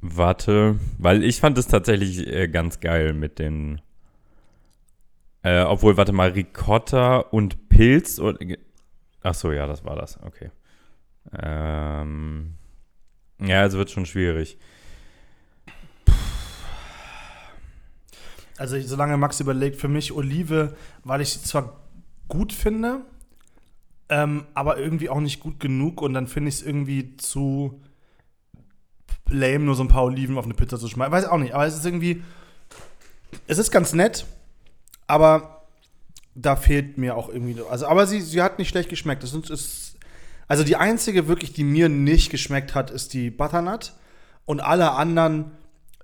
Warte, 0.01 0.75
weil 0.97 1.23
ich 1.23 1.39
fand 1.39 1.57
es 1.57 1.67
tatsächlich 1.67 2.27
äh, 2.27 2.49
ganz 2.49 2.81
geil 2.81 3.13
mit 3.13 3.39
den. 3.39 3.79
Äh, 5.41 5.61
obwohl, 5.61 5.95
warte 5.95 6.11
mal, 6.11 6.31
Ricotta 6.31 7.19
und 7.19 7.69
Pilz. 7.69 8.19
Und, 8.19 8.39
ach 9.21 9.33
so, 9.33 9.51
ja, 9.51 9.67
das 9.67 9.83
war 9.83 9.95
das. 9.95 10.21
Okay. 10.23 10.51
Ähm, 11.37 12.55
ja, 13.39 13.65
es 13.65 13.73
wird 13.73 13.91
schon 13.91 14.05
schwierig. 14.05 14.57
Also, 18.57 18.75
ich, 18.75 18.87
solange 18.87 19.17
Max 19.17 19.39
überlegt, 19.39 19.77
für 19.77 19.87
mich 19.87 20.11
Olive, 20.11 20.75
weil 21.03 21.21
ich 21.21 21.29
sie 21.29 21.41
zwar 21.41 21.79
gut 22.27 22.51
finde, 22.51 23.01
ähm, 24.09 24.45
aber 24.53 24.77
irgendwie 24.77 25.09
auch 25.09 25.19
nicht 25.21 25.39
gut 25.39 25.59
genug 25.59 26.01
und 26.01 26.13
dann 26.13 26.27
finde 26.27 26.49
ich 26.49 26.55
es 26.55 26.61
irgendwie 26.61 27.15
zu 27.17 27.81
lame, 29.29 29.65
nur 29.65 29.75
so 29.75 29.83
ein 29.83 29.87
paar 29.87 30.03
Oliven 30.03 30.37
auf 30.37 30.45
eine 30.45 30.55
Pizza 30.55 30.77
zu 30.77 30.87
schmeißen. 30.87 31.11
Weiß 31.11 31.25
auch 31.25 31.37
nicht, 31.37 31.53
aber 31.53 31.65
es 31.65 31.75
ist 31.75 31.85
irgendwie. 31.85 32.23
Es 33.47 33.59
ist 33.59 33.71
ganz 33.71 33.93
nett, 33.93 34.25
aber 35.05 35.58
da 36.35 36.55
fehlt 36.55 36.97
mir 36.97 37.15
auch 37.15 37.29
irgendwie. 37.29 37.57
Also, 37.69 37.87
aber 37.87 38.07
sie, 38.07 38.21
sie 38.21 38.41
hat 38.41 38.59
nicht 38.59 38.69
schlecht 38.69 38.89
geschmeckt. 38.89 39.23
Das 39.23 39.33
ist, 39.33 39.97
also 40.47 40.63
die 40.63 40.75
einzige 40.75 41.27
wirklich, 41.27 41.53
die 41.53 41.63
mir 41.63 41.89
nicht 41.89 42.29
geschmeckt 42.29 42.75
hat, 42.75 42.91
ist 42.91 43.13
die 43.13 43.29
Butternut. 43.29 43.93
Und 44.45 44.61
alle 44.61 44.91
anderen 44.93 45.51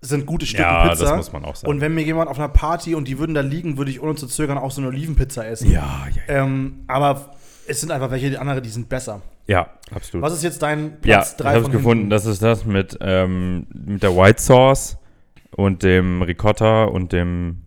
sind 0.01 0.25
gute 0.25 0.45
Stücke 0.45 0.63
Ja, 0.63 0.89
Pizza. 0.89 1.05
das 1.05 1.15
muss 1.17 1.33
man 1.33 1.45
auch 1.45 1.55
sagen. 1.55 1.69
Und 1.71 1.81
wenn 1.81 1.95
mir 1.95 2.03
jemand 2.03 2.29
auf 2.29 2.37
einer 2.37 2.49
Party 2.49 2.93
und 2.95 3.07
die 3.07 3.17
würden 3.17 3.33
da 3.33 3.41
liegen, 3.41 3.77
würde 3.77 3.91
ich 3.91 4.01
ohne 4.01 4.15
zu 4.15 4.27
zögern 4.27 4.57
auch 4.57 4.71
so 4.71 4.81
eine 4.81 4.89
Olivenpizza 4.89 5.43
essen. 5.43 5.71
Ja, 5.71 6.07
ja, 6.09 6.21
ja. 6.27 6.43
Ähm, 6.43 6.83
aber 6.87 7.35
es 7.67 7.81
sind 7.81 7.91
einfach 7.91 8.11
welche, 8.11 8.29
die 8.29 8.37
andere, 8.37 8.61
die 8.61 8.69
sind 8.69 8.87
besser. 8.87 9.21
Ja, 9.47 9.69
absolut. 9.93 10.23
Was 10.23 10.33
ist 10.33 10.43
jetzt 10.43 10.61
dein 10.61 10.91
ja, 11.03 11.17
Platz 11.17 11.31
ich 11.31 11.37
3 11.37 11.53
habe 11.53 11.65
es 11.65 11.71
gefunden. 11.71 12.09
Das 12.09 12.25
ist 12.25 12.41
das 12.41 12.65
mit, 12.65 12.97
ähm, 13.01 13.67
mit 13.73 14.03
der 14.03 14.15
White 14.15 14.41
Sauce 14.41 14.97
und 15.51 15.83
dem 15.83 16.21
Ricotta 16.21 16.85
und 16.85 17.11
dem. 17.11 17.61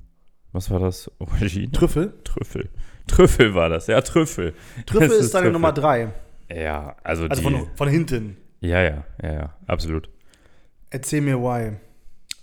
Was 0.53 0.71
war 0.71 0.79
das? 0.81 1.11
Aubergine? 1.19 1.71
Trüffel. 1.73 2.15
Trüffel. 2.25 2.71
Trüffel 3.07 3.55
war 3.55 3.69
das, 3.69 3.87
ja, 3.87 4.01
Trüffel. 4.01 4.55
Trüffel 4.87 5.11
Es 5.11 5.27
ist, 5.27 5.35
deine 5.35 5.45
Trüffel. 5.45 5.53
Nummer 5.53 5.73
3. 5.73 6.13
Ja, 6.51 6.97
also, 7.03 7.25
Also 7.27 7.43
die. 7.43 7.57
von, 7.57 7.67
von 7.75 7.89
hinten. 7.89 8.37
ja, 8.61 8.83
ja, 8.83 9.05
ja, 9.23 9.33
ja, 9.33 9.57
absolut. 9.67 10.09
Erzähl 10.91 11.21
mir 11.21 11.39
why. 11.39 11.77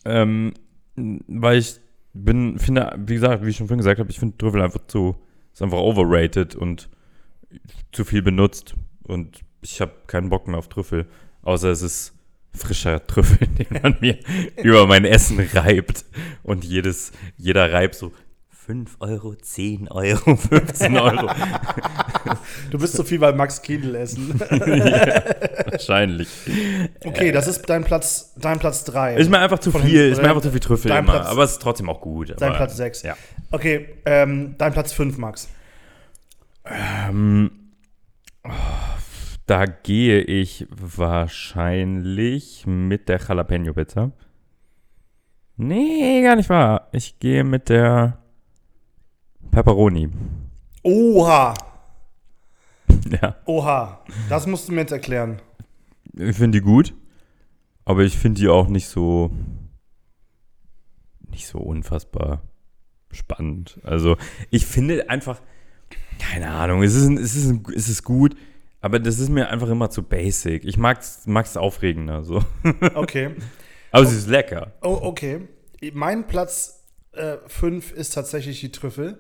Ähm, 0.06 0.54
weil 0.96 1.58
ich 1.60 1.80
bin, 2.14 2.58
finde, 2.60 2.94
wie 2.98 3.16
gesagt, 3.16 3.44
wie 3.44 3.50
ich 3.50 3.58
schon 3.58 3.68
vorhin 3.68 3.80
gesagt 3.80 4.00
habe, 4.00 4.10
ich 4.10 4.20
finde 4.20 4.38
Trüffel 4.38 4.62
einfach 4.62 4.86
zu, 4.88 5.16
ist 5.54 5.62
einfach 5.62 5.80
overrated 5.80 6.56
und 6.56 6.90
zu 7.92 8.06
viel 8.06 8.22
benutzt. 8.22 8.76
Und 9.04 9.42
ich 9.62 9.82
habe 9.82 9.94
keinen 10.08 10.30
Bock 10.30 10.48
mehr 10.48 10.58
auf 10.58 10.68
Trüffel, 10.70 11.08
außer 11.42 11.70
es 11.70 11.82
ist 11.82 12.15
frischer 12.56 13.06
Trüffel, 13.06 13.48
den 13.48 13.82
man 13.82 13.98
mir 14.00 14.18
über 14.64 14.88
mein 14.88 15.06
Essen 15.06 15.40
reibt. 15.54 16.06
Und 16.44 16.64
jedes, 16.64 17.12
jeder 17.38 17.72
Reib 17.72 17.96
so 17.96 18.12
5 18.66 18.96
Euro, 19.00 19.36
10 19.36 19.90
Euro, 19.90 20.36
15 20.36 20.98
Euro. 20.98 21.30
Du 22.72 22.80
bist 22.80 22.94
so 22.96 23.04
viel 23.04 23.20
bei 23.20 23.32
Max 23.32 23.62
Kiedel 23.62 23.94
essen. 23.94 24.40
Wahrscheinlich. 25.70 26.28
Okay, 27.04 27.32
das 27.32 27.48
ist 27.48 27.70
dein 27.70 27.84
Platz, 27.84 28.34
dein 28.38 28.58
Platz 28.58 28.84
3. 28.86 29.18
Ist 29.18 29.30
mir 29.30 29.38
einfach 29.38 29.60
zu 29.60 29.72
Von 29.72 29.84
viel, 29.84 30.10
ist 30.10 30.20
mir 30.20 30.30
einfach 30.30 30.42
zu 30.42 30.50
viel 30.50 30.60
Trüffel 30.60 30.90
immer. 30.90 31.04
Platz- 31.04 31.28
aber 31.28 31.44
es 31.44 31.52
ist 31.52 31.62
trotzdem 31.62 31.90
auch 31.90 32.02
gut. 32.02 32.34
dein 32.38 32.50
aber, 32.50 32.58
Platz 32.58 32.76
6. 32.78 33.04
Ja. 33.04 33.16
Okay, 33.52 33.88
ähm, 34.06 34.56
dein 34.58 34.74
Platz 34.74 34.94
5, 34.94 35.18
Max. 35.20 35.48
Ähm, 36.66 37.52
oh, 38.44 38.50
da 39.46 39.66
gehe 39.66 40.22
ich 40.22 40.66
wahrscheinlich 40.70 42.66
mit 42.66 43.10
der 43.10 43.20
Jalapeno 43.20 43.74
Pizza. 43.74 44.12
Nee, 45.58 46.22
gar 46.24 46.36
nicht 46.36 46.50
wahr. 46.50 46.90
Ich 46.92 47.20
gehe 47.20 47.44
mit 47.44 47.70
der 47.70 48.18
Pepperoni. 49.52 50.10
Oha, 50.84 51.54
Ja, 53.22 53.36
oha. 53.46 54.04
Das 54.30 54.48
musst 54.48 54.68
du 54.68 54.74
mir 54.74 54.82
jetzt 54.82 54.92
erklären. 54.92 55.42
ich 56.18 56.36
finde 56.36 56.60
die 56.60 56.64
gut, 56.66 56.94
aber 57.86 58.04
ich 58.04 58.18
finde 58.18 58.42
die 58.42 58.48
auch 58.48 58.68
nicht 58.68 58.88
so 58.88 59.32
nicht 61.30 61.48
so 61.48 61.60
unfassbar 61.60 62.42
spannend. 63.12 63.80
Also 63.84 64.18
ich 64.52 64.66
finde 64.66 65.10
einfach, 65.10 65.42
keine 66.20 66.50
Ahnung, 66.50 66.82
es 66.84 66.96
ist, 66.96 67.10
es 67.20 67.36
ist, 67.36 67.70
es 67.76 67.90
ist 67.90 68.04
gut, 68.04 68.36
aber 68.86 69.00
das 69.00 69.18
ist 69.18 69.30
mir 69.30 69.50
einfach 69.50 69.70
immer 69.70 69.90
zu 69.90 70.04
basic. 70.04 70.64
Ich 70.64 70.78
mag 70.78 71.00
es 71.02 71.58
aufregender 71.58 72.24
so. 72.24 72.44
Okay. 72.94 73.32
aber 73.90 74.04
es 74.04 74.14
ist 74.14 74.28
lecker. 74.28 74.74
Oh, 74.84 75.00
okay. 75.02 75.48
Mein 75.94 76.28
Platz 76.28 76.84
5 77.48 77.92
äh, 77.92 78.00
ist 78.00 78.14
tatsächlich 78.14 78.60
die 78.60 78.72
Trüffel. 78.72 79.18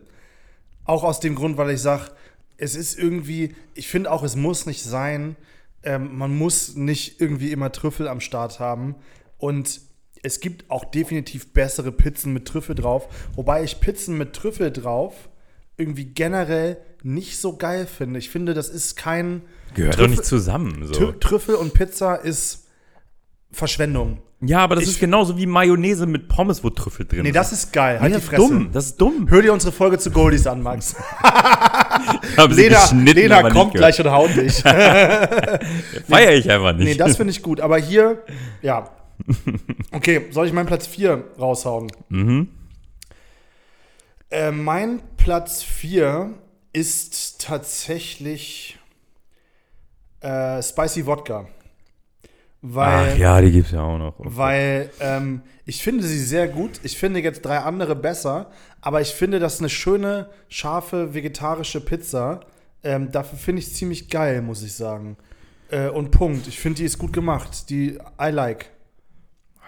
Auch 0.84 1.03
aus 1.03 1.20
dem 1.20 1.34
Grund, 1.34 1.57
weil 1.57 1.72
ich 1.72 1.82
sage, 1.82 2.11
es 2.57 2.76
ist 2.76 2.99
irgendwie, 2.99 3.55
ich 3.74 3.88
finde 3.88 4.11
auch, 4.11 4.22
es 4.22 4.36
muss 4.36 4.68
nicht 4.68 4.84
sein, 4.84 5.36
ähm, 5.82 6.16
man 6.16 6.38
muss 6.38 6.76
nicht 6.76 7.20
irgendwie 7.20 7.51
immer 7.51 7.72
Trüffel 7.72 8.07
am 8.07 8.20
Start 8.20 8.59
haben. 8.59 8.93
Und 9.39 9.82
es 10.22 10.41
gibt 10.41 10.70
auch 10.70 10.86
definitiv 10.86 11.53
bessere 11.53 11.91
Pizzen 11.91 12.34
mit 12.34 12.47
Trüffel 12.47 12.76
drauf. 12.76 13.07
Wobei 13.34 13.63
ich 13.63 13.80
Pizzen 13.80 14.16
mit 14.16 14.34
Trüffel 14.34 14.72
drauf 14.72 15.28
irgendwie 15.76 16.05
generell 16.05 16.78
nicht 17.01 17.39
so 17.39 17.57
geil 17.57 17.88
finde. 17.88 18.20
Ich 18.20 18.30
finde, 18.30 18.53
das 18.53 18.70
ist 18.70 18.95
kein. 18.95 19.41
Gehört 19.76 19.95
Trüffel, 19.95 20.07
doch 20.07 20.09
nicht 20.09 20.26
zusammen. 20.26 20.89
So. 20.91 21.11
Trüffel 21.11 21.55
und 21.55 21.73
Pizza 21.73 22.15
ist 22.15 22.67
Verschwendung. 23.51 24.21
Ja, 24.41 24.59
aber 24.59 24.76
das 24.76 24.86
ich, 24.86 24.91
ist 24.91 24.99
genauso 24.99 25.38
wie 25.38 25.45
Mayonnaise 25.45 26.05
mit 26.05 26.28
Pommes, 26.28 26.63
wo 26.63 26.69
Trüffel 26.69 27.05
drin 27.05 27.21
nee, 27.21 27.30
ist. 27.30 27.34
Nee, 27.34 27.39
das 27.39 27.51
ist 27.51 27.73
geil. 27.73 27.99
Halt 27.99 28.11
nee, 28.11 28.19
das 28.19 28.28
ist 28.28 28.38
dumm. 28.38 28.69
Das 28.71 28.86
ist 28.86 28.97
dumm. 28.97 29.28
Hör 29.30 29.41
dir 29.41 29.53
unsere 29.53 29.71
Folge 29.71 29.97
zu 29.97 30.11
Goldies 30.11 30.47
an, 30.47 30.61
Max. 30.61 30.95
Lena, 32.49 32.91
Lena 32.93 33.49
kommt 33.49 33.73
gleich 33.73 33.99
und 33.99 34.11
haut 34.11 34.36
dich. 34.36 34.57
Feier 36.07 36.34
ich 36.34 36.49
einfach 36.49 36.73
nicht. 36.76 36.86
Nee, 36.86 36.95
das 36.95 37.17
finde 37.17 37.32
ich 37.32 37.41
gut. 37.41 37.61
Aber 37.61 37.78
hier, 37.78 38.23
ja. 38.61 38.89
Okay, 39.91 40.26
soll 40.32 40.47
ich 40.47 40.53
meinen 40.53 40.67
Platz 40.67 40.88
4 40.88 41.23
raushauen? 41.39 41.91
Mhm. 42.09 42.49
Äh, 44.30 44.51
mein 44.51 45.01
Platz 45.17 45.63
4 45.63 46.32
ist 46.73 47.41
tatsächlich 47.41 48.78
äh, 50.26 50.63
Spicy 50.63 51.05
Wodka. 51.05 51.47
Weil, 52.61 53.11
Ach 53.13 53.17
ja, 53.17 53.41
die 53.41 53.51
gibt 53.51 53.67
es 53.67 53.73
ja 53.73 53.84
auch 53.84 53.99
noch. 53.99 54.19
Okay. 54.19 54.30
Weil 54.32 54.89
ähm, 54.99 55.41
ich 55.65 55.84
finde 55.84 56.03
sie 56.03 56.17
sehr 56.17 56.47
gut. 56.47 56.80
Ich 56.82 56.97
finde 56.97 57.19
jetzt 57.19 57.45
drei 57.45 57.59
andere 57.59 57.95
besser. 57.95 58.49
Aber 58.82 59.01
ich 59.01 59.09
finde 59.09 59.39
das 59.39 59.59
eine 59.59 59.69
schöne, 59.69 60.30
scharfe, 60.49 61.13
vegetarische 61.13 61.80
Pizza. 61.80 62.39
Ähm, 62.84 63.11
dafür 63.11 63.38
finde 63.38 63.61
ich 63.61 63.73
ziemlich 63.73 64.09
geil, 64.09 64.41
muss 64.41 64.63
ich 64.63 64.73
sagen. 64.73 65.17
Äh, 65.69 65.89
und 65.89 66.09
Punkt. 66.09 66.47
Ich 66.47 66.59
finde, 66.59 66.78
die 66.78 66.86
ist 66.86 66.97
gut 66.97 67.13
gemacht. 67.13 67.69
Die 67.69 67.99
I 68.19 68.30
like. 68.32 68.71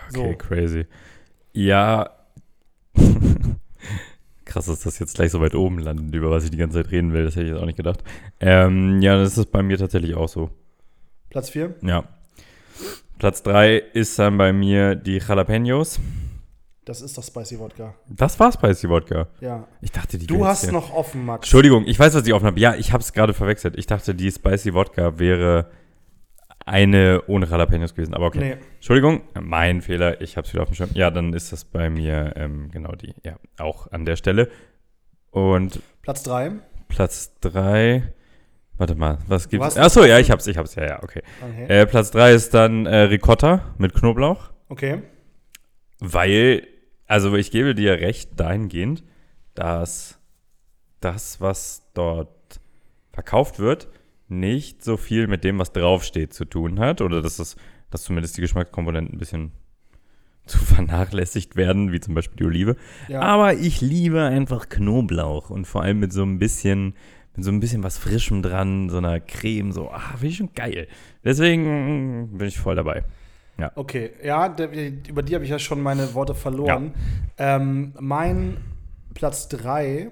Okay, 0.09 0.31
so. 0.31 0.37
crazy. 0.37 0.85
Ja. 1.53 2.09
Krass, 4.57 4.65
dass 4.65 4.79
das 4.79 4.97
jetzt 4.97 5.13
gleich 5.13 5.29
so 5.29 5.39
weit 5.39 5.53
oben 5.53 5.77
landet, 5.77 6.15
über 6.15 6.31
was 6.31 6.43
ich 6.43 6.49
die 6.49 6.57
ganze 6.57 6.81
Zeit 6.81 6.91
reden 6.91 7.13
will. 7.13 7.25
Das 7.25 7.35
hätte 7.35 7.45
ich 7.45 7.51
jetzt 7.51 7.61
auch 7.61 7.67
nicht 7.67 7.75
gedacht. 7.77 8.03
Ähm, 8.39 9.03
ja, 9.03 9.15
das 9.15 9.37
ist 9.37 9.51
bei 9.51 9.61
mir 9.61 9.77
tatsächlich 9.77 10.15
auch 10.15 10.27
so. 10.27 10.49
Platz 11.29 11.51
4? 11.51 11.75
Ja. 11.83 12.05
Platz 13.19 13.43
3 13.43 13.77
ist 13.93 14.17
dann 14.17 14.35
bei 14.39 14.53
mir 14.53 14.95
die 14.95 15.19
Jalapenos. 15.19 15.99
Das 16.85 17.03
ist 17.03 17.15
das 17.19 17.27
Spicy 17.27 17.59
Wodka. 17.59 17.93
Das 18.07 18.39
war 18.39 18.51
Spicy 18.51 18.89
Wodka. 18.89 19.27
Ja. 19.41 19.67
Ich 19.79 19.91
dachte, 19.91 20.17
die 20.17 20.25
Du 20.25 20.43
hast 20.43 20.63
hier. 20.63 20.71
noch 20.71 20.91
offen, 20.91 21.23
Max. 21.23 21.45
Entschuldigung, 21.45 21.85
ich 21.85 21.99
weiß, 21.99 22.15
was 22.15 22.25
ich 22.25 22.33
offen 22.33 22.47
habe. 22.47 22.59
Ja, 22.59 22.73
ich 22.73 22.91
habe 22.91 23.03
es 23.03 23.13
gerade 23.13 23.35
verwechselt. 23.35 23.77
Ich 23.77 23.85
dachte, 23.85 24.15
die 24.15 24.31
Spicy 24.31 24.73
Wodka 24.73 25.19
wäre 25.19 25.69
eine 26.67 27.23
ohne 27.27 27.45
Jalapenos 27.45 27.95
gewesen. 27.95 28.13
Aber 28.13 28.27
okay. 28.27 28.39
Nee. 28.39 28.57
Entschuldigung, 28.75 29.21
mein 29.39 29.81
Fehler. 29.81 30.21
Ich 30.21 30.37
habe 30.37 30.45
es 30.45 30.53
wieder 30.53 30.63
auf 30.63 30.69
dem 30.69 30.75
Schirm. 30.75 30.89
Ja, 30.93 31.09
dann 31.11 31.33
ist 31.33 31.51
das 31.51 31.65
bei 31.65 31.89
mir 31.89 32.33
ähm, 32.35 32.69
genau 32.71 32.93
die. 32.93 33.13
Ja, 33.23 33.37
auch 33.57 33.91
an 33.91 34.05
der 34.05 34.15
Stelle. 34.15 34.49
Und 35.31 35.81
Platz 36.01 36.23
3. 36.23 36.51
Platz 36.87 37.33
3 37.41 38.13
Warte 38.77 38.93
mal, 38.93 39.17
was 39.27 39.49
gibt's? 39.49 39.75
Achso, 39.75 40.03
ja, 40.05 40.19
ich 40.19 40.29
hab's, 40.29 40.45
ich 40.45 40.55
hab's, 40.55 40.75
ja, 40.75 40.85
ja, 40.85 41.03
okay. 41.03 41.23
okay. 41.41 41.65
Äh, 41.67 41.87
Platz 41.87 42.11
3 42.11 42.33
ist 42.33 42.53
dann 42.53 42.85
äh, 42.85 42.95
Ricotta 42.95 43.73
mit 43.79 43.95
Knoblauch. 43.95 44.51
Okay. 44.69 45.01
Weil, 45.99 46.67
also 47.07 47.35
ich 47.35 47.49
gebe 47.49 47.73
dir 47.73 47.93
recht 47.93 48.39
dahingehend, 48.39 49.03
dass 49.55 50.19
das, 50.99 51.41
was 51.41 51.89
dort 51.95 52.59
verkauft 53.11 53.57
wird, 53.57 53.87
nicht 54.29 54.83
so 54.83 54.97
viel 54.97 55.27
mit 55.27 55.43
dem, 55.43 55.59
was 55.59 55.71
draufsteht, 55.71 56.33
zu 56.33 56.45
tun 56.45 56.79
hat. 56.79 57.01
Oder 57.01 57.21
dass, 57.21 57.37
das, 57.37 57.55
dass 57.89 58.03
zumindest 58.03 58.37
die 58.37 58.41
Geschmackskomponenten 58.41 59.15
ein 59.15 59.19
bisschen 59.19 59.51
zu 60.45 60.59
vernachlässigt 60.59 61.55
werden, 61.55 61.91
wie 61.91 61.99
zum 61.99 62.13
Beispiel 62.13 62.37
die 62.37 62.45
Olive. 62.45 62.75
Ja. 63.07 63.21
Aber 63.21 63.53
ich 63.53 63.81
liebe 63.81 64.23
einfach 64.23 64.69
Knoblauch 64.69 65.49
und 65.49 65.65
vor 65.65 65.83
allem 65.83 65.99
mit 65.99 66.13
so 66.13 66.23
ein 66.23 66.39
bisschen 66.39 66.95
mit 67.35 67.45
so 67.45 67.51
ein 67.51 67.59
bisschen 67.59 67.83
was 67.83 67.99
Frischem 67.99 68.41
dran, 68.41 68.89
so 68.89 68.97
einer 68.97 69.19
Creme, 69.19 69.71
so, 69.71 69.91
ah, 69.91 69.99
finde 70.13 70.27
ich 70.27 70.37
schon 70.37 70.53
geil. 70.55 70.87
Deswegen 71.23 72.35
bin 72.35 72.47
ich 72.47 72.57
voll 72.57 72.75
dabei. 72.75 73.03
Ja. 73.59 73.71
Okay, 73.75 74.11
ja, 74.23 74.49
der, 74.49 74.69
über 75.07 75.21
die 75.21 75.35
habe 75.35 75.43
ich 75.43 75.51
ja 75.51 75.59
schon 75.59 75.81
meine 75.81 76.13
Worte 76.15 76.33
verloren. 76.33 76.93
Ja. 77.37 77.57
Ähm, 77.57 77.93
mein 77.99 78.57
Platz 79.13 79.47
3 79.49 80.11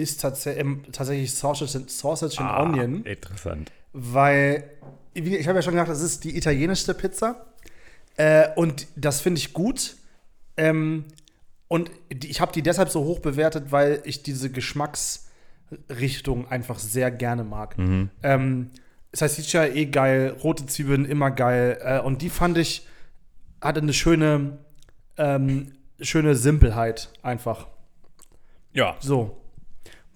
ist 0.00 0.20
tats 0.20 0.46
ähm, 0.46 0.82
tatsächlich 0.92 1.32
Sausage, 1.34 1.84
Sausage 1.88 2.40
and 2.40 2.50
ah, 2.50 2.62
Onion. 2.62 3.04
Interessant. 3.04 3.70
Weil, 3.92 4.64
ich 5.14 5.46
habe 5.46 5.58
ja 5.58 5.62
schon 5.62 5.72
gesagt, 5.74 5.90
das 5.90 6.02
ist 6.02 6.24
die 6.24 6.36
italienischste 6.36 6.94
Pizza. 6.94 7.46
Äh, 8.16 8.48
und 8.56 8.86
das 8.96 9.20
finde 9.20 9.38
ich 9.38 9.52
gut. 9.52 9.96
Ähm, 10.56 11.04
und 11.68 11.90
ich 12.08 12.40
habe 12.40 12.52
die 12.52 12.62
deshalb 12.62 12.88
so 12.88 13.04
hoch 13.04 13.20
bewertet, 13.20 13.70
weil 13.70 14.00
ich 14.04 14.22
diese 14.22 14.50
Geschmacks- 14.50 15.30
Richtung 15.88 16.48
einfach 16.48 16.78
sehr 16.78 17.10
gerne 17.10 17.44
mag. 17.44 17.78
Mhm. 17.78 18.10
Ähm, 18.22 18.70
Salsiccia 19.12 19.66
eh 19.66 19.86
geil, 19.86 20.36
rote 20.42 20.66
Zwiebeln 20.66 21.04
immer 21.04 21.30
geil. 21.30 21.78
Äh, 21.82 22.00
und 22.00 22.22
die 22.22 22.30
fand 22.30 22.58
ich, 22.58 22.86
hatte 23.60 23.80
eine 23.80 23.92
schöne, 23.92 24.58
ähm, 25.16 25.72
schöne 26.00 26.34
Simpelheit 26.34 27.10
einfach. 27.22 27.66
Ja. 28.72 28.96
So. 29.00 29.39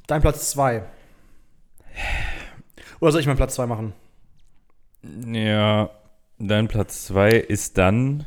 Dein 0.06 0.20
Platz 0.20 0.50
2. 0.50 0.82
Oder 3.00 3.12
soll 3.12 3.20
ich 3.20 3.26
meinen 3.26 3.36
Platz 3.36 3.54
2 3.54 3.66
machen? 3.66 3.92
Ja, 5.26 5.90
dein 6.38 6.68
Platz 6.68 7.06
2 7.06 7.30
ist 7.30 7.78
dann 7.78 8.26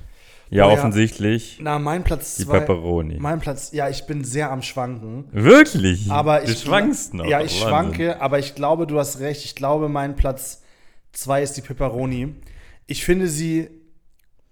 ja, 0.49 0.67
oh, 0.67 0.71
offensichtlich. 0.71 1.59
Na, 1.61 1.77
mein 1.77 2.03
Platz 2.03 2.35
Die 2.35 2.45
zwei, 2.45 2.59
Pepperoni. 2.59 3.17
Mein 3.19 3.39
Platz, 3.39 3.71
ja, 3.73 3.89
ich 3.89 4.05
bin 4.05 4.23
sehr 4.23 4.49
am 4.49 4.61
Schwanken. 4.61 5.25
Wirklich? 5.31 6.09
Aber 6.09 6.39
du 6.39 6.51
ich, 6.51 6.61
schwankst 6.61 7.13
noch. 7.13 7.25
Ja, 7.25 7.41
ich 7.41 7.51
Wahnsinn. 7.53 7.67
schwanke, 7.67 8.21
aber 8.21 8.39
ich 8.39 8.55
glaube, 8.55 8.87
du 8.87 8.97
hast 8.97 9.19
recht. 9.19 9.43
Ich 9.43 9.55
glaube, 9.55 9.89
mein 9.89 10.15
Platz 10.15 10.63
zwei 11.11 11.43
ist 11.43 11.57
die 11.57 11.61
Pepperoni. 11.61 12.35
Ich 12.85 13.03
finde 13.03 13.27
sie 13.27 13.69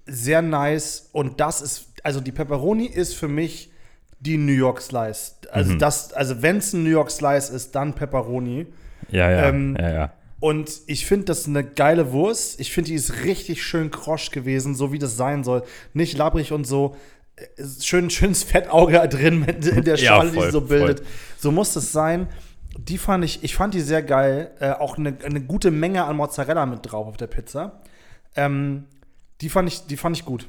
sehr 0.06 0.42
nice 0.42 1.10
und 1.14 1.40
das 1.40 1.62
ist, 1.62 1.94
also 2.04 2.20
die 2.20 2.34
Pepperoni 2.34 2.88
ist 2.88 3.16
für 3.16 3.30
mich 3.30 3.72
die 4.20 4.38
New 4.38 4.52
York 4.52 4.82
Slice. 4.82 5.35
Also 5.56 5.74
mhm. 5.74 5.80
das, 5.80 6.14
also 6.14 6.41
wenn 6.41 6.58
es 6.58 6.74
ein 6.74 6.84
New 6.84 6.89
York 6.89 7.10
Slice 7.10 7.49
ist, 7.49 7.76
dann 7.76 7.93
Pepperoni. 7.93 8.68
Ja, 9.10 9.30
ja, 9.32 9.45
ähm, 9.45 9.78
ja, 9.80 9.89
ja. 9.91 10.14
Und 10.41 10.82
ich 10.88 11.06
finde 11.06 11.26
das 11.26 11.47
eine 11.47 11.64
geile 11.64 12.12
Wurst. 12.12 12.60
Ich 12.60 12.72
finde, 12.72 12.89
die 12.89 12.95
ist 12.95 13.24
richtig 13.24 13.64
schön 13.64 13.89
krosch 13.89 14.32
gewesen, 14.32 14.76
so 14.76 14.91
wie 14.91 14.99
das 14.99 15.16
sein 15.16 15.43
soll. 15.43 15.64
Nicht 15.93 16.18
labbrig 16.18 16.51
und 16.51 16.68
so. 16.68 16.95
Schön, 17.80 18.10
schönes 18.10 18.43
Fettauge 18.43 19.08
drin 19.10 19.43
in 19.45 19.84
der 19.84 19.97
Schale, 19.97 20.28
ja, 20.28 20.34
voll, 20.34 20.45
die 20.45 20.51
so 20.51 20.62
bildet. 20.62 20.99
Voll. 20.99 21.08
So 21.38 21.51
muss 21.51 21.76
es 21.76 21.91
sein. 21.91 22.28
Die 22.78 22.97
fand 22.97 23.24
ich, 23.24 23.43
ich 23.43 23.56
fand 23.56 23.74
die 23.74 23.80
sehr 23.80 24.03
geil. 24.03 24.51
Äh, 24.60 24.72
auch 24.72 24.97
eine, 24.97 25.16
eine 25.24 25.41
gute 25.41 25.72
Menge 25.72 26.03
an 26.03 26.18
Mozzarella 26.18 26.66
mit 26.66 26.80
drauf 26.84 27.08
auf 27.08 27.18
der 27.18 27.28
Pizza. 27.28 27.82
Ähm, 28.36 28.86
die 29.39 29.49
fand 29.49 29.70
ich, 29.70 29.88
die 29.88 29.95
fand 29.95 30.18
ich 30.18 30.26
gut. 30.26 30.47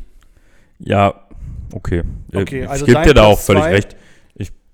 Ja, 0.78 1.14
okay. 1.72 2.02
Äh, 2.32 2.36
okay 2.36 2.62
ich 2.64 2.68
also 2.68 2.86
gebe 2.86 3.02
dir 3.02 3.14
da 3.14 3.24
auch 3.24 3.38
völlig 3.38 3.64
recht. 3.64 3.96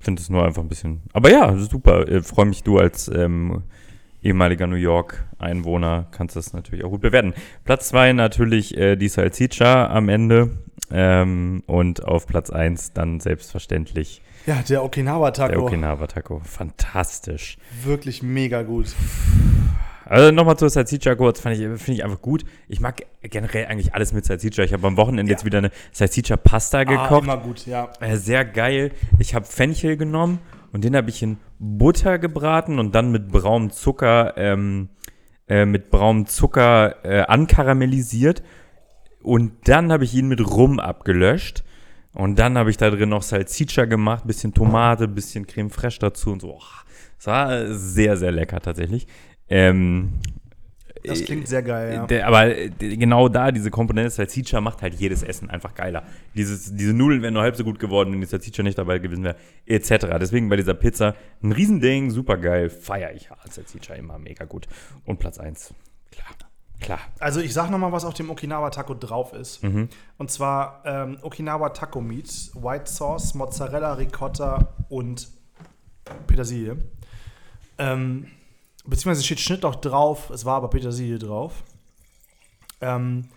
Ich 0.02 0.04
finde 0.04 0.20
es 0.20 0.28
nur 0.28 0.44
einfach 0.44 0.62
ein 0.62 0.68
bisschen. 0.68 1.00
Aber 1.12 1.30
ja, 1.30 1.56
super. 1.56 2.08
Ich 2.08 2.26
freue 2.26 2.46
mich, 2.46 2.64
du 2.64 2.76
als 2.76 3.06
ähm, 3.06 3.62
ehemaliger 4.20 4.66
New 4.66 4.74
York-Einwohner, 4.74 6.08
kannst 6.10 6.34
das 6.34 6.52
natürlich 6.52 6.84
auch 6.84 6.90
gut 6.90 7.02
bewerten. 7.02 7.34
Platz 7.62 7.90
2 7.90 8.12
natürlich 8.12 8.76
äh, 8.76 8.96
die 8.96 9.06
Salsiccia 9.06 9.88
am 9.88 10.08
Ende 10.08 10.58
ähm, 10.90 11.62
und 11.68 12.04
auf 12.04 12.26
Platz 12.26 12.50
1 12.50 12.94
dann 12.94 13.20
selbstverständlich 13.20 14.22
ja, 14.44 14.60
der 14.68 14.82
Okinawa-Taco. 14.82 15.52
Der 15.52 15.62
Okinawa-Taco, 15.62 16.40
fantastisch. 16.44 17.58
Wirklich 17.84 18.24
mega 18.24 18.62
gut. 18.62 18.86
Also 20.04 20.30
nochmal 20.32 20.56
zur 20.56 20.70
Salsiccia 20.70 21.14
kurz, 21.14 21.40
finde 21.40 21.78
ich, 21.78 22.04
einfach 22.04 22.20
gut. 22.20 22.44
Ich 22.68 22.80
mag 22.80 23.02
generell 23.22 23.66
eigentlich 23.66 23.94
alles 23.94 24.12
mit 24.12 24.24
Salsiccia. 24.24 24.64
Ich 24.64 24.72
habe 24.72 24.86
am 24.86 24.96
Wochenende 24.96 25.30
ja. 25.30 25.36
jetzt 25.36 25.44
wieder 25.44 25.58
eine 25.58 25.70
Salsiccia-Pasta 25.92 26.80
ah, 26.80 26.84
gekocht. 26.84 27.12
Ah, 27.12 27.18
immer 27.18 27.36
gut, 27.38 27.66
ja. 27.66 27.90
Äh, 28.00 28.16
sehr 28.16 28.44
geil. 28.44 28.92
Ich 29.18 29.34
habe 29.34 29.46
Fenchel 29.46 29.96
genommen 29.96 30.40
und 30.72 30.84
den 30.84 30.96
habe 30.96 31.10
ich 31.10 31.22
in 31.22 31.38
Butter 31.58 32.18
gebraten 32.18 32.78
und 32.78 32.94
dann 32.94 33.12
mit 33.12 33.28
braunem 33.28 33.70
Zucker, 33.70 34.34
ähm, 34.36 34.88
äh, 35.48 35.64
mit 35.64 35.90
braunem 35.90 36.26
Zucker 36.26 37.04
äh, 37.04 37.20
ankaramellisiert. 37.22 38.42
Und 39.22 39.68
dann 39.68 39.92
habe 39.92 40.04
ich 40.04 40.14
ihn 40.14 40.28
mit 40.28 40.40
Rum 40.40 40.80
abgelöscht. 40.80 41.64
Und 42.14 42.38
dann 42.38 42.58
habe 42.58 42.70
ich 42.70 42.76
da 42.76 42.90
drin 42.90 43.08
noch 43.08 43.22
Salsiccia 43.22 43.86
gemacht, 43.86 44.26
bisschen 44.26 44.52
Tomate, 44.52 45.08
bisschen 45.08 45.46
Creme 45.46 45.70
fraiche 45.70 45.98
dazu 46.00 46.32
und 46.32 46.42
so. 46.42 46.58
Das 47.16 47.26
war 47.26 47.72
sehr, 47.72 48.16
sehr 48.16 48.32
lecker 48.32 48.60
tatsächlich. 48.60 49.06
Ähm, 49.52 50.14
Das 51.04 51.24
klingt 51.24 51.46
sehr 51.46 51.62
geil, 51.62 51.94
ja. 51.94 52.06
der, 52.06 52.26
aber 52.26 52.56
äh, 52.56 52.70
genau 52.70 53.28
da, 53.28 53.50
diese 53.52 53.70
Komponente 53.70 54.08
Salsiccia 54.10 54.60
macht 54.60 54.80
halt 54.82 54.94
jedes 54.94 55.22
Essen 55.22 55.50
einfach 55.50 55.74
geiler. 55.74 56.04
Dieses, 56.34 56.74
diese 56.74 56.94
Nudeln 56.94 57.22
wären 57.22 57.34
nur 57.34 57.42
halb 57.42 57.56
so 57.56 57.64
gut 57.64 57.78
geworden, 57.78 58.12
wenn 58.12 58.20
die 58.20 58.26
Salsiccia 58.26 58.62
nicht 58.62 58.78
dabei 58.78 58.98
gewesen 58.98 59.24
wäre, 59.24 59.36
etc. 59.66 60.06
Deswegen 60.20 60.48
bei 60.48 60.56
dieser 60.56 60.74
Pizza 60.74 61.14
ein 61.42 61.52
Riesending, 61.52 62.10
super 62.10 62.38
geil, 62.38 62.70
feiere 62.70 63.12
ich 63.12 63.28
hart. 63.30 63.52
Salsiccia 63.52 63.94
immer 63.94 64.18
mega 64.18 64.44
gut. 64.46 64.66
Und 65.04 65.18
Platz 65.18 65.38
1, 65.38 65.74
klar, 66.12 66.28
klar. 66.80 67.00
Also 67.18 67.40
ich 67.40 67.52
sag 67.52 67.68
noch 67.70 67.78
mal, 67.78 67.92
was 67.92 68.04
auf 68.06 68.14
dem 68.14 68.30
Okinawa 68.30 68.70
Taco 68.70 68.94
drauf 68.94 69.34
ist. 69.34 69.62
Mhm. 69.62 69.88
Und 70.16 70.30
zwar 70.30 70.82
ähm, 70.86 71.18
Okinawa 71.20 71.70
Taco 71.70 72.00
Meat, 72.00 72.52
White 72.54 72.90
Sauce, 72.90 73.34
Mozzarella, 73.34 73.94
Ricotta 73.94 74.72
und 74.88 75.28
Petersilie. 76.26 76.76
Ähm, 77.78 78.28
beziehungsweise 78.84 79.24
steht 79.24 79.40
Schnitt 79.40 79.64
auch 79.64 79.76
drauf, 79.76 80.30
es 80.30 80.44
war 80.44 80.56
aber 80.56 80.68
Petersilie 80.70 81.18
drauf. 81.18 81.62
Ähm, 82.80 83.28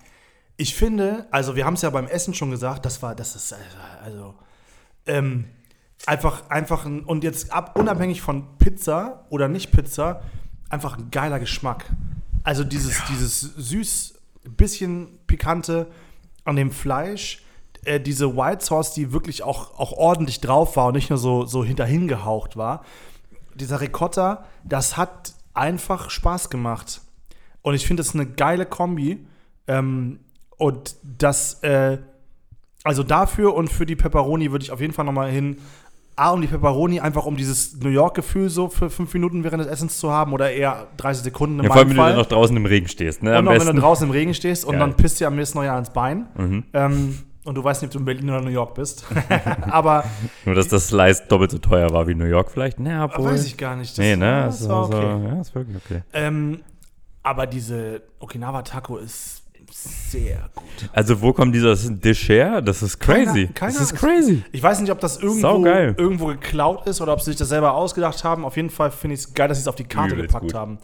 ich 0.58 0.76
finde, 0.76 1.28
also 1.32 1.56
wir 1.56 1.66
haben 1.66 1.74
es 1.74 1.82
ja 1.82 1.90
beim 1.90 2.08
Essen 2.08 2.34
schon 2.34 2.52
gesagt, 2.52 2.86
das 2.86 3.02
war, 3.02 3.16
das 3.16 3.36
ist, 3.36 3.56
also, 4.04 4.36
ähm, 5.06 5.46
einfach, 6.06 6.50
einfach 6.50 6.86
ein, 6.86 7.04
und 7.04 7.24
jetzt 7.24 7.52
ab, 7.52 7.78
unabhängig 7.78 8.22
von 8.22 8.58
Pizza 8.58 9.26
oder 9.30 9.48
nicht 9.48 9.72
Pizza, 9.72 10.22
einfach 10.70 10.98
ein 10.98 11.12
geiler 11.12 11.40
Geschmack. 11.40 11.86
Also 12.44 12.64
dieses, 12.64 13.02
dieses 13.10 13.42
süß, 13.42 14.14
bisschen 14.58 15.20
pikante 15.26 15.88
an 16.44 16.56
dem 16.56 16.72
Fleisch, 16.72 17.44
äh, 17.86 18.00
diese 18.00 18.36
White 18.36 18.64
Sauce, 18.64 18.94
die 18.94 19.12
wirklich 19.12 19.44
auch, 19.44 19.80
auch 19.80 19.92
ordentlich 19.94 20.42
drauf 20.42 20.76
war 20.76 20.88
und 20.88 20.96
nicht 20.96 21.10
nur 21.10 21.18
so, 21.18 21.46
so 21.46 21.64
hinterhin 21.64 22.08
gehaucht 22.08 22.56
war. 22.56 22.84
Dieser 23.56 23.82
Ricotta, 23.82 24.46
das 24.64 24.98
hat 24.98 25.34
einfach 25.54 26.10
Spaß 26.10 26.50
gemacht. 26.50 27.02
Und 27.62 27.74
ich 27.74 27.88
finde, 27.88 28.02
das 28.02 28.10
ist 28.10 28.16
eine 28.16 28.28
geile 28.28 28.66
Kombi. 28.66 29.26
Ähm, 29.68 30.20
und 30.58 30.96
das, 31.04 31.64
äh, 31.64 31.98
also 32.84 33.04
dafür 33.04 33.56
und 33.56 33.70
für 33.70 33.86
die 33.86 33.96
Pepperoni 33.96 34.52
würde 34.52 34.64
ich 34.64 34.72
auf 34.72 34.82
jeden 34.82 34.94
Fall 34.94 35.06
nochmal 35.06 35.32
hin. 35.32 35.58
A, 36.18 36.30
um 36.30 36.40
die 36.40 36.48
Pepperoni, 36.48 37.02
einfach 37.02 37.26
um 37.26 37.36
dieses 37.36 37.76
New 37.78 37.90
York-Gefühl 37.90 38.50
so 38.50 38.70
für 38.70 38.90
fünf 38.90 39.14
Minuten 39.14 39.44
während 39.44 39.62
des 39.62 39.68
Essens 39.68 40.00
zu 40.00 40.12
haben 40.12 40.32
oder 40.32 40.50
eher 40.50 40.88
30 40.96 41.24
Sekunden 41.24 41.60
im 41.60 41.66
Ja, 41.66 41.72
vor 41.72 41.78
allem, 41.80 41.90
wenn 41.90 41.98
du 41.98 42.16
noch 42.16 42.26
draußen 42.26 42.56
im 42.56 42.66
Regen 42.66 42.88
stehst. 42.88 43.22
Ne? 43.22 43.32
Und 43.32 43.38
Am 43.38 43.46
noch, 43.46 43.52
wenn 43.52 43.76
du 43.76 43.82
draußen 43.82 44.08
im 44.08 44.12
Regen 44.12 44.34
stehst 44.34 44.64
und 44.64 44.74
Geil. 44.74 44.80
dann 44.80 44.96
pisst 44.96 45.20
dir 45.20 45.28
am 45.28 45.36
nächsten 45.36 45.58
Neujahr 45.58 45.78
ins 45.78 45.90
Bein. 45.90 46.28
Mhm. 46.38 46.64
Ähm, 46.74 47.20
und 47.46 47.56
du 47.56 47.64
weißt 47.64 47.82
nicht, 47.82 47.90
ob 47.90 47.94
du 47.94 48.00
in 48.00 48.06
Berlin 48.06 48.30
oder 48.30 48.42
New 48.42 48.50
York 48.50 48.76
bist. 48.76 49.06
Aber 49.70 50.04
Nur, 50.46 50.56
dass 50.56 50.68
das 50.68 50.88
Slice 50.90 51.24
doppelt 51.30 51.52
so 51.52 51.58
teuer 51.60 51.90
war 51.92 52.08
wie 52.08 52.16
New 52.16 52.26
York 52.26 52.52
vielleicht. 52.52 52.80
Na, 52.80 53.06
obwohl. 53.06 53.32
weiß 53.32 53.46
ich 53.46 53.56
gar 53.58 53.76
nicht. 53.76 53.92
Das, 53.98 54.04
Nee, 54.04 54.16
ne? 54.16 54.44
Das 54.48 54.60
das 54.60 54.70
war 54.70 54.86
okay. 54.86 54.96
so, 55.22 55.28
ja, 55.28 55.42
ist 55.42 55.56
wirklich 55.56 55.78
okay. 55.78 56.02
Ähm, 56.14 56.60
aber 57.24 57.48
diese 57.48 58.02
Okinawa 58.20 58.62
Taco 58.64 58.98
ist 58.98 59.44
sehr 59.72 60.50
gut. 60.54 60.90
Also, 60.94 61.22
wo 61.22 61.34
kommt 61.34 61.56
dieser 61.56 61.76
Dish 61.76 62.30
her? 62.30 62.62
Das 62.62 62.84
ist 62.84 63.00
crazy. 63.00 63.48
Keiner- 63.48 63.54
keiner 63.54 63.74
das 63.74 63.92
ist 63.92 63.96
crazy. 63.96 64.44
Ich 64.52 64.62
weiß 64.62 64.80
nicht, 64.80 64.92
ob 64.92 65.00
das 65.00 65.18
irgendwo, 65.18 65.66
irgendwo 65.66 66.28
geklaut 66.28 66.86
ist 66.88 67.02
oder 67.02 67.14
ob 67.14 67.20
sie 67.22 67.32
sich 67.32 67.36
das 67.38 67.50
selber 67.50 67.74
ausgedacht 67.74 68.24
haben. 68.24 68.46
Auf 68.46 68.56
jeden 68.58 68.70
Fall 68.70 68.92
finde 68.92 69.16
ich 69.16 69.22
es 69.22 69.34
geil, 69.34 69.48
dass 69.48 69.58
sie 69.58 69.62
es 69.64 69.68
auf 69.68 69.76
die 69.76 69.84
Karte 69.86 70.14
Übelst 70.14 70.28
gepackt 70.30 70.46
gut. 70.52 70.54
haben. 70.54 70.78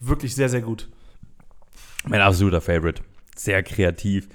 Wirklich 0.00 0.34
sehr, 0.36 0.48
sehr 0.48 0.62
gut. 0.62 0.88
Mein 2.06 2.20
absoluter 2.20 2.60
Favorite. 2.60 3.02
Sehr 3.36 3.62
kreativ. 3.62 4.28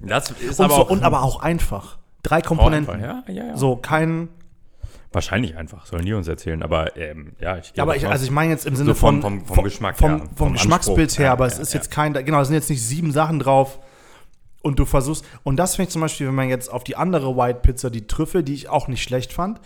Das 0.00 0.30
ist 0.30 0.58
Und, 0.58 0.64
aber 0.66 0.74
so, 0.74 0.80
auch, 0.82 0.90
und 0.90 1.02
aber 1.02 1.22
auch 1.22 1.40
einfach. 1.42 1.98
Drei 2.22 2.40
Komponenten. 2.42 2.94
einfach. 3.02 3.24
Ja, 3.28 3.32
ja, 3.32 3.46
ja. 3.48 3.56
So, 3.56 3.76
kein. 3.76 4.28
Wahrscheinlich 5.12 5.56
einfach, 5.56 5.86
sollen 5.86 6.04
die 6.04 6.12
uns 6.12 6.28
erzählen. 6.28 6.62
Aber 6.62 6.96
ähm, 6.96 7.32
ja, 7.40 7.56
ich 7.58 7.72
Ja, 7.74 7.82
aber 7.82 7.96
ich, 7.96 8.02
davon 8.02 8.12
also 8.12 8.24
ich 8.24 8.30
meine 8.30 8.52
jetzt 8.52 8.64
im 8.66 8.76
Sinne 8.76 8.90
So 8.90 8.94
vom- 8.94 9.20
von. 9.22 9.40
vom- 9.40 9.54
vom 9.56 9.64
Geschmack 9.64 9.98
Vom, 9.98 10.10
her, 10.10 10.18
vom, 10.20 10.36
vom 10.36 10.52
Geschmacksbild 10.52 11.18
her, 11.18 11.26
Ja, 11.26 11.32
aber 11.32 11.46
ja, 11.48 11.52
es 11.52 11.58
ist 11.58 11.72
ja. 11.74 11.80
jetzt 11.80 11.90
kein. 11.90 12.12
Genau, 12.12 12.40
es 12.40 12.48
sind 12.48 12.54
jetzt 12.54 12.70
nicht 12.70 12.82
sieben 12.82 13.10
Sachen 13.12 13.38
drauf. 13.40 13.78
Und 14.62 14.78
du 14.78 14.84
versuchst. 14.84 15.24
Und 15.42 15.56
das 15.56 15.76
finde 15.76 15.88
ich 15.88 15.92
zum 15.94 16.02
Beispiel, 16.02 16.26
wenn 16.28 16.34
man 16.34 16.48
jetzt 16.50 16.70
auf 16.70 16.84
die 16.84 16.94
andere 16.94 17.34
White 17.36 17.60
Pizza, 17.62 17.90
die 17.90 18.06
Trüffel, 18.06 18.42
die 18.42 18.52
ich 18.54 18.68
auch 18.68 18.88
nicht 18.88 19.02
schlecht 19.02 19.32
fand, 19.32 19.58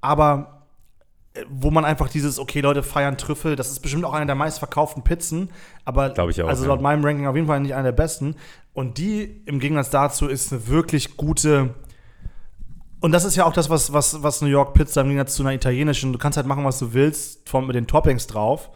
aber 0.00 0.57
wo 1.48 1.70
man 1.70 1.84
einfach 1.84 2.08
dieses, 2.08 2.38
okay, 2.38 2.60
Leute 2.60 2.82
feiern 2.82 3.18
Trüffel, 3.18 3.56
das 3.56 3.70
ist 3.70 3.80
bestimmt 3.80 4.04
auch 4.04 4.12
eine 4.12 4.26
der 4.26 4.34
meistverkauften 4.34 5.02
Pizzen, 5.04 5.50
aber 5.84 6.12
ich 6.28 6.42
auch, 6.42 6.48
also 6.48 6.62
ja. 6.62 6.68
laut 6.68 6.80
meinem 6.80 7.04
Ranking 7.04 7.26
auf 7.26 7.34
jeden 7.34 7.46
Fall 7.46 7.60
nicht 7.60 7.74
eine 7.74 7.84
der 7.84 7.92
besten. 7.92 8.36
Und 8.72 8.98
die 8.98 9.42
im 9.46 9.60
Gegensatz 9.60 9.90
dazu 9.90 10.28
ist 10.28 10.52
eine 10.52 10.68
wirklich 10.68 11.16
gute. 11.16 11.74
Und 13.00 13.12
das 13.12 13.24
ist 13.24 13.36
ja 13.36 13.44
auch 13.44 13.52
das, 13.52 13.70
was, 13.70 13.92
was, 13.92 14.22
was 14.22 14.40
New 14.40 14.48
York 14.48 14.74
Pizza 14.74 15.00
im 15.00 15.08
Gegensatz 15.08 15.34
zu 15.34 15.42
einer 15.42 15.52
italienischen, 15.52 16.12
du 16.12 16.18
kannst 16.18 16.36
halt 16.36 16.46
machen, 16.46 16.64
was 16.64 16.78
du 16.78 16.92
willst, 16.92 17.48
von, 17.48 17.66
mit 17.66 17.76
den 17.76 17.86
Toppings 17.86 18.26
drauf. 18.26 18.70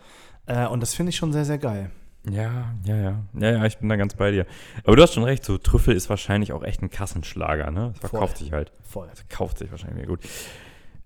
Äh, 0.47 0.67
und 0.67 0.81
das 0.81 0.95
finde 0.95 1.11
ich 1.11 1.17
schon 1.17 1.33
sehr, 1.33 1.45
sehr 1.45 1.59
geil. 1.59 1.91
Ja, 2.31 2.73
ja, 2.85 2.97
ja. 2.97 3.23
Ja, 3.35 3.51
ja, 3.51 3.65
ich 3.65 3.79
bin 3.79 3.89
da 3.89 3.97
ganz 3.97 4.15
bei 4.15 4.31
dir. 4.31 4.47
Aber 4.85 4.95
du 4.95 5.03
hast 5.03 5.15
schon 5.15 5.25
recht, 5.25 5.45
so 5.45 5.59
Trüffel 5.59 5.95
ist 5.95 6.09
wahrscheinlich 6.09 6.53
auch 6.53 6.63
echt 6.63 6.83
ein 6.83 6.91
Kassenschlager, 6.91 7.71
ne? 7.71 7.95
Das 8.01 8.11
verkauft 8.11 8.39
sich 8.39 8.53
halt. 8.53 8.71
Voll. 8.83 9.09
Das 9.11 9.29
kauft 9.29 9.59
sich 9.59 9.71
wahrscheinlich 9.71 9.97
mehr 9.97 10.07
gut. 10.07 10.21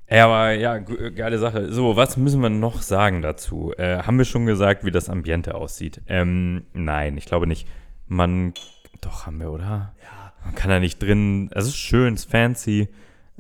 Ja, 0.09 0.27
aber 0.27 0.53
ja, 0.53 0.79
gu- 0.79 1.11
geile 1.15 1.39
Sache. 1.39 1.73
So, 1.73 1.97
was 1.97 2.17
müssen 2.17 2.41
wir 2.41 2.49
noch 2.51 2.83
sagen 2.83 3.23
dazu? 3.23 3.73
Äh, 3.77 3.99
haben 4.03 4.19
wir 4.19 4.25
schon 4.25 4.47
gesagt, 4.47 4.85
wie 4.85 4.91
das 4.93 5.09
Ambiente 5.09 5.55
aussieht? 5.57 6.01
Ähm, 6.07 6.65
nein, 6.73 7.17
ich 7.19 7.25
glaube 7.27 7.47
nicht. 7.49 7.67
Man, 8.07 8.55
doch, 9.01 9.27
haben 9.27 9.41
wir, 9.41 9.51
oder? 9.51 9.95
Ja. 10.03 10.33
Man 10.45 10.55
kann 10.55 10.71
da 10.71 10.79
nicht 10.79 11.03
drin, 11.03 11.51
es 11.53 11.67
ist 11.67 11.77
schön, 11.77 12.15
es 12.15 12.21
ist 12.25 12.31
fancy. 12.31 12.89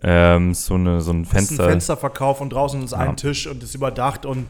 Ähm, 0.02 0.54
so, 0.54 0.74
eine, 0.74 1.00
so 1.00 1.12
ein 1.12 1.22
Es 1.22 1.28
ist 1.28 1.32
ein 1.34 1.36
Fenster. 1.46 1.68
Fensterverkauf 1.70 2.40
und 2.40 2.52
draußen 2.52 2.82
ist 2.82 2.90
Ja. 2.90 2.98
ein 2.98 3.16
Tisch 3.16 3.46
und 3.46 3.62
ist 3.62 3.74
überdacht 3.76 4.26
und 4.26 4.46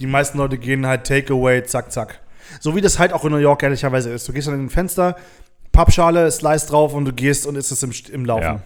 die 0.00 0.06
meisten 0.06 0.38
Leute 0.38 0.56
gehen 0.58 0.86
halt 0.86 1.06
Takeaway, 1.06 1.62
zack, 1.64 1.92
zack. 1.92 2.20
So 2.60 2.74
wie 2.74 2.80
das 2.80 2.98
halt 2.98 3.12
auch 3.12 3.24
in 3.26 3.30
New 3.32 3.36
York 3.38 3.62
ehrlicherweise 3.62 4.10
ist. 4.10 4.26
Du 4.26 4.32
gehst 4.32 4.48
an 4.48 4.54
ein 4.54 4.70
Fenster, 4.70 5.16
Pappschale, 5.70 6.30
Slice 6.30 6.66
drauf 6.68 6.94
und 6.94 7.04
du 7.04 7.12
gehst 7.12 7.46
und 7.46 7.56
ist 7.56 7.70
es 7.70 7.82
im, 7.82 7.92
im 8.12 8.24
Laufen. 8.24 8.42
Ja. 8.42 8.62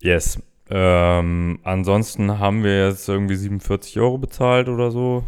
Yes. 0.00 0.38
Ähm, 0.70 1.58
ansonsten 1.62 2.38
haben 2.38 2.64
wir 2.64 2.88
jetzt 2.88 3.08
irgendwie 3.08 3.36
47 3.36 4.00
Euro 4.00 4.18
bezahlt 4.18 4.68
oder 4.68 4.90
so. 4.90 5.24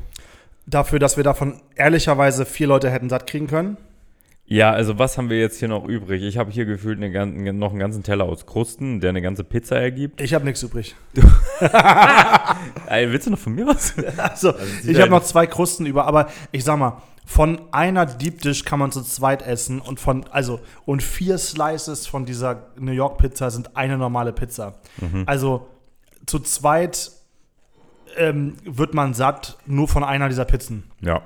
Dafür, 0.67 0.99
dass 0.99 1.17
wir 1.17 1.25
davon 1.25 1.61
ehrlicherweise 1.75 2.47
vier 2.47 2.67
Leute 2.69 2.91
hätten 2.91 3.09
satt 3.09 3.27
kriegen 3.27 3.47
können. 3.47 3.77
Ja, 4.49 4.71
also 4.71 4.97
was 4.99 5.19
haben 5.19 5.29
wir 5.29 5.41
jetzt 5.41 5.59
hier 5.59 5.67
noch 5.67 5.85
übrig? 5.87 6.23
Ich 6.23 6.39
habe 6.39 6.53
hier 6.53 6.67
gefühlt 6.67 7.03
eine, 7.03 7.53
noch 7.53 7.71
einen 7.71 7.81
ganzen 7.81 8.05
Teller 8.05 8.25
aus 8.25 8.47
Krusten, 8.47 9.01
der 9.01 9.11
eine 9.11 9.21
ganze 9.21 9.43
Pizza 9.43 9.77
ergibt. 9.77 10.21
Ich 10.21 10.35
habe 10.35 10.45
nichts 10.45 10.63
übrig. 10.63 10.95
Ey, 12.87 13.11
willst 13.11 13.27
du 13.27 13.33
noch 13.33 13.39
von 13.39 13.55
mir 13.55 13.67
was? 13.67 13.95
Also, 14.17 14.55
sieht 14.83 14.93
ich 14.93 15.01
habe 15.01 15.11
noch 15.11 15.25
zwei 15.25 15.47
Krusten 15.49 15.85
über, 15.85 16.07
aber 16.07 16.29
ich 16.53 16.63
sag 16.63 16.79
mal, 16.79 17.03
von 17.27 17.61
einer 17.73 18.07
Deep 18.07 18.41
Dish 18.41 18.65
kann 18.65 18.79
man 18.79 18.93
zu 18.93 19.03
zweit 19.03 19.43
essen 19.43 19.81
und 19.81 19.99
von, 19.99 20.25
also, 20.29 20.61
und 20.85 21.03
vier 21.03 21.39
Slices 21.39 22.07
von 22.07 22.25
dieser 22.25 22.69
New 22.79 22.93
York 22.93 23.19
Pizza 23.19 23.51
sind 23.51 23.77
eine 23.77 23.99
normale 23.99 24.33
Pizza. 24.33 24.75
Mhm. 24.99 25.25
Also, 25.27 25.67
zu 26.25 26.39
zweit 26.39 27.11
ähm, 28.17 28.57
wird 28.65 28.95
man 28.95 29.13
satt 29.13 29.59
nur 29.67 29.89
von 29.89 30.05
einer 30.05 30.29
dieser 30.29 30.45
Pizzen. 30.45 30.85
Ja, 31.01 31.23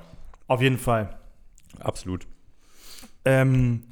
Auf 0.47 0.61
jeden 0.61 0.79
Fall. 0.79 1.15
absolut. 1.79 2.25
Ähm, 3.23 3.83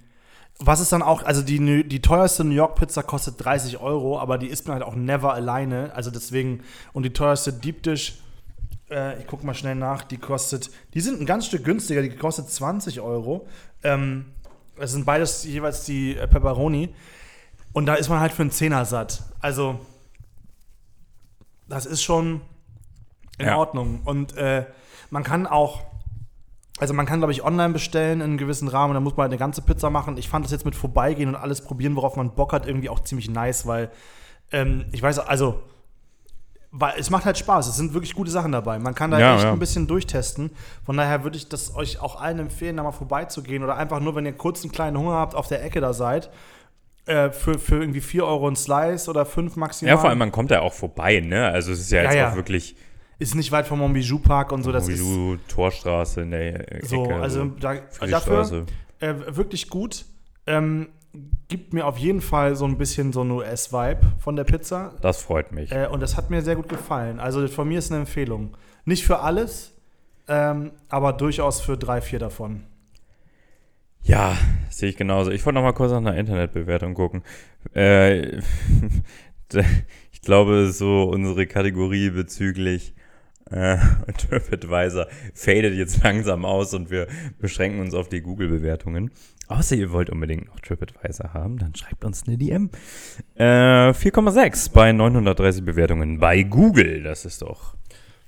was 0.58 0.80
ist 0.80 0.92
dann 0.92 1.04
auch, 1.04 1.22
also 1.22 1.44
die, 1.44 1.88
die 1.88 2.02
teuerste 2.02 2.44
New 2.44 2.56
York 2.56 2.76
Pizza 2.76 3.04
kostet 3.04 3.36
30 3.46 3.80
Euro, 3.80 4.20
aber 4.20 4.40
die 4.40 4.48
isst 4.48 4.68
man 4.68 4.74
halt 4.78 4.84
auch 4.84 4.96
never 4.96 5.34
alleine. 5.36 5.94
Also 5.94 6.10
deswegen, 6.10 6.64
und 6.92 7.04
die 7.04 7.14
teuerste 7.14 7.54
Deep 7.54 7.84
Dish, 7.84 8.18
äh, 8.92 9.20
ich 9.20 9.28
guck 9.28 9.44
mal 9.44 9.54
schnell 9.54 9.76
nach, 9.76 10.04
die 10.04 10.18
kostet, 10.18 10.70
die 10.94 11.02
sind 11.02 11.20
ein 11.22 11.26
ganz 11.26 11.46
Stück 11.46 11.64
günstiger, 11.64 12.02
die 12.02 12.10
kostet 12.16 12.50
20 12.50 13.02
Euro. 13.02 13.48
Ähm, 13.84 14.26
das 14.78 14.92
sind 14.92 15.06
beides 15.06 15.44
jeweils 15.44 15.86
die 15.86 16.16
äh, 16.16 16.28
Pepperoni. 16.28 16.94
Und 17.74 17.86
da 17.86 17.96
ist 17.96 18.10
man 18.10 18.20
halt 18.20 18.32
für 18.32 18.42
einen 18.42 18.52
Zehner 18.52 18.86
satt. 18.86 19.24
Also, 19.42 19.80
das 21.68 21.86
ist 21.86 22.02
schon 22.02 22.42
in 23.38 23.48
Ja. 23.48 23.58
Ordnung. 23.58 24.02
Und 24.06 24.36
äh, 24.38 24.66
man 25.10 25.24
kann 25.24 25.46
auch, 25.48 25.82
also 26.80 26.94
man 26.94 27.06
kann, 27.06 27.20
glaube 27.20 27.32
ich, 27.32 27.44
online 27.44 27.74
bestellen 27.74 28.20
in 28.22 28.24
einem 28.24 28.38
gewissen 28.38 28.68
Rahmen. 28.68 28.94
Da 28.94 29.00
muss 29.00 29.16
man 29.16 29.24
halt 29.26 29.32
eine 29.32 29.40
ganze 29.40 29.62
Pizza 29.62 29.90
machen. 29.90 30.18
Ich 30.18 30.30
fand 30.30 30.46
das 30.46 30.52
jetzt 30.52 30.66
mit 30.66 30.76
vorbeigehen 30.76 31.30
und 31.30 31.36
alles 31.36 31.62
probieren, 31.62 31.96
worauf 31.96 32.16
man 32.16 32.34
Bock 32.36 32.54
hat, 32.54 32.66
irgendwie 32.66 32.90
auch 32.90 33.02
ziemlich 33.02 33.30
nice, 33.30 33.68
weil 33.68 33.92
ähm, 34.52 34.86
ich 34.92 35.02
weiß, 35.02 35.20
also 35.20 35.62
weil 36.72 36.94
es 37.00 37.10
macht 37.10 37.26
halt 37.26 37.38
Spaß. 37.38 37.68
Es 37.68 37.78
sind 37.78 37.94
wirklich 37.94 38.14
gute 38.14 38.30
Sachen 38.32 38.52
dabei. 38.52 38.78
Man 38.80 38.94
kann 38.96 39.12
da 39.12 39.20
Ja, 39.20 39.36
echt 39.36 39.44
ja. 39.44 39.54
ein 39.54 39.60
bisschen 39.60 39.88
durchtesten. 39.88 40.52
Von 40.86 40.98
daher 40.98 41.24
würde 41.24 41.38
ich 41.38 41.50
das 41.50 41.76
euch 41.76 42.00
auch 42.02 42.20
allen 42.22 42.40
empfehlen, 42.40 42.78
da 42.78 42.84
mal 42.84 42.92
vorbeizugehen 42.92 43.64
oder 43.64 43.76
einfach 43.76 44.00
nur, 44.00 44.16
wenn 44.16 44.26
ihr 44.26 44.34
kurz 44.34 44.64
einen 44.64 44.72
kleinen 44.72 44.98
Hunger 44.98 45.14
habt, 45.14 45.36
auf 45.36 45.48
der 45.48 45.64
Ecke 45.64 45.82
da 45.82 45.94
seid. 45.94 46.30
Äh, 47.06 47.32
für, 47.32 47.58
für 47.58 47.80
irgendwie 47.80 48.02
4 48.02 48.24
Euro 48.24 48.48
ein 48.48 48.56
Slice 48.56 49.10
oder 49.10 49.26
5 49.26 49.56
maximal. 49.56 49.96
Ja, 49.96 49.98
vor 49.98 50.10
allem, 50.10 50.20
man 50.20 50.32
kommt 50.32 50.52
ja 50.52 50.62
auch 50.62 50.74
vorbei, 50.74 51.22
ne? 51.22 51.48
Also 51.48 51.72
es 51.72 51.80
ist 51.80 51.92
ja 51.92 52.04
Ja, 52.04 52.12
jetzt 52.14 52.32
auch 52.32 52.36
wirklich 52.36 52.76
Ist 53.18 53.34
nicht 53.34 53.52
weit 53.52 53.66
vom 53.66 53.80
Montbijou 53.80 54.20
Park 54.20 54.52
und 54.52 54.62
so. 54.62 54.72
Das 54.72 54.88
ist 54.88 55.02
Montbijou, 55.02 55.38
Torstraße 55.48 56.22
Ecke. 56.22 56.86
so, 56.86 57.04
also 57.06 57.46
da, 57.46 57.76
dafür 58.08 58.66
äh, 59.00 59.16
wirklich 59.30 59.70
gut. 59.70 60.06
Ähm, 60.46 60.90
gibt 61.48 61.74
mir 61.74 61.86
auf 61.86 61.98
jeden 61.98 62.22
Fall 62.22 62.56
so 62.56 62.66
ein 62.66 62.78
bisschen 62.78 63.12
so 63.14 63.22
einen 63.22 63.32
US-Vibe 63.32 64.02
von 64.20 64.36
der 64.36 64.44
Pizza. 64.44 64.94
Das 65.02 65.22
freut 65.22 65.52
mich. 65.52 65.72
Äh, 65.72 65.88
und 65.88 66.02
das 66.02 66.16
hat 66.16 66.30
mir 66.30 66.42
sehr 66.42 66.56
gut 66.56 66.70
gefallen. 66.70 67.20
Also 67.20 67.48
von 67.48 67.68
mir 67.68 67.80
ist 67.80 67.92
eine 67.92 68.02
Empfehlung. 68.02 68.56
Nicht 68.86 69.04
für 69.04 69.20
alles, 69.20 69.74
ähm, 70.28 70.72
aber 70.88 71.14
durchaus 71.14 71.62
für 71.62 71.78
drei, 71.78 72.02
vier 72.02 72.20
davon. 72.20 72.64
Ja, 74.04 74.38
sehe 74.70 74.90
ich 74.90 74.98
genauso. 74.98 75.32
Ich 75.32 75.46
wollte 75.46 75.56
noch 75.56 75.64
mal 75.64 75.74
kurz 75.74 75.92
nach 75.92 75.98
einer 75.98 76.16
Internetbewertung 76.16 76.94
gucken. 76.94 77.24
Äh, 77.74 78.38
ich 80.12 80.22
glaube, 80.22 80.72
so 80.72 81.04
unsere 81.04 81.48
Kategorie 81.48 82.12
bezüglich 82.12 82.94
äh, 83.50 83.78
TripAdvisor 84.18 85.08
fadet 85.34 85.74
jetzt 85.74 86.04
langsam 86.04 86.46
aus 86.46 86.74
und 86.74 86.92
wir 86.92 87.08
beschränken 87.40 87.80
uns 87.80 87.94
auf 87.94 88.10
die 88.10 88.22
Google-Bewertungen. 88.22 89.12
Außer 89.50 89.76
ihr 89.76 89.92
wollt 89.92 90.10
unbedingt 90.12 90.46
noch 90.48 90.60
TripAdvisor 90.60 91.34
haben, 91.34 91.58
dann 91.58 91.74
schreibt 91.76 92.06
uns 92.06 92.28
eine 92.28 92.38
DM. 92.38 92.70
Äh, 93.36 93.44
4,6 93.90 94.72
bei 94.72 94.92
930 94.92 95.66
Bewertungen 95.66 96.20
bei 96.20 96.44
Google. 96.44 97.02
Das 97.04 97.26
ist 97.26 97.42
doch. 97.42 97.76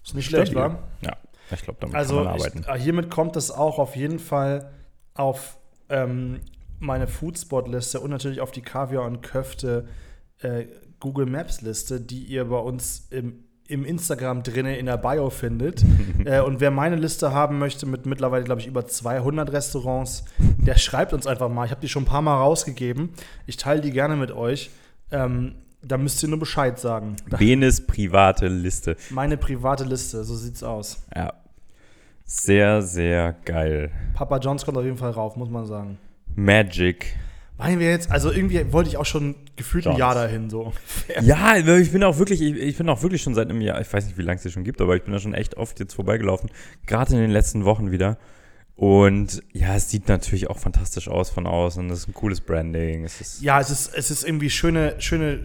Ist 0.03 0.15
nicht 0.15 0.25
schlecht, 0.25 0.55
wa? 0.55 0.79
Ja, 1.01 1.15
ich 1.51 1.61
glaube, 1.61 1.77
damit 1.79 1.95
Also 1.95 2.15
kann 2.15 2.23
man 2.25 2.33
arbeiten. 2.33 2.59
ich, 2.61 2.67
äh, 2.67 2.79
hiermit 2.79 3.11
kommt 3.11 3.35
es 3.35 3.51
auch 3.51 3.77
auf 3.77 3.95
jeden 3.95 4.17
Fall 4.17 4.71
auf 5.13 5.57
ähm, 5.89 6.39
meine 6.79 7.07
Foodspot-Liste 7.07 7.99
und 7.99 8.09
natürlich 8.09 8.41
auf 8.41 8.51
die 8.51 8.63
Kaviar 8.63 9.03
und 9.05 9.21
Köfte 9.21 9.87
äh, 10.39 10.65
Google 10.99 11.27
Maps-Liste, 11.27 12.01
die 12.01 12.23
ihr 12.23 12.45
bei 12.45 12.57
uns 12.57 13.07
im, 13.11 13.43
im 13.71 13.85
Instagram 13.85 14.43
drinne 14.43 14.77
in 14.77 14.85
der 14.85 14.97
Bio 14.97 15.29
findet. 15.29 15.83
äh, 16.25 16.41
und 16.41 16.59
wer 16.59 16.71
meine 16.71 16.97
Liste 16.97 17.31
haben 17.31 17.57
möchte 17.57 17.85
mit 17.85 18.05
mittlerweile, 18.05 18.43
glaube 18.43 18.61
ich, 18.61 18.67
über 18.67 18.85
200 18.85 19.51
Restaurants, 19.51 20.25
der 20.37 20.77
schreibt 20.77 21.13
uns 21.13 21.25
einfach 21.25 21.49
mal. 21.49 21.65
Ich 21.65 21.71
habe 21.71 21.81
die 21.81 21.89
schon 21.89 22.03
ein 22.03 22.07
paar 22.07 22.21
Mal 22.21 22.35
rausgegeben. 22.35 23.09
Ich 23.47 23.57
teile 23.57 23.81
die 23.81 23.91
gerne 23.91 24.15
mit 24.15 24.31
euch. 24.31 24.69
Ähm, 25.11 25.55
da 25.81 25.97
müsst 25.97 26.21
ihr 26.21 26.29
nur 26.29 26.39
Bescheid 26.39 26.77
sagen. 26.77 27.15
Benes 27.37 27.87
private 27.87 28.47
Liste. 28.47 28.95
Meine 29.09 29.37
private 29.37 29.83
Liste, 29.83 30.23
so 30.23 30.35
sieht's 30.35 30.61
aus. 30.61 31.03
Ja. 31.15 31.33
Sehr, 32.23 32.81
sehr 32.81 33.35
geil. 33.45 33.91
Papa 34.13 34.37
Johns 34.37 34.63
kommt 34.63 34.77
auf 34.77 34.85
jeden 34.85 34.97
Fall 34.97 35.11
rauf, 35.11 35.35
muss 35.35 35.49
man 35.49 35.65
sagen. 35.65 35.97
Magic. 36.35 37.15
Meinen 37.57 37.79
wir 37.79 37.89
jetzt, 37.89 38.11
also 38.11 38.31
irgendwie 38.31 38.71
wollte 38.71 38.89
ich 38.89 38.97
auch 38.97 39.05
schon 39.05 39.35
gefühlt 39.61 39.87
ein. 39.87 39.97
Jahr 39.97 40.15
dahin 40.15 40.49
so. 40.49 40.73
Ja, 41.21 41.57
ich 41.57 41.91
bin 41.91 42.03
auch 42.03 42.17
wirklich, 42.17 42.41
ich, 42.41 42.55
ich 42.55 42.77
bin 42.77 42.89
auch 42.89 43.01
wirklich 43.01 43.21
schon 43.21 43.35
seit 43.35 43.49
einem 43.49 43.61
Jahr, 43.61 43.79
ich 43.81 43.91
weiß 43.91 44.05
nicht, 44.05 44.17
wie 44.17 44.21
lange 44.21 44.37
es 44.37 44.43
hier 44.43 44.51
schon 44.51 44.63
gibt, 44.63 44.81
aber 44.81 44.95
ich 44.95 45.03
bin 45.03 45.13
da 45.13 45.19
schon 45.19 45.33
echt 45.33 45.57
oft 45.57 45.79
jetzt 45.79 45.93
vorbeigelaufen. 45.93 46.49
Gerade 46.85 47.13
in 47.13 47.19
den 47.19 47.31
letzten 47.31 47.65
Wochen 47.65 47.91
wieder. 47.91 48.17
Und 48.75 49.43
ja, 49.51 49.75
es 49.75 49.89
sieht 49.89 50.07
natürlich 50.07 50.49
auch 50.49 50.57
fantastisch 50.57 51.07
aus 51.07 51.29
von 51.29 51.45
außen. 51.45 51.87
Das 51.87 51.99
ist 51.99 52.07
ein 52.07 52.13
cooles 52.13 52.41
Branding. 52.41 53.03
Es 53.03 53.21
ist 53.21 53.41
Ja, 53.41 53.59
es 53.59 53.69
ist, 53.69 53.93
es 53.93 54.09
ist 54.09 54.23
irgendwie 54.23 54.49
schöne, 54.49 54.95
schöne 54.99 55.43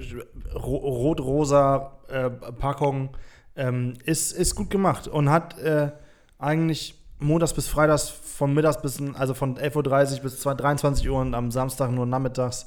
ro 0.54 0.76
rot-rosa 0.76 1.98
äh, 2.08 2.30
Packung. 2.30 3.10
Ähm, 3.56 3.94
ist, 4.04 4.32
ist 4.32 4.54
gut 4.54 4.70
gemacht 4.70 5.08
und 5.08 5.30
hat 5.30 5.58
äh, 5.58 5.90
eigentlich 6.38 6.94
montags 7.18 7.54
bis 7.54 7.68
freitags 7.68 8.08
von 8.08 8.52
mittags 8.52 8.80
bis, 8.82 9.00
also 9.14 9.34
von 9.34 9.56
11.30 9.56 10.16
Uhr 10.16 10.22
bis 10.22 10.40
2 10.40 10.54
23 10.54 11.08
Uhr 11.08 11.20
und 11.20 11.34
am 11.34 11.50
Samstag 11.50 11.90
nur 11.90 12.06
nachmittags 12.06 12.66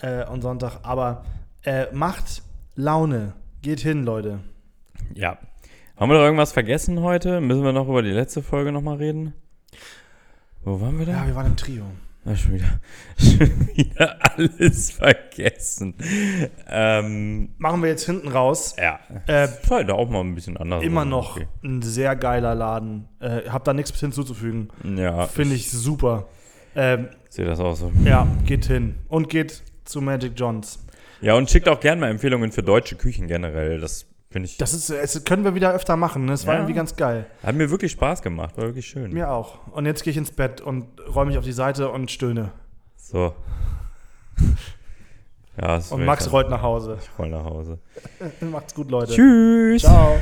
äh, 0.00 0.24
und 0.26 0.42
Sonntag. 0.42 0.80
Aber 0.82 1.24
äh, 1.62 1.86
macht 1.92 2.42
Laune. 2.74 3.34
Geht 3.62 3.80
hin, 3.80 4.04
Leute. 4.04 4.40
ja. 5.14 5.38
Haben 5.96 6.10
wir 6.12 6.18
noch 6.18 6.24
irgendwas 6.24 6.52
vergessen 6.52 7.00
heute? 7.02 7.40
Müssen 7.40 7.64
wir 7.64 7.72
noch 7.72 7.88
über 7.88 8.02
die 8.02 8.12
letzte 8.12 8.40
Folge 8.40 8.70
nochmal 8.70 8.98
reden? 8.98 9.34
Wo 10.62 10.80
waren 10.80 10.96
wir 10.96 11.06
da? 11.06 11.12
Ja, 11.12 11.26
wir 11.26 11.34
waren 11.34 11.46
im 11.46 11.56
Trio. 11.56 11.82
Ah, 12.24 12.36
schon, 12.36 12.54
wieder, 12.54 12.80
schon 13.18 13.68
wieder 13.74 14.18
alles 14.20 14.92
vergessen. 14.92 15.94
Ähm, 16.68 17.54
Machen 17.58 17.82
wir 17.82 17.88
jetzt 17.88 18.06
hinten 18.06 18.28
raus. 18.28 18.76
ja. 18.78 19.00
Äh, 19.26 19.46
ist 19.46 19.68
halt 19.70 19.90
auch 19.90 20.08
mal 20.08 20.20
ein 20.20 20.36
bisschen 20.36 20.56
anders. 20.56 20.84
Immer 20.84 21.00
aber 21.00 21.10
noch 21.10 21.36
okay. 21.36 21.48
ein 21.64 21.82
sehr 21.82 22.14
geiler 22.14 22.54
Laden. 22.54 23.08
Äh, 23.18 23.48
hab 23.48 23.64
da 23.64 23.72
nichts 23.72 23.98
hinzuzufügen. 23.98 24.68
Ja, 24.84 25.26
Finde 25.26 25.56
ich 25.56 25.70
super. 25.70 26.28
Ähm, 26.76 27.08
sehe 27.28 27.44
das 27.44 27.58
auch 27.58 27.74
so. 27.74 27.90
ja, 28.04 28.28
geht 28.46 28.66
hin. 28.66 28.94
Und 29.08 29.30
geht 29.30 29.62
zu 29.88 30.00
Magic 30.00 30.32
Johns. 30.36 30.78
Ja, 31.20 31.34
und 31.34 31.50
schickt 31.50 31.68
auch 31.68 31.80
gerne 31.80 32.00
mal 32.00 32.10
Empfehlungen 32.10 32.52
für 32.52 32.62
deutsche 32.62 32.94
Küchen 32.96 33.26
generell. 33.26 33.80
Das 33.80 34.06
finde 34.30 34.46
ich. 34.48 34.56
Das 34.58 34.72
ist, 34.74 34.90
das 34.90 35.24
können 35.24 35.42
wir 35.44 35.54
wieder 35.54 35.72
öfter 35.72 35.96
machen. 35.96 36.26
ne? 36.26 36.32
Das 36.32 36.46
war 36.46 36.54
Ja. 36.54 36.60
irgendwie 36.60 36.74
ganz 36.74 36.94
geil. 36.96 37.26
hat 37.42 37.54
mir 37.54 37.70
wirklich 37.70 37.92
Spaß 37.92 38.22
gemacht. 38.22 38.56
War 38.56 38.64
wirklich 38.66 38.86
schön. 38.86 39.12
Mir 39.12 39.30
auch. 39.30 39.66
Und 39.72 39.86
jetzt 39.86 40.04
gehe 40.04 40.10
ich 40.12 40.16
ins 40.16 40.30
Bett 40.30 40.60
und 40.60 40.86
räume 41.14 41.30
mich 41.30 41.38
auf 41.38 41.44
die 41.44 41.52
Seite 41.52 41.90
und 41.90 42.10
stöhne. 42.10 42.52
So. 42.96 43.34
Ja, 45.60 45.80
Und 45.90 46.04
Max 46.04 46.30
rollt 46.30 46.50
nach 46.50 46.62
Hause. 46.62 46.98
Ich 47.02 47.18
roll 47.18 47.30
nach 47.30 47.44
Hause. 47.44 47.78
Macht's 48.40 48.74
gut, 48.74 48.90
Leute. 48.90 49.12
Tschüss. 49.14 49.82
Ciao. 49.82 50.16